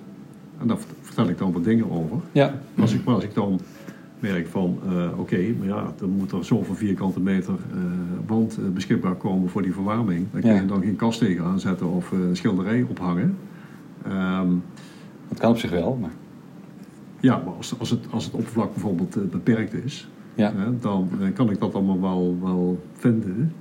En 0.62 0.68
daar 0.68 0.78
vert- 0.78 0.94
vertel 1.02 1.30
ik 1.30 1.38
dan 1.38 1.52
wat 1.52 1.64
dingen 1.64 1.92
over. 1.92 2.18
ja, 2.32 2.54
Als 2.80 2.94
ik, 2.94 3.04
maar 3.04 3.14
als 3.16 3.24
ik 3.24 3.34
dan 3.34 3.60
merk 4.20 4.48
van, 4.48 4.80
eh, 4.90 5.20
oké, 5.20 5.38
maar 5.58 5.68
ja, 5.68 5.94
dan 5.98 6.10
moet 6.10 6.32
er 6.32 6.46
zoveel 6.46 6.76
vierkante 6.76 7.20
meter 7.20 7.54
eh, 7.72 7.78
wand 8.28 8.58
eh, 8.58 8.70
beschikbaar 8.74 9.16
komen 9.16 9.50
voor 9.50 9.62
die 9.62 9.74
verwarming. 9.74 10.26
Daar 10.32 10.42
kun 10.42 10.54
Ja. 10.54 10.62
je 10.62 10.66
dan 10.68 10.82
geen 10.82 10.96
kast 10.96 11.20
tegen 11.20 11.46
aanzetten 11.46 11.88
of 11.88 12.12
een 12.12 12.36
schilderij 12.36 12.86
ophangen. 12.90 13.38
Ehm, 14.06 14.48
dat 15.28 15.40
kan 15.40 15.50
op 15.52 15.58
zich 15.58 15.70
wel. 15.72 15.98
Maar, 16.02 16.10
ja, 17.20 17.42
maar 17.46 17.54
als, 17.54 17.80
als, 17.80 17.90
het, 17.90 18.06
als 18.10 18.26
het 18.26 18.34
oppervlak 18.34 18.74
bijvoorbeeld 18.74 19.32
beperkt 19.32 19.74
is, 19.74 20.10
ja. 20.36 20.54
dan 20.80 21.10
kan 21.34 21.50
ik 21.50 21.60
dat 21.60 21.74
allemaal 21.74 22.02
wel, 22.02 22.38
wel 22.42 22.84
vinden. 22.94 23.54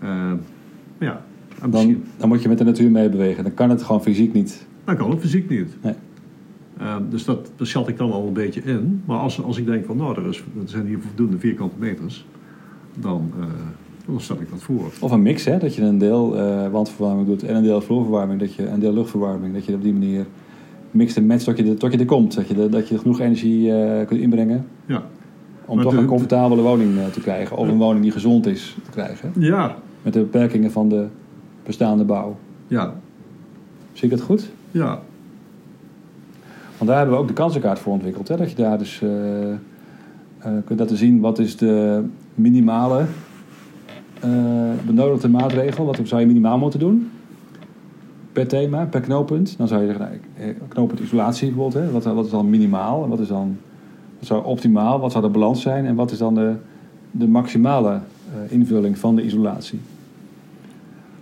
Ehm, 0.00 0.36
ja, 0.98 1.24
Dan, 1.68 2.02
dan 2.16 2.28
moet 2.28 2.42
je 2.42 2.48
met 2.48 2.58
de 2.58 2.64
natuur 2.64 2.90
meebewegen. 2.90 3.42
Dan 3.44 3.54
kan 3.54 3.70
het 3.70 3.82
gewoon 3.82 4.02
fysiek 4.02 4.32
niet. 4.32 4.66
dan 4.84 4.96
kan 4.96 5.10
het 5.10 5.20
fysiek 5.20 5.48
niet. 5.48 5.76
Nee. 5.82 5.94
Ehm, 6.78 7.02
dus 7.10 7.24
dat, 7.24 7.50
dat 7.56 7.66
schat 7.66 7.88
ik 7.88 7.96
dan 7.98 8.12
al 8.12 8.26
een 8.26 8.32
beetje 8.32 8.60
in. 8.64 9.02
Maar 9.04 9.18
als, 9.18 9.42
als 9.42 9.58
ik 9.58 9.66
denk 9.66 9.84
van, 9.86 9.96
nou, 9.96 10.20
er, 10.22 10.28
is, 10.28 10.38
er 10.38 10.68
zijn 10.68 10.86
hier 10.86 10.98
voldoende 11.00 11.38
vierkante 11.38 11.74
meters, 11.78 12.26
dan, 12.94 13.30
eh, 13.40 13.46
dan 14.06 14.20
stel 14.20 14.36
ik 14.40 14.50
dat 14.50 14.62
voor. 14.62 14.90
Of 15.00 15.10
een 15.10 15.22
mix, 15.22 15.44
hè? 15.44 15.58
dat 15.58 15.74
je 15.74 15.82
een 15.82 15.98
deel 15.98 16.36
eh, 16.38 16.68
wandverwarming 16.70 17.26
doet 17.26 17.42
en 17.42 17.56
een 17.56 17.62
deel 17.62 17.80
vloerverwarming, 17.80 18.40
dat 18.40 18.54
je 18.54 18.66
een 18.68 18.80
deel 18.80 18.92
luchtverwarming. 18.92 19.54
Dat 19.54 19.64
je 19.64 19.74
op 19.74 19.82
die 19.82 19.92
manier 19.92 20.26
mixt 20.90 21.16
en 21.16 21.26
matcht 21.26 21.44
tot 21.44 21.56
je, 21.58 21.64
er- 21.64 21.76
tot 21.76 21.92
je 21.92 21.98
er 21.98 22.04
komt. 22.04 22.34
Dat 22.34 22.48
je, 22.48 22.68
dat 22.68 22.88
je 22.88 22.98
genoeg 22.98 23.20
energie 23.20 23.72
eh, 23.72 24.06
kunt 24.06 24.20
inbrengen 24.20 24.66
Ja, 24.86 25.02
om 25.64 25.74
Maar 25.76 25.84
toch 25.84 25.94
de- 25.94 26.00
een 26.00 26.06
comfortabele 26.06 26.62
woning 26.62 26.90
te 27.12 27.20
krijgen. 27.20 27.56
Of 27.56 27.68
een 27.68 27.76
woning 27.78 28.02
die 28.02 28.12
gezond 28.12 28.46
is 28.46 28.76
te 28.84 28.90
krijgen. 28.90 29.32
ja, 29.38 29.76
Met 30.02 30.12
de 30.12 30.18
beperkingen 30.20 30.70
van 30.70 30.88
de 30.88 31.06
bestaande 31.64 32.04
bouw. 32.04 32.36
ja, 32.66 32.94
Zie 33.92 34.04
ik 34.04 34.10
dat 34.10 34.20
goed? 34.26 34.50
ja. 34.70 35.00
Want 36.78 36.90
daar 36.90 36.98
hebben 36.98 37.16
we 37.16 37.22
ook 37.22 37.28
de 37.28 37.34
kansenkaart 37.34 37.78
voor 37.78 37.92
ontwikkeld. 37.92 38.28
Hè? 38.28 38.36
Dat 38.36 38.50
je 38.50 38.56
daar 38.56 38.78
dus 38.78 39.02
eh, 39.02 39.52
eh, 39.52 39.58
kunt 40.64 40.80
laten 40.80 40.96
zien 40.96 41.20
wat 41.20 41.38
is 41.38 41.56
de 41.56 42.04
minimale 42.34 43.04
eh, 44.20 44.30
benodigde 44.86 45.28
maatregel. 45.28 45.84
Wat 45.84 46.00
zou 46.04 46.20
je 46.20 46.26
minimaal 46.26 46.58
moeten 46.58 46.80
doen? 46.80 47.10
Per 48.32 48.46
thema, 48.46 48.84
per 48.84 49.00
knooppunt. 49.00 49.58
Dan 49.58 49.68
zou 49.68 49.80
je 49.80 49.86
zeggen, 49.86 50.20
nou, 50.38 50.54
knooppunt 50.68 51.00
isolatie 51.00 51.48
bijvoorbeeld. 51.48 51.84
Hè? 51.84 51.90
Wat, 51.90 52.04
wat 52.04 52.24
is 52.24 52.30
dan 52.30 52.50
minimaal? 52.50 53.02
En 53.02 53.08
wat 53.08 53.20
is 53.20 53.28
dan 53.28 53.56
zou 54.20 54.44
optimaal? 54.44 55.00
Wat 55.00 55.12
zou 55.12 55.24
de 55.24 55.30
balans 55.30 55.62
zijn? 55.62 55.86
En 55.86 55.94
wat 55.94 56.10
is 56.10 56.18
dan 56.18 56.34
de, 56.34 56.54
de 57.10 57.28
maximale 57.28 58.00
invulling 58.48 58.98
van 58.98 59.16
de 59.16 59.22
isolatie? 59.22 59.80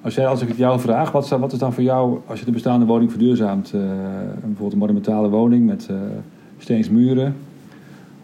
Als, 0.07 0.15
jij, 0.15 0.27
als 0.27 0.43
ik 0.43 0.49
het 0.49 0.57
jou 0.57 0.81
vraag, 0.81 1.13
wat 1.13 1.29
wat 1.29 1.53
is 1.53 1.59
dan 1.59 1.73
voor 1.73 1.83
jou, 1.83 2.19
als 2.27 2.39
je 2.39 2.45
de 2.45 2.51
bestaande 2.51 2.87
woning 2.87 3.11
verduurzaamt, 3.11 3.73
eh, 3.75 3.81
bijvoorbeeld 4.41 4.73
een 4.73 4.79
monumentale 4.79 5.29
woning 5.29 5.67
met 5.67 5.87
eh 5.91 5.97
steensmuren, 6.59 7.37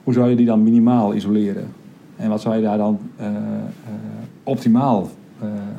hoe 0.04 0.14
zou 0.14 0.30
je 0.30 0.36
die 0.36 0.46
dan 0.46 0.62
minimaal 0.62 1.14
isoleren? 1.14 1.66
En 2.16 2.28
wat 2.28 2.40
zou 2.40 2.56
je 2.56 2.62
daar 2.62 2.76
dan 2.76 2.98
eh, 3.16 3.26
optimaal 4.42 5.10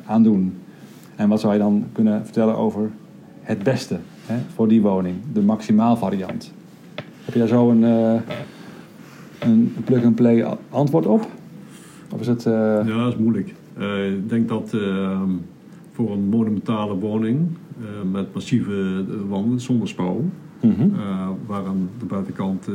aan 0.06 0.24
doen? 0.24 0.58
En 1.16 1.30
wat 1.30 1.40
zou 1.40 1.54
je 1.54 1.60
dan 1.60 1.86
kunnen 1.92 2.26
vertellen 2.26 2.58
over 2.58 2.90
het 3.42 3.64
beste 3.64 3.98
hè, 4.26 4.36
voor 4.54 4.68
die 4.68 4.82
woning, 4.82 5.16
de 5.34 5.42
maximaal 5.42 5.96
variant? 5.96 6.54
Heb 7.26 7.34
je 7.34 7.40
daar 7.40 7.48
zo 7.48 7.70
een, 7.70 7.84
een 9.40 9.76
plug-and-play 9.84 10.46
antwoord 10.70 11.06
op? 11.06 11.28
Of 12.14 12.20
is 12.20 12.28
het... 12.28 12.44
Ja, 12.44 12.84
dat 12.84 13.14
is 13.14 13.20
moeilijk. 13.20 13.54
Ik 14.14 14.30
denk 14.30 14.48
dat 14.48 14.74
eh, 14.74 15.22
voor 15.94 16.12
een 16.12 16.30
monumentale 16.30 16.96
woning 16.96 17.48
eh, 17.80 18.12
met 18.12 18.34
massieve 18.34 19.06
wanden 19.28 19.60
zonder 19.62 19.88
spouw, 19.88 20.24
mhm. 20.62 20.82
eh, 20.82 21.30
waar 21.46 21.66
aan 21.66 21.90
de 22.00 22.06
buitenkant 22.06 22.68
eh, 22.68 22.74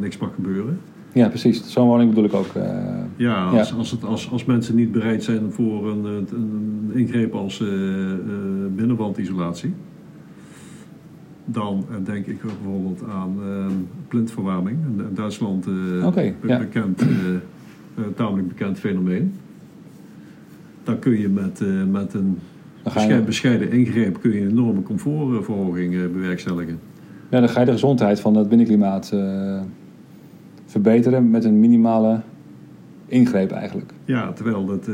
niks 0.00 0.18
mag 0.18 0.34
gebeuren. 0.34 0.80
Ja, 1.12 1.28
precies. 1.28 1.72
Zo'n 1.72 1.86
woning 1.86 2.08
bedoel 2.08 2.24
ik 2.24 2.34
ook. 2.34 2.46
Ja, 3.16 3.44
als, 3.44 3.68
Ja. 3.68 3.76
Als, 3.76 3.90
het, 3.90 4.04
als, 4.04 4.30
als 4.30 4.44
mensen 4.44 4.74
niet 4.74 4.92
bereid 4.92 5.24
zijn 5.24 5.52
voor 5.52 5.88
een, 5.90 6.04
een, 6.04 6.90
ingreep 6.94 7.34
als 7.34 7.64
binnenwandisolatie, 8.74 9.74
dan 11.44 11.84
denk 12.04 12.26
ik 12.26 12.42
bijvoorbeeld 12.42 13.02
aan 13.08 13.36
eh, 13.42 13.66
plintverwarming. 14.08 14.78
In, 14.86 15.04
in 15.08 15.14
Duitsland 15.14 15.66
ja. 16.46 16.58
bekend, 16.58 17.02
tamelijk 18.14 18.48
bekend 18.48 18.78
fenomeen. 18.78 19.34
Dan 20.84 20.98
kun 20.98 21.20
je 21.20 21.28
met, 21.28 21.60
eh, 21.60 21.84
met 21.90 22.14
een 22.14 22.38
bescheiden, 22.82 23.24
bescheiden 23.24 23.70
ingreep 23.70 24.20
kun 24.20 24.32
je 24.32 24.40
een 24.40 24.50
enorme 24.50 24.82
comfortverhoging 24.82 25.94
eh, 25.94 26.00
bewerkstelligen. 26.12 26.78
ja, 27.30 27.40
dan 27.40 27.48
ga 27.48 27.60
je 27.60 27.66
de 27.66 27.72
gezondheid 27.72 28.20
van 28.20 28.34
het 28.34 28.48
binnenklimaat 28.48 29.10
eh, 29.12 29.60
verbeteren 30.66 31.30
met 31.30 31.44
een 31.44 31.60
minimale 31.60 32.20
ingreep 33.06 33.50
eigenlijk. 33.50 33.92
Ja, 34.04 34.32
terwijl 34.32 34.66
dat, 34.66 34.86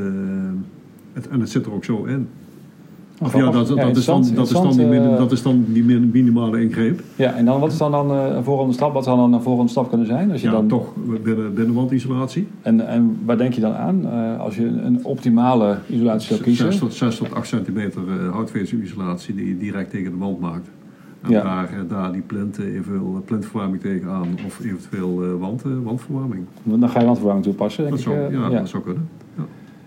Het, 1.13 1.29
en 1.29 1.41
het 1.41 1.51
zit 1.51 1.67
er 1.67 1.73
ook 1.73 1.85
zo 1.85 2.05
in. 2.05 2.29
Of 3.23 3.33
ja, 3.37 3.51
dat, 3.51 3.53
dat, 3.53 3.97
is 3.97 4.05
dan, 4.05 4.25
dat, 4.35 4.47
is 4.47 4.53
dan 4.53 4.77
die, 4.77 4.87
min- 4.87 5.03
eh, 5.11 5.17
dat 5.17 5.33
is 5.33 5.43
dan 5.43 5.65
die 5.69 5.85
min- 5.85 6.11
minimale 6.13 6.63
ingreep. 6.63 7.01
Ja, 7.17 7.33
en 7.35 7.45
dan 7.45 7.61
wat 7.61 7.73
is 7.73 7.79
dan, 7.79 7.91
dan 7.91 8.11
eh, 8.11 8.35
een 8.37 8.45
volgende 8.45 8.73
stap? 8.73 8.93
Wat 8.93 9.05
zou 9.05 9.17
dan 9.17 9.33
een 9.33 9.43
volgende 9.43 9.71
stap 9.71 9.89
kunnen 9.89 10.07
zijn? 10.07 10.31
Als 10.31 10.41
je 10.41 10.47
Ja, 10.47 10.53
dan, 10.53 10.67
toch 10.67 10.93
binnen, 11.23 11.55
binnenwandisolatie. 11.55 12.47
En, 12.63 12.89
en 12.89 13.19
waar 13.25 13.39
denk 13.39 13.53
je 13.53 13.61
dan 13.61 13.73
aan? 13.75 14.07
Eh, 14.11 14.41
als 14.41 14.57
je 14.57 14.67
een 14.67 15.05
optimale 15.05 15.77
isolatie 15.87 16.29
zou 16.29 16.41
kiezen? 16.41 16.65
6 16.73 16.79
tot, 16.81 16.95
6 16.95 17.17
tot 17.17 17.35
8 17.35 17.47
centimeter 17.49 18.03
houtvezelisolatie 18.33 19.35
die 19.35 19.49
je 19.49 19.59
direct 19.59 19.91
tegen 19.91 20.11
de 20.13 20.19
wand 20.19 20.41
maakt. 20.41 20.69
En 21.23 21.31
Ja. 21.31 21.43
daar, 21.43 21.71
daar 21.89 22.13
die 22.13 22.23
plint, 22.23 22.59
eh, 22.59 22.65
eventueel 22.67 23.23
plintverwarming 23.25 23.81
tegenaan 23.83 24.27
of 24.47 24.61
eventueel 24.65 25.39
wand, 25.39 25.63
wandverwarming. 25.83 26.45
Dan 26.63 26.89
ga 26.89 26.99
je 27.01 27.05
wandverwarming 27.07 27.47
toepassen, 27.47 27.85
denk 27.85 27.97
Dat 27.97 28.07
ik. 28.07 28.13
zou, 28.13 28.33
ja, 28.43 28.49
ja. 28.51 28.59
dat 28.59 28.69
zou 28.69 28.83
kunnen. 28.83 29.09
Ja. 29.37 29.43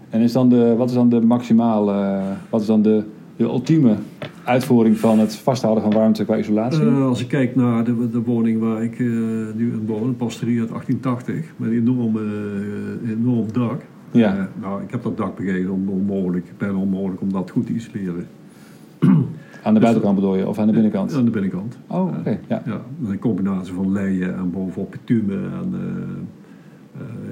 En 0.09 0.21
is 0.21 0.31
dan 0.31 0.49
de, 0.49 0.75
wat 0.77 0.89
is 0.89 0.95
dan 0.95 1.09
de 1.09 1.21
maximale, 1.21 2.19
wat 2.49 2.61
is 2.61 2.67
dan 2.67 2.81
de, 2.81 3.03
de 3.39 3.45
ultieme 3.45 3.95
uitvoering 4.43 4.97
van 4.97 5.19
het 5.19 5.35
vasthouden 5.35 5.83
van 5.83 5.93
warmte 5.93 6.25
qua 6.25 6.37
isolatie? 6.37 6.81
Eh, 6.81 7.05
als 7.05 7.21
ik 7.21 7.27
kijk 7.27 7.55
naar 7.55 7.83
de, 7.83 8.09
de 8.09 8.21
woning 8.21 8.59
waar 8.59 8.83
ik 8.83 8.99
eh, 8.99 9.05
nu 9.55 9.71
in 9.71 9.83
woon, 9.85 10.07
een 10.07 10.15
pastorie 10.15 10.59
uit 10.59 10.69
1880, 10.69 11.53
met 11.57 11.69
een 11.69 11.75
enorm, 11.75 12.17
eh, 12.17 13.11
enorm 13.11 13.51
dak. 13.51 13.81
Ja. 14.11 14.49
Nou, 14.61 14.83
ik 14.83 14.91
heb 14.91 15.03
dat 15.03 15.17
dak 15.17 15.35
begrepen 15.35 15.71
onmogelijk, 15.71 16.45
bijna 16.57 16.77
onmogelijk 16.77 17.21
om 17.21 17.31
dat 17.31 17.49
goed 17.49 17.65
te 17.65 17.73
isoleren. 17.73 18.27
aan 19.63 19.73
de 19.73 19.79
buitenkant 19.79 20.15
bedoel 20.15 20.35
je, 20.35 20.47
of 20.47 20.57
aan 20.57 20.67
de 20.67 20.73
binnenkant? 20.73 21.13
Aan 21.13 21.25
de 21.25 21.31
binnenkant. 21.31 21.77
Oh, 21.87 22.17
oké. 22.19 22.39
ja. 22.47 22.61
Ja, 22.65 22.81
met 22.97 23.11
een 23.11 23.19
combinatie 23.19 23.73
van 23.73 23.91
leien 23.91 24.35
en 24.35 24.51
bovenop 24.51 24.91
bitumen 24.91 25.51
en 25.51 25.73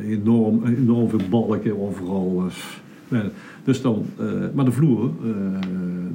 enorm, 0.08 0.66
enorm 0.66 1.10
veel 1.10 1.30
balken 1.30 1.82
overal. 1.82 2.44
nee, 3.08 3.24
dus 3.68 3.82
dan, 3.82 4.06
eh, 4.20 4.26
maar 4.54 4.66
de 4.66 4.72
vloer, 4.72 5.04
eh, 5.24 5.30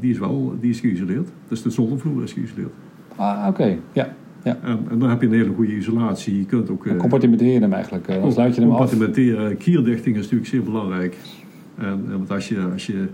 die 0.01 0.11
is 0.11 0.19
wel 0.19 0.55
die 0.61 0.71
is 0.71 0.81
geïsoleerd. 0.81 1.29
Dus 1.49 1.63
de 1.63 1.71
zoldervloer 1.71 2.23
is 2.23 2.33
geïsoleerd. 2.33 2.73
Ah, 3.17 3.47
oké. 3.49 3.77
Ja. 3.93 4.15
ja. 4.45 4.59
En, 4.63 4.79
en 4.91 4.99
dan 4.99 5.09
heb 5.11 5.21
je 5.21 5.27
een 5.27 5.33
hele 5.33 5.53
goede 5.55 5.77
isolatie. 5.77 6.39
Je 6.39 6.45
kunt 6.45 6.71
ook... 6.71 6.87
eh, 6.87 6.97
Compartimenteer 6.97 7.53
je 7.53 7.61
hem 7.61 7.73
eigenlijk. 7.73 8.09
eh, 8.09 8.23
Dan 8.23 8.33
sluit 8.33 8.55
je 8.55 8.61
hem 8.61 8.71
af. 8.71 8.77
Compartimenteren. 8.79 9.57
Kierdichting 9.57 10.17
is 10.17 10.23
natuurlijk 10.23 10.51
zeer 10.51 10.63
belangrijk. 10.63 11.17
En, 11.79 11.87
en 11.87 12.17
want 12.17 12.31
als 12.31 12.49
je, 12.49 12.59
als 12.73 12.87
je 12.87 13.07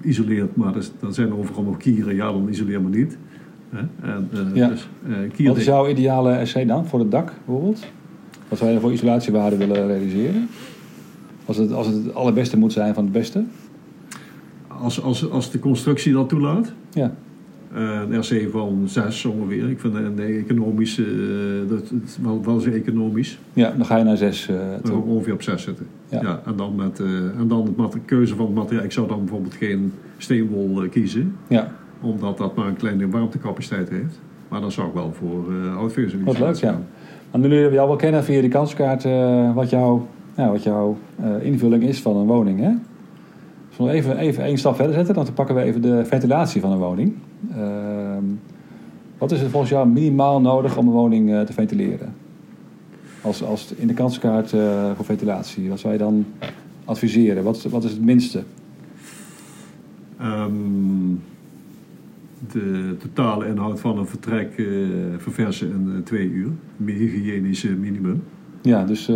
isoleert, 0.00 0.56
maar 0.56 0.72
dan 1.00 1.14
zijn 1.14 1.28
er 1.28 1.38
overal 1.38 1.62
nog 1.62 1.76
kieren, 1.76 2.14
ja, 2.14 2.32
dan 2.32 2.48
isoleer 2.48 2.82
maar 2.82 2.90
niet. 2.90 3.18
En, 3.72 3.90
eh, 4.32 4.38
Ja. 4.54 4.68
dus, 4.68 4.88
eh, 5.38 5.46
Wat 5.46 5.56
is 5.56 5.64
jouw 5.64 5.88
ideale 5.88 6.44
SC 6.44 6.66
dan, 6.66 6.86
voor 6.86 6.98
het 6.98 7.10
dak 7.10 7.32
bijvoorbeeld? 7.44 7.86
Wat 8.48 8.58
zou 8.58 8.70
je 8.70 8.80
voor 8.80 8.92
isolatiewaarde 8.92 9.56
willen 9.56 9.86
realiseren? 9.86 10.48
Als 11.44 11.56
het, 11.56 11.72
als 11.72 11.86
het 11.86 12.04
het 12.04 12.14
allerbeste 12.14 12.58
moet 12.58 12.72
zijn 12.72 12.94
van 12.94 13.04
het 13.04 13.12
beste? 13.12 13.44
Als, 14.82 15.02
als, 15.02 15.30
als 15.30 15.50
de 15.50 15.58
constructie 15.58 16.12
dat 16.12 16.28
toelaat, 16.28 16.72
Ja. 16.92 17.12
eh, 17.74 18.00
een 18.08 18.18
RC 18.20 18.48
van 18.50 18.82
6 18.84 19.24
ongeveer. 19.24 19.70
Ik 19.70 19.80
vind 19.80 19.94
een 19.94 20.18
economisch, 20.18 20.98
eh, 20.98 21.06
dat, 21.68 21.78
het, 21.88 22.18
wel, 22.22 22.40
wel 22.44 22.60
zeer 22.60 22.74
economisch. 22.74 23.38
Ja, 23.52 23.70
dan 23.76 23.86
ga 23.86 23.96
je 23.96 24.04
naar 24.04 24.16
zes 24.16 24.48
eh, 24.48 24.54
Uh, 24.56 24.62
toe. 24.82 25.02
ongeveer 25.02 25.32
op 25.32 25.42
6 25.42 25.62
zitten. 25.62 25.86
Ja. 26.08 26.20
Ja. 26.22 26.40
en 26.46 26.56
dan, 26.56 26.74
met, 26.74 27.00
eh, 27.00 27.06
en 27.38 27.48
dan 27.48 27.74
de 27.90 27.98
keuze 28.04 28.36
van 28.36 28.46
het 28.46 28.54
materiaal. 28.54 28.84
Ik 28.84 28.92
zou 28.92 29.08
dan 29.08 29.18
bijvoorbeeld 29.18 29.54
geen 29.54 29.92
steenwol 30.18 30.82
eh, 30.82 30.90
kiezen, 30.90 31.36
Ja, 31.48 31.72
omdat 32.00 32.38
dat 32.38 32.56
maar 32.56 32.66
een 32.66 32.76
kleine 32.76 33.08
warmtecapaciteit 33.08 33.88
heeft. 33.88 34.20
Maar 34.48 34.60
dan 34.60 34.72
zou 34.72 34.88
ik 34.88 34.94
wel 34.94 35.12
voor 35.18 35.52
uh, 35.52 35.74
houtvezel 35.74 36.18
wat 36.24 36.38
leuk, 36.38 36.54
ja. 36.54 36.80
Maar 37.30 37.40
nu 37.40 37.48
leren 37.48 37.68
we 37.68 37.74
jou 37.74 37.88
wel 37.88 37.96
kennen 37.96 38.24
via 38.24 38.40
die 38.40 38.50
kanskaart 38.50 39.04
eh, 39.04 39.54
wat 39.54 39.70
jouw, 39.70 40.06
ja, 40.36 40.50
wat 40.50 40.62
jouw 40.62 40.96
eh, 41.22 41.44
invulling 41.46 41.82
is 41.82 42.00
van 42.02 42.16
een 42.16 42.26
woning. 42.26 42.60
Hè? 42.60 42.70
Dus 43.76 43.86
we 43.86 43.92
even, 43.92 44.16
even 44.18 44.44
één 44.44 44.58
stap 44.58 44.76
verder 44.76 44.94
zetten, 44.94 45.14
dan 45.14 45.32
pakken 45.34 45.54
we 45.54 45.62
even 45.62 45.82
de 45.82 46.04
ventilatie 46.04 46.60
van 46.60 46.72
een 46.72 46.78
woning. 46.78 47.14
Ehm, 47.56 48.24
wat 49.18 49.32
is 49.32 49.40
er 49.40 49.50
volgens 49.50 49.70
jou 49.70 49.88
minimaal 49.88 50.40
nodig 50.40 50.76
om 50.76 50.86
een 50.86 50.92
woning 50.92 51.32
eh, 51.32 51.40
te 51.40 51.52
ventileren? 51.52 52.14
Als, 53.20 53.42
als 53.44 53.72
in 53.76 53.86
de 53.86 53.94
kanskaart 53.94 54.52
eh, 54.52 54.90
voor 54.96 55.04
ventilatie, 55.04 55.68
wat 55.68 55.80
zou 55.80 55.92
je 55.92 55.98
dan 55.98 56.26
adviseren? 56.84 57.42
Wat, 57.44 57.56
is- 57.56 57.64
wat 57.64 57.84
is 57.84 57.90
het 57.90 58.02
minste? 58.04 58.42
Ehm, 60.18 60.50
de 62.52 62.96
totale 62.98 63.46
inhoud 63.46 63.80
van 63.80 63.98
een 63.98 64.06
vertrek 64.06 64.58
eh, 64.58 64.66
verversen 65.18 65.68
in 65.70 66.02
twee 66.04 66.28
uur. 66.30 66.48
Hygiënische 66.86 67.68
minimum. 67.70 68.22
Ja, 68.62 68.84
dus 68.84 69.10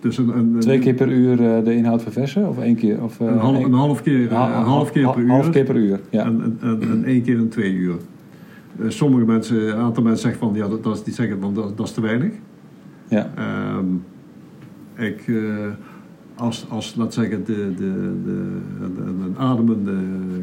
Dus 0.00 0.18
een, 0.18 0.28
een, 0.28 0.56
twee 0.58 0.78
keer 0.78 0.94
per 0.94 1.08
uur 1.08 1.32
eh, 1.32 1.64
de 1.64 1.74
inhoud 1.74 2.02
verversen? 2.02 2.48
Of 2.48 2.58
één 2.58 2.74
keer? 2.74 3.02
Of, 3.02 3.20
eh, 3.20 3.26
een, 3.26 3.38
half, 3.38 3.64
een 3.64 3.72
half 3.72 4.02
keer, 4.02 4.32
eh, 4.32 4.54
een 4.56 4.64
half 4.64 4.90
keer 4.90 5.10
per 5.10 5.20
uur. 5.20 5.28
Half 5.28 5.50
keer 5.50 5.64
per 5.64 5.76
uur, 5.76 6.00
ja. 6.10 6.24
En, 6.24 6.58
en, 6.60 6.78
en, 6.80 7.04
één 7.04 7.22
keer 7.22 7.38
in 7.38 7.48
twee 7.48 7.72
uur. 7.72 7.94
Sommige 8.88 9.24
mensen, 9.24 9.68
een 9.68 9.76
aantal 9.76 10.02
mensen 10.02 10.22
zeggen 10.22 10.40
van 10.40 10.54
ja, 10.54 10.68
dat, 10.68 10.82
dat 10.84 11.04
die 11.04 11.14
zeggen 11.14 11.40
van 11.40 11.54
dat, 11.54 11.76
dat 11.76 11.86
is 11.86 11.92
te 11.92 12.00
weinig. 12.00 12.32
ja. 13.08 13.30
Ehm, 13.36 13.86
ik, 15.04 15.30
als, 16.34 16.66
als 16.68 16.94
laat 16.94 17.14
zeggen, 17.14 17.44
de, 17.44 17.74
de, 17.76 18.12
de, 18.24 18.60
een, 19.06 19.34
ademende 19.38 19.94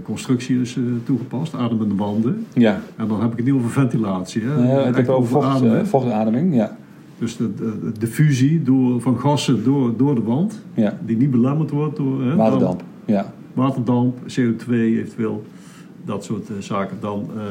constructie 0.03 0.61
is 0.61 0.77
toegepast, 1.03 1.55
ademende 1.55 1.95
wanden. 1.95 2.45
ja. 2.53 2.81
En 2.95 3.07
dan 3.07 3.21
heb 3.21 3.31
ik 3.31 3.37
het 3.37 3.45
niet 3.45 3.55
over 3.55 3.69
ventilatie. 3.69 4.41
Hè? 4.41 4.61
Nee, 4.61 4.93
het 4.93 5.09
over 5.09 5.29
vocht, 5.29 5.87
vochtademing, 5.87 6.55
ja. 6.55 6.77
Dus 7.19 7.37
de, 7.37 7.55
de, 7.55 7.79
de 7.83 7.99
diffusie 7.99 8.63
door, 8.63 9.01
van 9.01 9.19
gassen 9.19 9.63
door, 9.63 9.97
door 9.97 10.15
de 10.15 10.21
wand, 10.21 10.61
ja. 10.73 10.99
die 11.05 11.17
niet 11.17 11.31
belemmerd 11.31 11.69
wordt 11.69 11.97
door 11.97 12.23
hè, 12.23 12.35
Waterdamp, 12.35 12.83
ja. 13.05 13.33
waterdamp, 13.53 14.17
CO2 14.17 14.69
eventueel, 14.69 15.45
dat 16.05 16.23
soort 16.23 16.49
eh, 16.49 16.55
zaken. 16.59 16.97
Dan, 16.99 17.29
eh, 17.37 17.43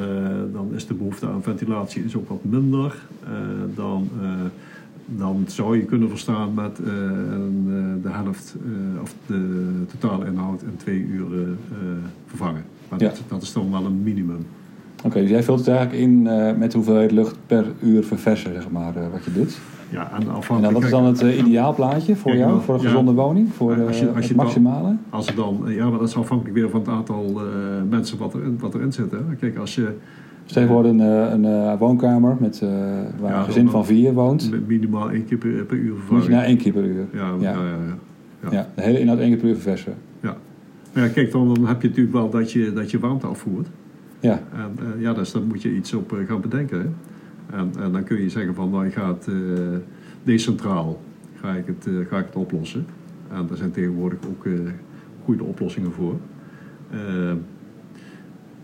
dan 0.52 0.68
is 0.74 0.86
de 0.86 0.94
behoefte 0.94 1.26
aan 1.26 1.42
ventilatie 1.42 2.04
is 2.04 2.16
ook 2.16 2.28
wat 2.28 2.44
minder. 2.44 2.96
Eh, 3.24 3.30
dan, 3.74 4.08
dan 5.06 5.44
zou 5.46 5.76
je 5.76 5.84
kunnen 5.84 6.08
verstaan 6.08 6.54
met 6.54 6.76
de 8.02 8.08
helft 8.08 8.56
of 9.02 9.14
de 9.26 9.66
totale 9.98 10.26
inhoud 10.26 10.62
in 10.62 10.76
twee 10.76 10.98
uur 10.98 11.26
vervangen. 12.26 12.64
Maar 12.88 13.00
Ja. 13.00 13.08
dat, 13.08 13.22
dat 13.28 13.42
is 13.42 13.52
dan 13.52 13.70
wel 13.70 13.84
een 13.84 14.02
minimum. 14.02 14.46
Oké, 15.04 15.20
dus 15.20 15.30
jij 15.30 15.42
vult 15.42 15.58
het 15.58 15.68
eigenlijk 15.68 15.98
in 16.00 16.26
eh, 16.26 16.54
met 16.56 16.72
hoeveelheid 16.72 17.10
lucht 17.12 17.36
per 17.46 17.64
uur 17.82 18.04
verversen, 18.04 18.52
zeg 18.52 18.70
maar, 18.70 18.96
eh, 18.96 19.02
wat 19.12 19.24
je 19.24 19.32
doet. 19.32 19.58
Ja, 19.90 20.10
en 20.12 20.20
En 20.56 20.62
dan, 20.62 20.72
wat 20.72 20.82
is 20.84 20.90
dan 20.90 21.04
het 21.04 21.22
eh, 21.22 21.38
ideaalplaatje 21.38 22.16
voor 22.16 22.30
Kijk, 22.30 22.42
jou, 22.44 22.60
voor 22.60 22.74
een 22.74 22.80
ja. 22.80 22.86
gezonde 22.88 23.12
woning? 23.12 23.48
Voor 23.52 23.76
Ja, 23.76 23.84
als 23.84 23.98
je- 23.98 24.06
als 24.08 24.14
je 24.14 24.20
het 24.20 24.28
dan- 24.36 24.36
maximale? 24.36 24.96
Als 25.10 25.26
het 25.26 25.36
dan, 25.36 25.62
ja, 25.66 25.88
maar 25.88 25.98
dat 25.98 26.08
is 26.08 26.16
afhankelijk 26.16 26.54
weer 26.56 26.70
van 26.70 26.80
het 26.80 26.88
aantal 26.88 27.40
mensen 27.88 28.18
wat, 28.18 28.34
erin, 28.34 28.56
wat 28.60 28.74
erin 28.74 28.92
zit. 28.92 29.10
Hè. 29.10 29.18
Kijk, 29.40 29.56
als 29.58 29.74
je 29.74 29.88
Dus 30.44 30.52
tegenwoordig 30.52 30.90
een, 30.90 31.44
een 31.44 31.76
woonkamer 31.78 32.36
met, 32.40 32.60
waar 33.20 33.30
Ja, 33.32 33.38
een 33.38 33.44
gezin 33.44 33.68
van 33.68 33.84
vier 33.86 34.12
woont. 34.14 34.50
minimaal 34.66 35.10
één 35.10 35.24
keer 35.24 35.38
per, 35.38 35.50
per 35.50 35.76
uur 35.76 35.90
Moet 35.90 35.98
vervangen. 35.98 36.24
je 36.24 36.30
naar 36.30 36.44
één 36.44 36.56
keer 36.56 36.72
per 36.72 36.84
uur. 36.84 37.04
Ja, 37.12 37.18
Ja. 37.18 37.34
ja. 37.40 37.50
Ja, 37.52 37.58
ja, 37.64 37.76
ja. 38.42 38.48
Ja, 38.50 38.68
de 38.74 38.82
hele 38.82 39.00
inhoud 39.00 39.18
één 39.18 39.28
keer 39.28 39.38
per 39.38 39.48
uur 39.48 39.54
verversen. 39.54 39.94
Ja. 40.20 40.36
Maar 40.92 41.04
ja, 41.04 41.08
kijk, 41.08 41.32
dan, 41.32 41.54
dan 41.54 41.66
heb 41.66 41.82
je 41.82 41.88
natuurlijk 41.88 42.14
wel 42.16 42.30
dat 42.30 42.52
je, 42.52 42.72
dat 42.72 42.90
je 42.90 42.98
warmte 42.98 43.26
afvoert. 43.26 43.68
Ja, 44.20 44.42
En 44.52 44.78
eh, 44.78 45.00
ja, 45.00 45.12
dus 45.12 45.32
daar 45.32 45.42
moet 45.42 45.62
je 45.62 45.74
iets 45.74 45.94
op 45.94 46.12
eh, 46.12 46.26
gaan 46.26 46.40
bedenken. 46.40 46.78
Hè. 46.78 46.86
En, 47.56 47.72
en 47.78 47.92
dan 47.92 48.04
kun 48.04 48.22
je 48.22 48.30
zeggen 48.30 48.54
van, 48.54 48.70
nou, 48.70 48.86
ik 48.86 48.92
ga 48.92 49.08
het 49.08 49.26
eh, 49.26 49.34
decentraal 50.22 51.00
ga 51.40 51.54
ik 51.54 51.66
het, 51.66 51.88
ga 52.08 52.18
ik 52.18 52.26
het 52.26 52.36
oplossen. 52.36 52.86
En 53.30 53.46
daar 53.46 53.56
zijn 53.56 53.70
tegenwoordig 53.70 54.18
ook 54.28 54.46
goede 55.24 55.44
oplossingen 55.44 55.92
voor. 55.92 56.14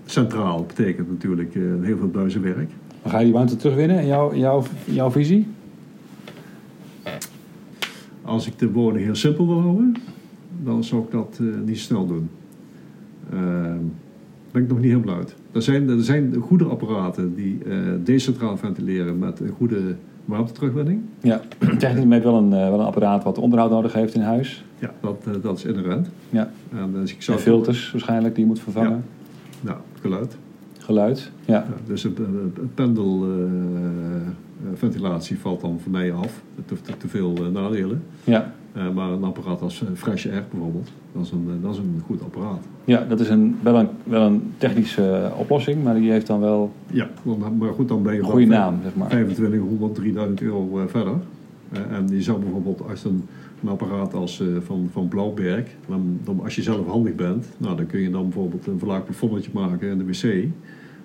Centraal 0.04 0.64
betekent 0.64 1.08
natuurlijk 1.08 1.54
heel 1.54 1.96
veel 1.96 2.08
buizenwerk. 2.08 2.70
dan 3.02 3.10
ga 3.10 3.18
je 3.18 3.24
die 3.24 3.32
warmte 3.32 3.56
terugwinnen 3.56 4.00
in 4.00 4.06
jouw, 4.06 4.30
in 4.30 4.38
jouw, 4.38 4.62
jouw 4.84 5.10
visie? 5.10 5.46
Als 8.22 8.46
ik 8.46 8.58
de 8.58 8.70
woning 8.70 9.04
heel 9.04 9.14
simpel 9.14 9.46
wil 9.46 9.60
houden, 9.60 9.94
dan 10.62 10.84
zou 10.84 11.02
ik 11.02 11.10
dat 11.10 11.40
niet 11.64 11.78
snel 11.78 12.06
doen. 12.06 12.28
Ehm 13.32 13.84
ben 14.54 14.62
ik 14.62 14.68
nog 14.68 14.78
niet 14.78 14.92
helemaal 14.92 15.14
uit. 15.14 15.34
Er 15.52 15.62
zijn, 15.62 15.88
er 15.88 16.04
zijn 16.04 16.34
goede 16.34 16.64
apparaten 16.64 17.34
die 17.34 17.58
eh, 17.64 17.76
decentraal 18.04 18.56
ventileren 18.56 19.18
met 19.18 19.40
een 19.40 19.48
goede 19.48 19.94
warmteterugwinning. 20.24 21.00
Ja, 21.20 21.40
technisch 21.78 22.04
met 22.04 22.22
wel 22.22 22.36
een, 22.36 22.52
eh, 22.52 22.68
wel 22.68 22.80
een 22.80 22.86
apparaat 22.86 23.24
wat 23.24 23.38
onderhoud 23.38 23.70
nodig 23.70 23.92
heeft 23.92 24.14
in 24.14 24.20
huis. 24.20 24.64
Ja, 24.78 24.92
dat, 25.00 25.22
eh, 25.26 25.32
dat 25.42 25.58
is 25.58 25.64
inherent. 25.64 26.08
Ja. 26.30 26.50
En 26.72 26.92
dus 26.92 27.12
ik 27.12 27.26
En 27.26 27.38
filters 27.38 27.92
waarschijnlijk 27.92 28.34
die 28.34 28.44
je 28.44 28.50
moet 28.50 28.60
vervangen. 28.60 29.04
Nou, 29.60 29.78
geluid. 30.00 30.36
Geluid. 30.78 31.30
Ja. 31.44 31.54
Ja, 31.54 31.66
dus 31.86 32.02
het, 32.02 32.18
het 32.18 32.74
pendelventilatie 32.74 35.38
valt 35.38 35.60
dan 35.60 35.80
voor 35.82 35.92
mij 35.92 36.12
af. 36.12 36.42
Te, 36.66 36.80
te, 36.80 36.96
te 36.96 37.08
veel 37.08 37.32
nadelen. 37.52 38.02
Ja. 38.24 38.54
Eh, 38.74 38.90
maar 38.90 39.10
een 39.10 39.24
apparaat 39.24 39.60
als 39.60 39.82
eh, 39.82 39.88
Fresh 39.94 40.26
Air 40.26 40.44
bijvoorbeeld, 40.50 40.90
dat 41.12 41.24
is 41.24 41.30
een, 41.30 41.46
eh, 41.48 41.62
dat 41.62 41.72
is 41.72 41.78
een 41.78 42.02
goed 42.06 42.22
apparaat. 42.22 42.64
Ja, 42.84 43.04
dat 43.08 43.20
is 43.20 43.28
een, 43.28 43.56
wel, 43.62 43.78
een, 43.78 43.88
wel 44.04 44.22
een 44.22 44.52
technische 44.58 45.32
oplossing, 45.36 45.82
maar 45.82 45.94
die 45.94 46.10
heeft 46.10 46.26
dan 46.26 46.40
wel 46.40 46.72
Ja, 46.86 47.08
maar 47.58 47.72
goed, 47.72 47.88
dan 47.88 48.02
ben 48.02 48.14
je 48.14 48.22
goede 48.22 48.46
naam, 48.46 48.78
zeg 48.82 48.94
maar. 48.94 49.08
2500, 49.08 49.94
3000 49.94 50.42
euro 50.42 50.84
verder. 50.86 51.14
En 51.90 52.08
je 52.08 52.22
zou 52.22 52.38
bijvoorbeeld 52.38 52.82
als 52.88 53.04
een, 53.04 53.24
een 53.62 53.68
apparaat 53.68 54.14
als 54.14 54.42
van, 54.64 54.88
van 54.92 55.08
Blauwberg, 55.08 55.66
dan, 55.88 56.18
dan, 56.24 56.40
als 56.42 56.54
je 56.54 56.62
zelf 56.62 56.86
handig 56.86 57.14
bent, 57.14 57.46
nou, 57.56 57.76
dan 57.76 57.86
kun 57.86 58.00
je 58.00 58.10
dan 58.10 58.22
bijvoorbeeld 58.22 58.66
een 58.66 58.78
verlaagd 58.78 59.04
plafonnetje 59.04 59.50
maken 59.54 59.88
in 59.88 59.98
de 59.98 60.04
wc. 60.04 60.48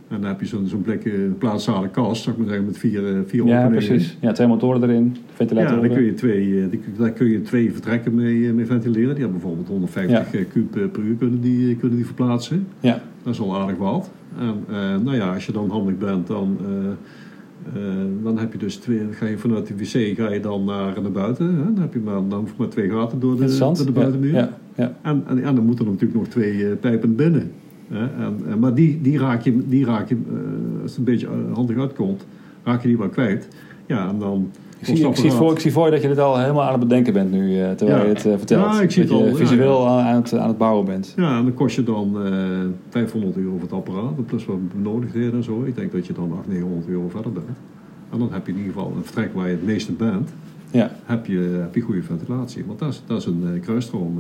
En 0.10 0.22
dan 0.22 0.30
heb 0.30 0.40
je 0.40 0.46
zo'n 0.46 0.82
blik 0.82 1.06
uh, 1.06 1.14
plaatsale 1.38 1.90
kast, 1.90 2.24
zou 2.24 2.36
ik 2.36 2.42
maar 2.42 2.50
zeggen, 2.50 2.66
met 2.68 2.78
vier, 2.78 3.02
uh, 3.14 3.20
vier 3.26 3.46
Ja, 3.46 3.64
openingen. 3.64 3.88
precies. 3.88 4.18
Ja, 4.22 4.32
twee 4.32 4.48
motoren 4.48 4.84
erin, 4.84 5.12
Ja, 5.16 5.20
ventilatoren. 5.34 5.82
daar 5.82 5.90
kun 5.98 6.04
je 6.06 6.14
twee, 6.14 6.62
eh, 6.62 6.80
daar 6.98 7.12
kun 7.12 7.28
je 7.28 7.42
twee 7.42 7.72
vertrekken 7.72 8.16
mee, 8.16 8.48
eh, 8.48 8.54
mee 8.54 8.66
ventileren. 8.66 9.10
Die 9.16 9.24
hebben 9.24 9.40
bijvoorbeeld 9.40 9.68
150 9.68 10.32
Ja. 10.32 10.38
eh, 10.40 10.46
kub 10.54 10.76
eh, 10.78 10.84
per 10.92 11.02
uur 11.04 11.16
kunnen 11.16 11.42
die, 11.42 11.76
kunnen 11.76 11.98
die 11.98 12.06
verplaatsen. 12.06 12.68
Ja, 12.80 13.02
Dat 13.24 13.34
is 13.34 13.40
al 13.40 13.56
aardig 13.60 13.78
wat. 13.78 14.10
En 14.40 14.64
eh, 14.70 14.76
nou 15.04 15.16
ja, 15.16 15.34
als 15.34 15.46
je 15.46 15.52
dan 15.52 15.70
handig 15.70 15.98
bent, 15.98 16.28
dan, 16.28 16.58
eh, 16.66 17.82
eh, 17.82 17.96
dan 18.24 18.38
heb 18.38 18.52
je 18.52 18.58
dus 18.58 18.76
twee, 18.76 19.00
ga 19.12 19.26
je 19.26 19.38
vanuit 19.38 19.68
de 19.68 19.76
wc 19.76 20.18
ga 20.18 20.32
je 20.32 20.40
dan 20.40 20.64
naar, 20.64 21.02
naar 21.02 21.12
buiten. 21.12 21.46
Hè? 21.56 21.64
Dan 21.74 21.78
heb 21.82 21.94
je 21.94 22.00
maar, 22.00 22.22
dan 22.30 22.48
maar 22.58 22.68
twee 22.68 22.90
gaten 22.90 23.20
door 23.20 23.36
de, 23.36 23.58
door 23.58 23.74
de 23.76 23.84
Ja, 23.86 23.92
buitenmuur. 23.92 24.34
Ja, 24.34 24.58
ja. 24.76 24.96
En, 25.02 25.24
en, 25.28 25.44
en 25.44 25.56
dan 25.56 25.66
moeten 25.66 25.86
er 25.86 25.92
natuurlijk 25.92 26.20
nog 26.20 26.28
twee 26.30 26.66
eh, 26.70 26.72
pijpen 26.80 27.16
binnen. 27.16 27.52
En, 27.92 28.60
maar 28.60 28.74
die, 28.74 29.02
die 29.02 29.18
raak 29.20 29.42
je, 29.42 29.68
die 29.68 29.86
raak 29.86 30.10
je 30.10 30.16
eh, 30.16 30.82
als 30.82 30.90
het 30.92 30.98
een 31.00 31.04
beetje 31.04 31.28
eh, 31.28 31.54
handig 31.56 31.78
uitkomt, 31.78 32.26
raak 32.64 32.82
je 32.82 32.88
die 32.88 32.98
wel 32.98 33.10
kwijt. 33.10 33.48
Ja, 33.86 34.10
en 34.10 34.20
dan... 34.20 34.50
Ik 34.80 34.86
zie, 34.86 35.08
ik, 35.08 35.16
zie 35.16 35.32
voor, 35.32 35.52
ik 35.52 35.60
zie 35.60 35.72
voor 35.72 35.86
je 35.86 35.92
dat 35.92 36.02
je 36.02 36.08
dit 36.08 36.20
al 36.20 36.38
helemaal 36.40 36.64
aan 36.64 36.72
het 36.72 36.80
bedenken 36.80 37.14
bent 37.14 37.32
nu, 37.32 37.60
eh, 37.62 37.72
terwijl 37.72 38.00
Ja. 38.00 38.04
je 38.06 38.10
het 38.10 38.22
vertelt. 38.22 38.74
Ja, 38.76 38.82
ik 38.82 38.92
zie 38.92 39.06
dat 39.06 39.12
het 39.20 39.28
je 39.28 39.34
al, 39.34 39.40
ja, 39.40 39.46
visueel 39.48 39.88
aan, 39.88 40.06
aan 40.06 40.16
het, 40.16 40.34
aan 40.38 40.48
het 40.48 40.58
bouwen 40.58 40.86
bent. 40.86 41.14
Ja, 41.16 41.38
en 41.38 41.44
dan 41.44 41.54
kost 41.54 41.76
je 41.76 41.84
dan 41.84 42.18
eh 42.26 42.32
500 42.90 43.38
euro 43.38 43.52
voor 43.52 43.62
het 43.62 43.72
apparaat, 43.72 44.26
plus 44.26 44.46
wat 44.46 44.74
benodigdheden 44.74 45.34
en 45.34 45.44
zo. 45.44 45.64
Ik 45.66 45.76
denk 45.76 45.92
dat 45.92 46.08
je 46.08 46.14
dan 46.14 46.24
800, 46.24 46.48
900 46.48 46.88
euro 46.90 47.10
verder 47.10 47.32
bent. 47.32 47.58
En 48.12 48.20
dan 48.20 48.30
heb 48.32 48.46
je 48.46 48.52
in 48.52 48.58
ieder 48.58 48.74
geval 48.74 48.94
een 48.98 49.04
vertrek 49.04 49.34
waar 49.34 49.46
je 49.46 49.52
het 49.52 49.66
meeste 49.66 49.92
bent, 49.92 50.30
Ja, 50.72 50.92
heb 51.06 51.26
je, 51.26 51.40
heb 51.62 51.76
je 51.76 51.82
goede 51.82 52.04
ventilatie. 52.04 52.64
Want 52.68 52.80
dat 52.80 52.90
is, 52.90 53.04
dat 53.06 53.18
is 53.18 53.26
een 53.26 53.60
kruisstroom 53.62 54.20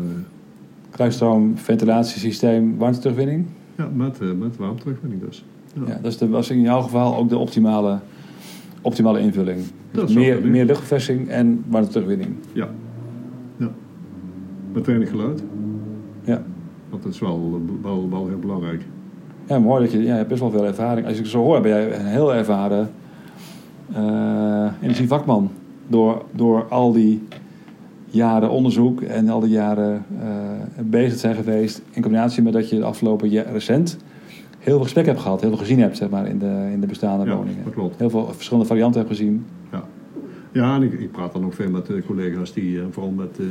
kruisstroom, 1.00 1.58
ventilatiesysteem, 1.58 2.78
warmteterugwinning. 2.78 3.46
ja, 3.78 3.90
met, 3.94 4.20
eh 4.22 4.32
met 4.32 4.58
warmterugwinning 4.58 5.22
dus. 5.26 5.46
Ja. 5.74 5.82
Ja, 5.88 6.00
dat 6.02 6.12
is 6.12 6.18
de, 6.18 6.28
was 6.28 6.50
in 6.50 6.62
jouw 6.62 6.82
geval 6.82 7.16
ook 7.16 7.30
de 7.30 7.38
optimale, 7.38 8.00
optimale 8.82 9.20
invulling. 9.20 9.60
Dat 9.92 10.08
Dus 10.08 10.16
meer, 10.16 10.48
meer 10.48 10.66
luchtverversing 10.66 11.28
en 11.28 11.64
warmteterugwinning. 11.68 12.36
Ja. 12.54 12.68
ja. 13.58 13.70
Met 14.74 14.86
weinig 14.86 15.10
geluid. 15.10 15.44
Ja. 16.24 16.42
Want 16.90 17.04
dat 17.04 17.14
is 17.14 17.20
wel, 17.20 17.62
wel, 17.82 18.10
wel 18.10 18.28
heel 18.28 18.40
belangrijk. 18.40 18.82
Ja, 19.48 19.60
mooi 19.60 19.84
dat 19.84 19.92
je, 19.92 19.98
ja, 19.98 20.04
je 20.04 20.12
hebt 20.12 20.28
best 20.30 20.40
wel 20.42 20.52
veel 20.52 20.66
ervaring. 20.66 21.08
Als 21.08 21.20
ik 21.20 21.26
zo 21.26 21.44
hoor, 21.44 21.62
ben 21.62 21.72
jij 21.72 22.00
een 22.00 22.06
heel 22.06 22.34
ervaren 22.34 22.90
eh 23.94 24.68
energievakman. 24.82 25.52
Door, 25.88 26.26
door 26.32 26.68
al 26.70 26.92
die 26.94 27.22
jaren 28.10 28.50
onderzoek 28.50 29.02
en 29.02 29.30
al 29.30 29.40
die 29.40 29.50
jaren 29.50 30.06
eh, 30.22 30.28
bezig 30.84 31.20
zijn 31.20 31.36
geweest. 31.36 31.82
In 31.92 32.02
combinatie 32.02 32.44
met 32.44 32.54
dat 32.54 32.70
je 32.70 32.76
de 32.76 32.84
afgelopen 32.84 33.30
jaar 33.30 33.52
recent 33.52 33.98
heel 34.60 34.74
veel 34.74 34.84
gesprek 34.84 35.06
hebt 35.06 35.20
gehad. 35.20 35.42
Heel 35.42 35.50
veel 35.50 35.60
gezien 35.60 35.80
hebt 35.80 35.98
zeg 35.98 36.10
maar, 36.10 36.28
in, 36.28 36.40
de, 36.40 36.70
in 36.74 36.82
de 36.82 36.88
bestaande 36.88 37.26
Ja, 37.26 37.36
woningen. 37.36 37.64
dat 37.64 37.74
klopt. 37.74 38.00
Heel 38.00 38.10
veel 38.10 38.34
verschillende 38.34 38.68
varianten 38.68 39.00
hebt 39.02 39.12
gezien. 39.16 39.46
Ja, 40.52 40.76
en 40.76 40.84
ik, 40.84 40.94
ik 40.94 41.12
praat 41.12 41.34
dan 41.34 41.46
ook 41.46 41.54
veel 41.54 41.70
met 41.70 41.90
eh, 41.90 41.96
collega's 42.06 42.54
die, 42.54 42.80
eh, 42.80 42.86
vooral 42.92 43.12
met 43.12 43.40
eh, 43.40 43.46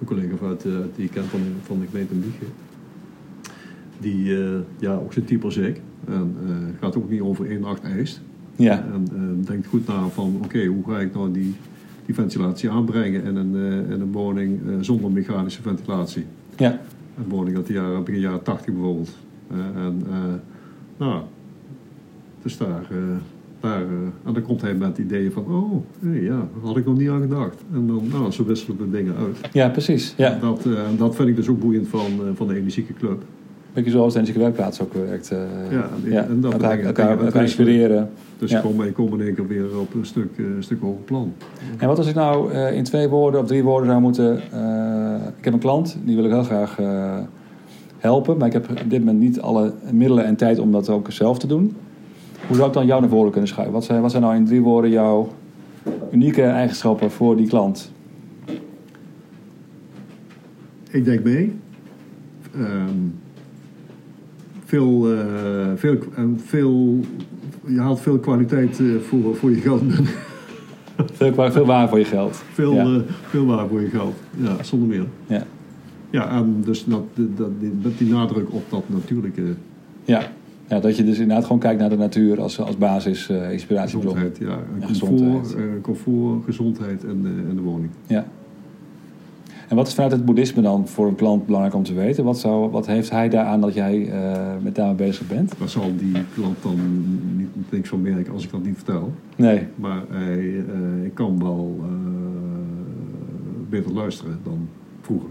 een 0.00 0.06
collega 0.06 0.46
uit, 0.46 0.64
eh, 0.64 0.72
die 0.96 1.04
ik 1.04 1.10
ken 1.10 1.24
van, 1.24 1.40
van 1.62 1.78
de 1.80 1.86
gemeente 1.90 2.14
Liegen. 2.14 2.46
Die 4.00 4.36
eh, 4.36 4.50
ja, 4.78 4.94
ook 4.94 5.12
zijn 5.12 5.24
type 5.24 5.44
als 5.44 5.56
ik. 5.56 5.80
En 6.08 6.36
gaat 6.80 6.96
ook 6.96 7.10
niet 7.10 7.20
over 7.20 7.50
één 7.50 7.60
nacht 7.60 7.82
ijs. 7.82 8.20
Ja, 8.56 8.84
En 8.92 9.44
denkt 9.46 9.66
goed 9.66 9.86
na 9.86 10.06
van 10.08 10.40
oké, 10.44 10.64
hoe 10.66 10.84
ga 10.86 10.98
ik 10.98 11.14
nou 11.14 11.32
die, 11.32 11.54
die 12.08 12.16
ventilatie 12.16 12.70
aanbrengen 12.70 13.24
in 13.24 13.36
een, 13.36 13.56
eh, 13.56 13.94
in 13.94 14.00
een 14.00 14.12
woning 14.12 14.60
eh, 14.68 14.74
zonder 14.80 15.10
mechanische 15.10 15.62
ventilatie. 15.62 16.24
ja. 16.56 16.80
Een 17.18 17.28
woning 17.28 17.56
uit 17.56 17.66
de 17.66 17.72
jaren, 17.72 18.04
begin 18.04 18.20
jaren 18.20 18.42
80 18.42 18.74
bijvoorbeeld. 18.74 19.10
Eh, 19.50 19.56
en 19.84 20.02
eh, 20.10 20.16
nou, 20.98 21.22
dus 22.42 22.56
daar, 22.56 22.86
eh, 22.90 22.96
daar, 23.60 23.80
eh, 23.82 23.88
en 24.24 24.32
dan 24.32 24.42
komt 24.42 24.60
hij 24.60 24.74
met 24.74 24.98
ideeën 24.98 25.32
van, 25.32 25.44
oh, 25.46 25.84
hey, 26.00 26.22
ja, 26.22 26.36
daar 26.36 26.62
had 26.62 26.76
ik 26.76 26.86
nog 26.86 26.98
niet 26.98 27.08
aan 27.08 27.20
gedacht. 27.20 27.62
En 27.72 27.86
dan, 27.86 28.02
nou, 28.12 28.30
zo 28.30 28.44
wisselen 28.44 28.76
we 28.78 28.90
dingen 28.90 29.14
uit. 29.16 29.38
ja 29.52 29.68
precies. 29.68 30.14
Ja. 30.16 30.38
Dat, 30.40 30.66
eh, 30.66 30.82
dat 30.98 31.16
vind 31.16 31.28
ik 31.28 31.36
dus 31.36 31.48
ook 31.48 31.60
boeiend 31.60 31.88
van, 31.88 32.06
eh, 32.06 32.24
van 32.34 32.46
de 32.48 32.54
energieke 32.54 32.92
club. 32.92 33.22
Beetje 33.72 33.90
zoals 33.90 34.12
de 34.12 34.18
Energieke 34.18 34.44
Werkplaats 34.44 34.80
ook 34.82 34.92
werkt. 34.92 35.30
eh, 35.30 35.38
Ja, 35.70 35.88
en- 36.22 36.28
en 36.28 36.40
dat 36.40 36.52
elkaar, 36.52 36.78
elkaar, 37.18 37.42
inspireren. 37.42 38.10
Dus 38.38 38.50
Ja. 38.50 38.56
ik 38.56 38.62
kom, 38.64 38.82
ik 38.82 38.94
kom 38.94 39.12
in 39.20 39.26
één 39.26 39.34
keer 39.34 39.46
weer 39.46 39.78
op 39.78 39.94
een 39.94 40.06
stuk, 40.06 40.28
eh, 40.38 40.44
een 40.44 40.62
stuk 40.62 40.80
hoger 40.80 41.02
plan. 41.04 41.32
En 41.78 41.88
wat 41.88 41.98
als 41.98 42.06
ik 42.06 42.14
nou 42.14 42.52
eh, 42.52 42.76
in 42.76 42.84
twee 42.84 43.08
woorden 43.08 43.40
of 43.40 43.46
drie 43.46 43.62
woorden 43.62 43.88
zou 43.88 44.00
moeten... 44.00 44.36
ik 45.38 45.44
heb 45.44 45.52
een 45.52 45.58
klant, 45.58 45.98
die 46.04 46.14
wil 46.16 46.24
ik 46.24 46.30
heel 46.30 46.42
graag 46.42 46.78
helpen... 47.98 48.36
maar 48.36 48.46
ik 48.46 48.52
heb 48.52 48.70
op 48.70 48.90
dit 48.90 48.98
moment 48.98 49.18
niet 49.18 49.40
alle 49.40 49.72
middelen 49.90 50.24
en 50.24 50.36
tijd 50.36 50.58
om 50.58 50.72
dat 50.72 50.88
ook 50.88 51.12
zelf 51.12 51.38
te 51.38 51.46
doen. 51.46 51.76
Hoe 52.46 52.56
zou 52.56 52.68
ik 52.68 52.74
dan 52.74 52.86
jou 52.86 53.00
naar 53.00 53.10
voren 53.10 53.30
kunnen 53.30 53.48
schuiven? 53.48 53.74
Wat 53.74 53.84
zijn, 53.84 54.00
wat 54.00 54.10
zijn 54.10 54.22
nou 54.22 54.34
in 54.34 54.44
drie 54.44 54.60
woorden 54.62 54.90
jouw 54.90 55.28
unieke 56.12 56.42
eigenschappen 56.42 57.10
voor 57.10 57.36
die 57.36 57.46
klant? 57.48 57.92
Ik 60.90 61.04
denk 61.04 61.22
mee. 61.24 61.56
Ehm, 62.54 62.88
veel, 64.72 65.12
eh, 65.14 65.66
veel, 65.76 65.96
en 66.16 66.40
veel, 66.44 67.00
je 67.66 67.80
haalt 67.80 68.00
veel 68.00 68.18
kwaliteit 68.18 68.80
eh, 68.80 68.86
voor, 69.08 69.36
voor 69.36 69.50
je 69.50 69.56
geld. 69.56 69.82
Veel, 71.12 71.50
veel 71.50 71.64
waar 71.66 71.88
voor 71.88 71.98
je 71.98 72.04
geld. 72.04 72.42
Veel, 72.52 72.72
Ja. 72.74 72.82
eh, 72.84 73.00
veel 73.28 73.46
waar 73.46 73.68
voor 73.68 73.80
je 73.80 73.88
geld. 73.88 74.14
Ja, 74.36 74.62
zonder 74.62 74.88
meer. 74.88 75.04
Ja. 75.26 75.42
Ja, 76.10 76.30
en 76.30 76.60
dus 76.64 76.84
dat, 76.84 77.02
dat, 77.14 77.60
die, 77.60 77.72
met 77.82 77.98
die 77.98 78.08
nadruk 78.12 78.52
op 78.52 78.62
dat 78.68 78.82
natuurlijke 78.86 79.42
Ja. 80.04 80.22
ja, 80.68 80.80
dat 80.80 80.96
je 80.96 81.04
dus 81.04 81.18
inderdaad 81.18 81.44
gewoon 81.44 81.58
kijkt 81.58 81.80
naar 81.80 81.88
de 81.90 81.96
natuur 81.96 82.40
als, 82.40 82.60
als 82.60 82.76
basis 82.78 83.28
eh, 83.28 83.52
inspiratiebron. 83.52 84.14
gezondheid. 84.16 84.38
Ja, 84.48 84.48
en 84.48 84.80
Ja, 84.80 84.86
comfort, 84.86 84.88
gezondheid. 84.88 85.54
eh, 85.54 85.62
comfort, 85.82 86.44
gezondheid 86.44 87.04
en 87.04 87.22
de, 87.22 87.28
en 87.48 87.54
de 87.56 87.62
woning. 87.62 87.90
Ja. 88.06 88.26
En 89.68 89.76
wat 89.76 89.86
is 89.86 89.94
vanuit 89.94 90.12
het 90.12 90.24
boeddhisme 90.24 90.62
dan 90.62 90.88
voor 90.88 91.06
een 91.06 91.14
klant 91.14 91.46
belangrijk 91.46 91.74
om 91.74 91.82
te 91.82 91.94
weten? 91.94 92.24
Wat, 92.24 92.38
zou, 92.38 92.70
wat 92.70 92.86
heeft 92.86 93.10
hij 93.10 93.28
daaraan 93.28 93.60
dat 93.60 93.74
jij 93.74 94.10
eh, 94.10 94.42
met 94.62 94.74
daarmee 94.74 94.94
bezig 94.94 95.26
bent? 95.26 95.52
Daar 95.58 95.68
zal 95.68 95.96
die 95.96 96.24
klant 96.34 96.62
dan 96.62 96.78
niet, 97.36 97.70
niks 97.70 97.88
van 97.88 98.02
merken 98.02 98.32
als 98.32 98.44
ik 98.44 98.50
dat 98.50 98.64
niet 98.64 98.76
vertel. 98.76 99.12
Nee. 99.36 99.66
Maar 99.74 100.02
hij, 100.08 100.38
eh, 100.38 101.04
ik 101.04 101.14
kan 101.14 101.38
wel 101.38 101.80
eh, 101.82 101.88
beter 103.68 103.92
luisteren 103.92 104.38
dan 104.44 104.68
vroeger. 105.00 105.28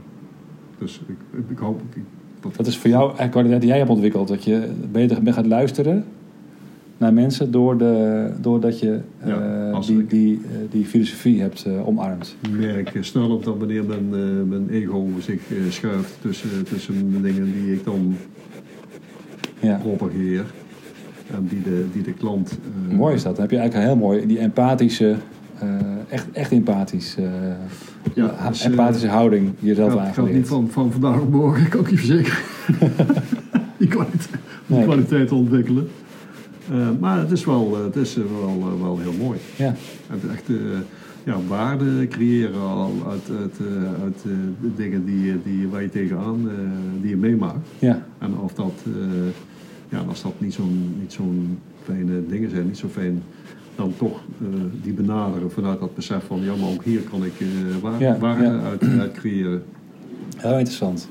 Dus 0.78 1.02
ik, 1.08 1.50
ik 1.50 1.58
hoop... 1.58 1.82
Ik, 1.94 2.04
dat, 2.40 2.56
Dat 2.56 2.68
is 2.68 2.78
voor 2.78 2.90
jou 2.90 3.04
eigenlijk 3.04 3.32
kwaliteit 3.32 3.62
die 3.62 3.70
jij 3.70 3.80
hebt 3.80 3.90
ontwikkeld. 3.90 4.28
Dat 4.28 4.44
je 4.44 4.72
beter 4.92 5.24
bent 5.24 5.36
gaat 5.36 5.46
luisteren 5.46 6.06
naar 6.98 7.14
mensen 7.14 7.52
door 7.52 7.78
de, 7.78 8.26
doordat 8.42 8.80
je 8.80 9.00
eh, 9.20 9.28
Ja, 9.30 9.80
die, 9.80 10.00
ik- 10.00 10.10
die, 10.10 10.40
eh, 10.52 10.58
die 10.72 10.86
filosofie 10.86 11.42
hebt 11.42 11.66
eh, 11.66 11.88
omarmd. 11.88 12.36
Ik 12.42 12.50
merk 12.60 12.98
snel 13.02 13.30
op 13.32 13.44
dat 13.44 13.58
wanneer 13.58 13.84
mijn, 13.86 14.10
mijn 14.48 14.70
ego 14.70 15.08
zich 15.20 15.42
schuift 15.70 16.18
tussen, 16.22 16.50
tussen 16.64 17.12
de 17.12 17.22
dingen 17.22 17.54
die 17.54 17.74
ik 17.74 17.84
dan 17.84 18.16
Ja. 19.60 19.76
propageer 19.78 20.44
en 21.34 21.48
die 21.50 21.62
de, 21.62 21.86
die 21.94 22.02
de 22.04 22.14
klant. 22.14 22.58
Mooi 22.92 23.16
is 23.16 23.24
dat. 23.24 23.32
Dan 23.36 23.42
heb 23.42 23.52
je 23.52 23.58
eigenlijk 23.58 23.90
een 23.90 23.96
heel 23.98 24.08
mooi, 24.08 24.26
die 24.28 24.40
empathische, 24.40 25.16
echt, 26.10 26.26
echt 26.32 26.52
empathisch, 26.52 27.16
Ja, 28.14 28.48
dus, 28.48 28.64
empathische 28.64 29.08
houding 29.08 29.50
jezelf 29.60 29.94
gaat, 29.94 30.14
gaat 30.14 30.32
niet 30.32 30.48
van, 30.48 30.70
van 30.70 30.92
vandaag 30.92 31.20
op 31.20 31.32
morgen, 31.32 31.70
kan 31.70 31.80
ik 31.82 31.90
je 31.90 31.98
verzekeren. 31.98 32.38
die, 33.78 33.88
kwaliteit, 33.88 34.30
die 34.68 34.76
Nee. 34.78 34.86
kwaliteit 34.86 35.32
ontwikkelen. 35.32 35.88
Eh, 36.72 36.88
maar 37.00 37.20
het 37.20 37.32
is 37.32 37.46
wel, 37.46 37.78
eh, 37.78 37.84
het 37.84 37.96
is 37.96 38.18
eh, 38.18 38.24
wel, 38.40 38.80
wel 38.82 39.00
heel 39.00 39.14
mooi. 39.14 39.40
Ja. 39.56 39.74
Het 40.08 40.30
echt 40.32 40.50
ja, 41.24 41.36
waarde 41.48 42.08
creëren 42.08 42.62
al 42.62 42.94
uit, 43.10 43.30
uit, 43.40 43.60
uit 44.04 44.24
de 44.62 44.76
dingen 44.76 45.06
die, 45.06 45.42
die, 45.44 45.68
waar 45.68 45.82
je 45.82 45.90
tegenaan, 45.90 46.50
die 47.02 47.10
je 47.10 47.18
meemaakt. 47.18 47.68
Ja. 47.80 48.06
En 48.18 48.38
of 48.38 48.54
dat, 48.54 48.74
ja, 49.90 50.00
als 50.08 50.22
dat 50.22 50.34
niet 50.38 50.54
zo'n 50.54 50.96
niet 51.00 51.14
zo'n 51.14 51.60
fijne 51.84 52.28
dingen 52.28 52.50
zijn, 52.50 52.66
niet 52.66 52.78
zo 52.78 52.88
fijn, 52.88 53.24
dan 53.76 53.94
toch 53.98 54.22
die 54.82 54.94
benaderen 54.94 55.52
vanuit 55.52 55.80
dat 55.80 55.96
besef 55.96 56.24
van, 56.24 56.42
ja, 56.42 56.56
maar 56.56 56.70
ook 56.70 56.84
hier 56.84 57.02
kan 57.02 57.26
ik 57.26 57.34
Ja, 58.00 58.18
waarde 58.18 58.44
ja. 58.44 58.60
Uit, 58.60 58.84
uit 59.00 59.12
creëren. 59.12 59.64
Heel 60.38 60.58
interessant. 60.58 61.10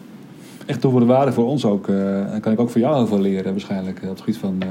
Echt 0.67 0.81
toevoegde 0.81 1.07
waarde 1.07 1.33
voor 1.33 1.47
ons 1.47 1.65
ook. 1.65 1.89
en 1.89 2.41
kan 2.41 2.53
ik 2.53 2.61
ook 2.61 2.71
voor 2.71 2.81
jou 2.81 2.97
heel 2.97 3.07
veel 3.07 3.21
leren 3.21 3.51
waarschijnlijk 3.51 3.99
op 4.03 4.09
het 4.09 4.19
gebied 4.19 4.37
van 4.37 4.63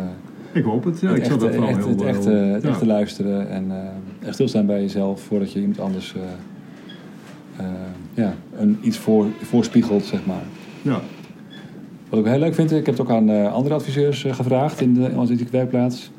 Ik 0.56 0.64
hoop 0.64 0.84
het, 0.84 1.00
ja. 1.00 1.08
het, 1.08 1.18
ik 1.18 1.26
zou 1.26 1.40
dat 1.40 1.56
wel 1.56 1.68
echt, 1.68 1.78
heel 1.78 2.06
het, 2.06 2.26
het 2.26 2.64
ja. 2.64 2.70
echte 2.70 2.86
luisteren 2.86 3.50
en 3.50 3.72
eh, 3.72 4.28
echt 4.28 4.34
stilstaan 4.34 4.66
bij 4.66 4.82
jezelf 4.82 5.22
voordat 5.22 5.52
je 5.52 5.60
iemand 5.60 5.80
anders 5.80 6.14
eh, 6.16 6.22
eh, 7.66 7.72
ja, 8.14 8.36
een, 8.58 8.78
iets 8.82 8.98
voor, 8.98 9.26
voorspiegelt, 9.42 10.04
zeg 10.04 10.26
maar. 10.26 10.44
Ja, 10.82 11.02
Wat 12.10 12.20
ik 12.20 12.26
heel 12.26 12.40
leuk 12.40 12.56
vind, 12.56 12.72
ik 12.72 12.86
heb 12.86 12.98
het 12.98 13.02
ook 13.02 13.10
aan 13.12 13.30
eh, 13.30 13.54
andere 13.54 13.76
adviseurs 13.76 14.26
eh, 14.26 14.34
gevraagd 14.34 14.82
in 14.82 14.94
de 14.94 15.10
in 15.10 15.18
onze 15.18 15.38
werkplaats. 15.52 16.12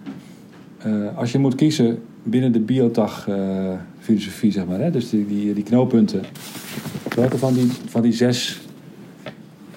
Eh, 0.78 0.92
als 1.16 1.32
je 1.32 1.38
moet 1.38 1.54
kiezen 1.54 1.98
binnen 2.22 2.52
de 2.52 2.60
biotag-filosofie, 2.60 4.52
zeg 4.52 4.66
maar. 4.66 4.80
Hè? 4.80 4.90
Dus 4.90 5.10
die, 5.10 5.26
die, 5.26 5.54
die 5.54 5.64
knooppunten. 5.64 6.22
Welke 7.14 7.38
van 7.38 7.54
die, 7.54 7.70
van 7.88 8.02
die 8.02 8.12
zes 8.12 8.60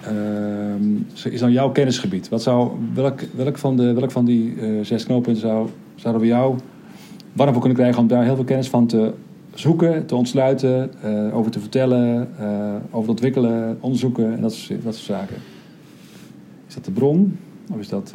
ehm, 0.09 1.33
is 1.33 1.39
dan 1.39 1.51
jouw 1.51 1.71
kennisgebied? 1.71 2.29
Wat 2.29 2.41
zou, 2.41 2.71
welk, 2.93 3.21
welk, 3.35 3.57
van 3.57 3.77
de, 3.77 3.93
welk 3.93 4.11
van 4.11 4.25
die 4.25 4.55
eh, 4.59 4.67
zes 4.81 5.05
knooppunten 5.05 5.41
zou, 5.41 5.69
zouden 5.95 6.21
we 6.21 6.27
jou 6.27 6.57
warm 7.33 7.51
voor 7.51 7.61
kunnen 7.61 7.79
krijgen 7.79 8.01
om 8.01 8.07
daar 8.07 8.23
heel 8.23 8.35
veel 8.35 8.43
kennis 8.43 8.69
van 8.69 8.87
te 8.87 9.13
zoeken, 9.53 10.05
te 10.05 10.15
ontsluiten, 10.15 10.91
eh, 11.01 11.37
over 11.37 11.51
te 11.51 11.59
vertellen, 11.59 12.29
eh, 12.39 12.75
over 12.85 13.03
te 13.03 13.09
ontwikkelen, 13.09 13.77
onderzoeken 13.79 14.33
en 14.33 14.41
dat 14.41 14.53
soort, 14.53 14.83
dat 14.83 14.95
zaken? 14.95 15.35
Is 16.67 16.73
dat 16.73 16.85
de 16.85 16.91
bron? 16.91 17.37
Of 17.71 17.79
is 17.79 17.89
dat 17.89 18.13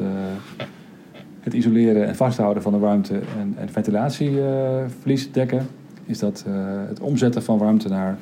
het 1.39 1.53
isoleren 1.53 2.07
en 2.07 2.15
vasthouden 2.15 2.63
van 2.63 2.71
de 2.71 2.79
warmte 2.79 3.13
en, 3.13 3.55
en 3.57 3.69
ventilatieverlies 3.69 5.31
dekken? 5.31 5.67
Is 6.05 6.19
dat 6.19 6.45
het 6.87 6.99
omzetten 6.99 7.43
van 7.43 7.57
warmte 7.57 7.89
naar 7.89 8.17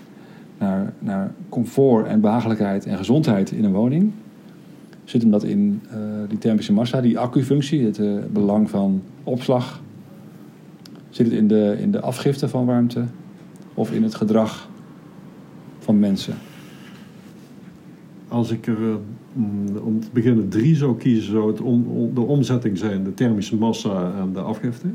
naar, 0.58 0.94
naar 1.00 1.32
comfort 1.50 2.08
en 2.08 2.22
behagelijkheid 2.22 2.86
en 2.86 2.98
gezondheid 2.98 3.52
in 3.52 3.64
een 3.64 3.72
woning. 3.72 4.12
Zit 5.04 5.22
hem 5.22 5.32
dat 5.32 5.44
in 5.44 5.82
uh, 5.88 5.98
die 6.28 6.38
thermische 6.38 6.74
massa, 6.74 7.02
die 7.02 7.20
accufunctie, 7.20 7.86
het 7.86 7.98
uh, 7.98 8.14
belang 8.32 8.70
van 8.70 9.02
opslag? 9.24 9.82
Zit 11.10 11.26
het 11.26 11.36
in 11.36 11.48
de, 11.48 11.78
in 11.80 11.92
de 11.92 12.00
afgifte 12.00 12.50
van 12.50 12.66
warmte 12.66 13.04
of 13.74 13.92
in 13.92 14.04
het 14.04 14.16
gedrag 14.16 14.70
van 15.80 16.00
mensen? 16.00 16.34
Als 18.28 18.52
ik 18.52 18.68
er 18.68 18.80
uh, 18.80 18.96
om 19.84 20.00
te 20.00 20.08
beginnen 20.14 20.50
drie 20.50 20.76
zou 20.76 20.98
kiezen, 20.98 21.32
zou 21.32 21.52
het 21.52 21.62
om, 21.62 21.86
de 22.14 22.22
omzetting 22.22 22.78
zijn, 22.78 23.04
de 23.04 23.14
thermische 23.14 23.56
massa 23.56 24.12
en 24.20 24.34
de 24.34 24.40
afgifte. 24.40 24.88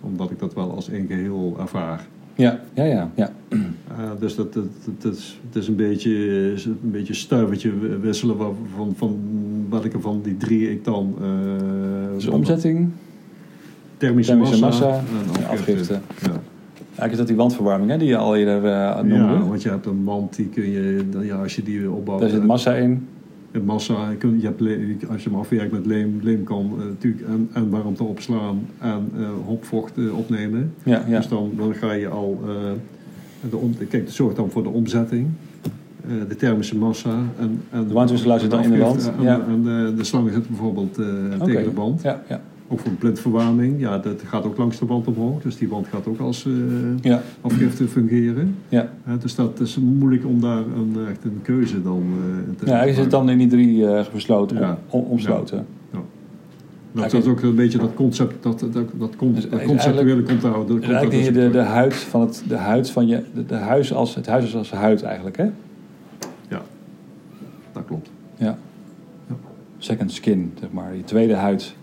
Omdat 0.00 0.30
ik 0.30 0.38
dat 0.38 0.54
wel 0.54 0.74
als 0.74 0.90
één 0.90 1.06
geheel 1.06 1.56
ervaar. 1.58 2.06
Ja, 2.34 2.60
ja, 2.74 2.84
ja. 2.84 3.10
ja. 3.14 3.30
Uh, 3.98 4.10
dus 4.20 4.34
dat, 4.34 4.52
dat, 4.52 4.64
dat, 4.98 5.14
is, 5.14 5.40
het 5.46 5.56
is 5.56 5.68
een 5.68 5.76
beetje, 5.76 6.10
een 6.64 6.90
beetje 6.90 7.14
stuivertje 7.14 7.72
wisselen 8.00 8.36
van, 8.76 8.94
van 8.96 9.18
welke 9.70 10.00
van 10.00 10.20
die 10.22 10.36
drie 10.36 10.70
ik 10.70 10.84
dan... 10.84 11.14
Uh, 11.22 11.26
dus 12.14 12.26
omzetting, 12.26 12.88
thermische, 13.96 14.32
thermische 14.32 14.60
massa, 14.60 14.86
massa, 14.86 15.02
en 15.40 15.48
afgifte. 15.48 15.92
Ja. 15.92 16.40
Eigenlijk 16.78 17.12
is 17.12 17.18
dat 17.18 17.26
die 17.26 17.36
wandverwarming 17.36 17.90
hè, 17.90 17.98
die 17.98 18.08
je 18.08 18.16
al 18.16 18.36
eerder 18.36 18.64
uh, 18.64 18.96
noemde. 18.96 19.14
Ja, 19.14 19.44
want 19.44 19.62
je 19.62 19.68
hebt 19.68 19.86
een 19.86 20.04
wand, 20.04 20.36
die 20.36 20.46
kun 20.46 20.70
je, 20.70 21.04
ja, 21.20 21.36
als 21.36 21.56
je 21.56 21.62
die 21.62 21.90
opbouwt... 21.90 22.20
Daar 22.20 22.30
zit 22.30 22.46
massa 22.46 22.74
in. 22.74 23.06
Het 23.50 23.66
massa, 23.66 24.10
je 24.20 24.52
hebt, 24.58 24.60
als 25.10 25.22
je 25.22 25.30
hem 25.30 25.38
afwerkt 25.38 25.72
met 25.72 25.86
leem, 25.86 26.20
leem 26.22 26.44
kan 26.44 26.72
uh, 26.78 26.84
natuurlijk 26.84 27.26
en, 27.26 27.48
en 27.52 27.70
warmte 27.70 28.04
opslaan 28.04 28.66
en 28.78 29.10
uh, 29.16 29.28
hopvocht 29.46 29.92
opnemen. 30.12 30.74
Ja, 30.82 31.04
ja. 31.08 31.16
Dus 31.16 31.28
dan, 31.28 31.50
dan 31.56 31.74
ga 31.74 31.92
je 31.92 32.08
al 32.08 32.40
de 33.50 33.86
kijk, 33.86 34.04
dat 34.04 34.14
zorgt 34.14 34.36
dan 34.36 34.50
voor 34.50 34.62
de 34.62 34.68
omzetting. 34.68 35.28
Uh, 36.06 36.12
de 36.28 36.36
thermische 36.36 36.76
massa. 36.76 37.18
En, 37.38 37.62
en 37.70 37.86
de 37.86 37.94
warmtewisselaar 37.94 38.40
zit 38.40 38.50
dan 38.50 38.62
in 38.62 38.70
de 38.70 38.78
wand. 38.78 39.12
En, 39.18 39.24
ja. 39.24 39.40
en 39.48 39.62
de, 39.62 39.92
de 39.96 40.04
slangen 40.04 40.32
zitten 40.32 40.50
bijvoorbeeld 40.50 40.98
uh, 40.98 41.06
okay. 41.34 41.46
tegen 41.46 41.64
de 41.64 41.70
band. 41.70 42.02
Ja, 42.02 42.22
ja. 42.28 42.40
Ook 42.68 42.80
voor 42.80 42.92
blindverwarming. 42.92 43.80
Ja, 43.80 43.98
dat 43.98 44.22
gaat 44.24 44.44
ook 44.44 44.56
langs 44.56 44.78
de 44.78 44.86
wand 44.86 45.06
omhoog. 45.06 45.42
Dus 45.42 45.56
die 45.56 45.68
wand 45.68 45.86
gaat 45.86 46.06
ook 46.06 46.18
als 46.18 46.44
uh, 46.44 46.54
ja. 47.00 47.22
afgifte 47.40 47.88
fungeren. 47.88 48.54
Ja. 48.68 48.88
dus 49.20 49.34
dat 49.34 49.60
is 49.60 49.76
moeilijk 49.76 50.26
om 50.26 50.40
daar 50.40 50.58
een, 50.58 50.96
echt 51.10 51.24
een 51.24 51.40
keuze 51.42 51.82
dan 51.82 52.04
te 52.58 52.66
Ja, 52.66 52.84
je 52.84 52.94
zit 52.94 53.10
dan 53.10 53.30
in 53.30 53.38
die 53.38 53.48
drie 53.48 53.86
besloten, 54.12 54.78
om, 54.88 55.02
omsloten. 55.02 55.66
Nou, 56.92 57.10
dat 57.10 57.22
is 57.22 57.28
ook 57.28 57.42
een 57.42 57.54
beetje 57.54 57.78
dat 57.78 57.94
concept, 57.94 58.42
dat, 58.42 58.60
dat, 58.60 58.72
dat, 58.72 58.88
Dus 59.34 59.48
dat 59.48 59.64
conceptuele 59.64 60.22
komt 60.22 60.40
daar. 60.42 60.66
Dus 60.66 60.80
eigenlijk 60.80 61.24
de, 61.24 61.32
de, 61.32 61.50
de 61.50 61.58
huid 61.58 61.94
van 61.94 62.20
het, 62.20 62.42
de 62.48 62.56
huid 62.56 62.90
van 62.90 63.06
je, 63.06 63.22
de, 63.34 63.46
de 63.46 63.54
huis 63.54 63.92
als, 63.92 64.14
het 64.14 64.26
huis 64.26 64.56
als 64.56 64.70
huid 64.70 65.02
eigenlijk, 65.02 65.36
hè? 65.36 65.50
Ja, 66.48 66.62
dat 67.72 67.84
klopt. 67.86 68.10
Ja. 68.36 68.58
ja. 69.28 69.34
Second 69.78 70.12
skin, 70.12 70.52
zeg 70.60 70.70
maar, 70.72 70.92
die 70.92 71.04
tweede 71.04 71.34
huid. 71.34 71.74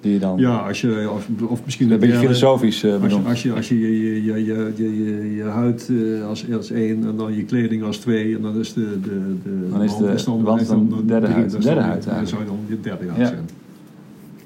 Die 0.00 0.12
je 0.12 0.18
dan... 0.18 0.38
Ja, 0.38 0.56
als 0.56 0.80
je, 0.80 1.10
of, 1.10 1.28
of 1.48 1.64
misschien... 1.64 1.90
Een 1.90 1.98
beetje 1.98 2.16
filosofisch 2.16 2.84
uh, 2.84 3.02
als 3.02 3.12
je, 3.12 3.18
als 3.28 3.42
je, 3.42 3.52
als 3.52 3.68
je 3.68 3.80
je, 3.80 4.24
je, 4.24 4.44
je, 4.44 4.72
je, 4.76 5.34
je 5.34 5.42
huid 5.42 5.88
uh, 5.90 6.26
als, 6.26 6.52
als 6.52 6.70
één 6.70 7.06
en 7.06 7.16
dan 7.16 7.34
je 7.34 7.44
kleding 7.44 7.82
als 7.82 7.96
twee 7.96 8.36
en 8.36 8.42
dan 8.42 8.58
is 8.58 8.72
de... 8.72 9.00
de, 9.00 9.36
de 9.42 9.68
dan 9.70 9.82
is 9.82 9.96
de, 9.96 10.14
de 10.14 10.64
dan 10.66 10.88
de 10.88 11.04
derde 11.04 11.26
huid. 11.26 11.50
De 11.50 11.58
derde 11.58 11.80
huid 11.80 12.04
Dan 12.04 12.26
zou 12.26 12.40
je 12.40 12.46
dan 12.46 12.58
je 12.66 12.80
derde 12.80 13.08
huid 13.08 13.28
zijn. 13.28 13.48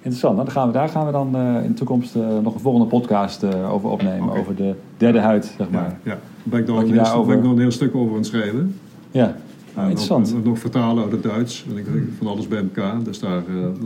Interessant. 0.04 0.34
Nou, 0.34 0.46
dan 0.46 0.54
gaan 0.54 0.66
we, 0.66 0.72
daar 0.72 0.88
gaan 0.88 1.06
we 1.06 1.12
dan 1.12 1.36
uh, 1.36 1.64
in 1.64 1.68
de 1.68 1.74
toekomst 1.74 2.16
uh, 2.16 2.38
nog 2.42 2.54
een 2.54 2.60
volgende 2.60 2.86
podcast 2.86 3.42
uh, 3.42 3.72
over 3.72 3.90
opnemen. 3.90 4.28
Okay. 4.28 4.40
Over 4.40 4.56
de 4.56 4.74
derde 4.96 5.18
huid, 5.18 5.54
zeg 5.58 5.70
maar. 5.70 5.98
Ja, 6.02 6.12
ja. 6.12 6.18
Ben, 6.42 6.60
ik 6.60 6.66
dan 6.66 6.76
een 6.76 6.92
heel, 6.92 7.12
over... 7.12 7.26
ben 7.26 7.36
ik 7.36 7.42
nog 7.42 7.52
een 7.52 7.58
heel 7.58 7.70
stuk 7.70 7.94
over 7.94 8.10
aan 8.10 8.16
het 8.16 8.26
schrijven. 8.26 8.74
Ja, 9.10 9.36
nou, 9.74 9.88
interessant. 9.88 10.34
Nog, 10.34 10.44
nog 10.44 10.58
vertalen 10.58 11.02
uit 11.02 11.12
het 11.12 11.22
Duits. 11.22 11.66
En 11.70 11.76
ik 11.76 11.86
van 12.18 12.26
alles 12.26 12.48
bij 12.48 12.58
elkaar. 12.58 13.02
Dus 13.02 13.18
daar 13.18 13.38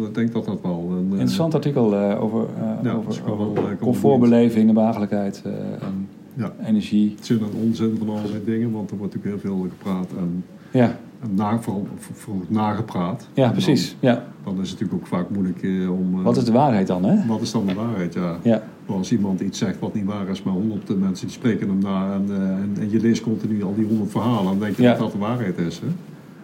ik 0.07 0.15
denk 0.15 0.33
dat 0.33 0.45
dat 0.45 0.59
wel... 0.63 0.89
Een, 0.91 1.11
Interessant 1.11 1.55
artikel 1.55 1.85
over, 2.19 2.47
ja, 2.83 2.93
over, 2.93 3.31
over 3.31 3.53
wel, 3.55 3.65
comfortbeleving 3.81 4.69
en 4.69 4.75
behagelijkheid 4.75 5.43
en 5.81 6.09
ja. 6.35 6.53
energie. 6.65 7.15
Zin 7.21 7.39
en 7.39 7.61
onzin 7.63 7.97
van 7.99 8.09
allerlei 8.09 8.45
dingen. 8.45 8.73
Want 8.73 8.91
er 8.91 8.97
wordt 8.97 9.15
natuurlijk 9.15 9.43
heel 9.43 9.53
veel 9.53 9.67
gepraat. 9.71 10.09
En, 10.19 10.45
ja. 10.71 10.97
Na, 11.35 11.59
vooral, 11.61 11.87
vooral 11.97 12.43
nagepraat. 12.49 13.29
Ja, 13.35 13.51
precies. 13.51 13.97
Dan, 14.01 14.11
ja. 14.11 14.25
dan 14.45 14.61
is 14.61 14.71
het 14.71 14.81
natuurlijk 14.81 15.03
ook 15.03 15.07
vaak 15.07 15.31
moeilijk 15.31 15.63
eh, 15.63 15.93
om... 15.93 16.19
Uh, 16.19 16.25
wat 16.25 16.37
is 16.37 16.45
de 16.45 16.53
waarheid 16.53 16.87
dan, 16.87 17.05
hè? 17.05 17.27
Wat 17.27 17.41
is 17.41 17.51
dan 17.51 17.67
de 17.67 17.75
waarheid, 17.75 18.15
ja. 18.15 18.37
ja. 18.43 18.63
Maar 18.87 18.97
als 18.97 19.13
iemand 19.13 19.41
iets 19.41 19.59
zegt 19.59 19.79
wat 19.79 19.95
niet 19.95 20.05
waar 20.05 20.29
is, 20.29 20.43
maar 20.43 20.55
honderd 20.55 21.01
mensen 21.01 21.27
die 21.27 21.37
spreken 21.37 21.69
hem 21.69 21.79
na... 21.79 22.13
En, 22.13 22.27
uh, 22.29 22.37
en, 22.37 22.77
en, 22.81 22.91
je 22.91 23.01
leest 23.01 23.23
continu 23.23 23.65
al 23.65 23.75
die 23.75 23.87
honderd 23.87 24.11
verhalen, 24.11 24.45
dan 24.45 24.59
denk 24.59 24.77
je 24.77 24.83
ja. 24.83 24.91
dat 24.91 24.99
dat 24.99 25.13
de 25.13 25.19
waarheid 25.19 25.59
is, 25.59 25.79
hè? 25.79 25.87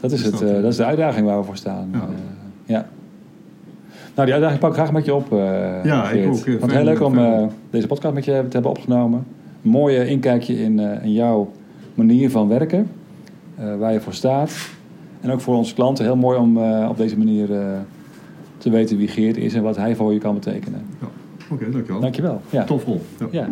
Dat 0.01 0.13
is, 0.13 0.23
het, 0.23 0.39
dat, 0.39 0.63
dat 0.63 0.65
is 0.73 0.77
de 0.77 0.85
uitdaging 0.85 1.27
waar 1.27 1.39
we 1.39 1.45
voor 1.45 1.57
staan. 1.57 1.89
Ja. 1.93 2.09
ja. 2.65 2.89
Nou, 4.15 4.25
die 4.27 4.33
uitdaging 4.33 4.61
pak 4.61 4.71
ik 4.71 4.77
graag 4.77 4.93
met 4.93 5.05
je 5.05 5.15
op, 5.15 5.27
Ja, 5.85 6.05
Geert. 6.05 6.47
ik 6.47 6.55
ook. 6.55 6.61
Want 6.61 6.73
heel 6.73 6.85
leuk 6.85 7.03
om 7.03 7.19
deze 7.71 7.87
podcast 7.87 8.15
met 8.15 8.25
je 8.25 8.33
te 8.33 8.49
hebben 8.51 8.71
opgenomen. 8.71 9.27
Een 9.63 9.71
mooie 9.71 10.09
inkijkje 10.09 10.63
in, 10.63 10.79
in 10.79 11.13
jouw 11.13 11.51
manier 11.95 12.31
van 12.31 12.49
werken. 12.49 12.89
Waar 13.79 13.93
je 13.93 14.01
voor 14.01 14.15
staat. 14.15 14.73
En 15.21 15.31
ook 15.31 15.41
voor 15.41 15.57
onze 15.57 15.75
klanten 15.75 16.05
heel 16.05 16.17
mooi 16.17 16.39
om 16.39 16.57
uh, 16.57 16.87
op 16.91 16.97
deze 16.97 17.19
manier 17.19 17.51
uh, 17.51 17.59
te 18.59 18.71
weten 18.71 18.97
wie 18.97 19.09
Geert 19.09 19.37
is 19.37 19.55
en 19.55 19.63
wat 19.63 19.77
hij 19.77 19.97
voor 19.97 20.13
je 20.13 20.19
kan 20.19 20.35
betekenen. 20.35 20.83
Ja. 21.01 21.07
Oké, 21.45 21.55
okay, 21.55 21.71
dankjewel. 21.71 22.01
Dankjewel. 22.01 22.41
Ja. 22.51 22.65
Tof 22.65 22.85
rol. 22.85 23.01
ja. 23.19 23.27
ja. 23.31 23.49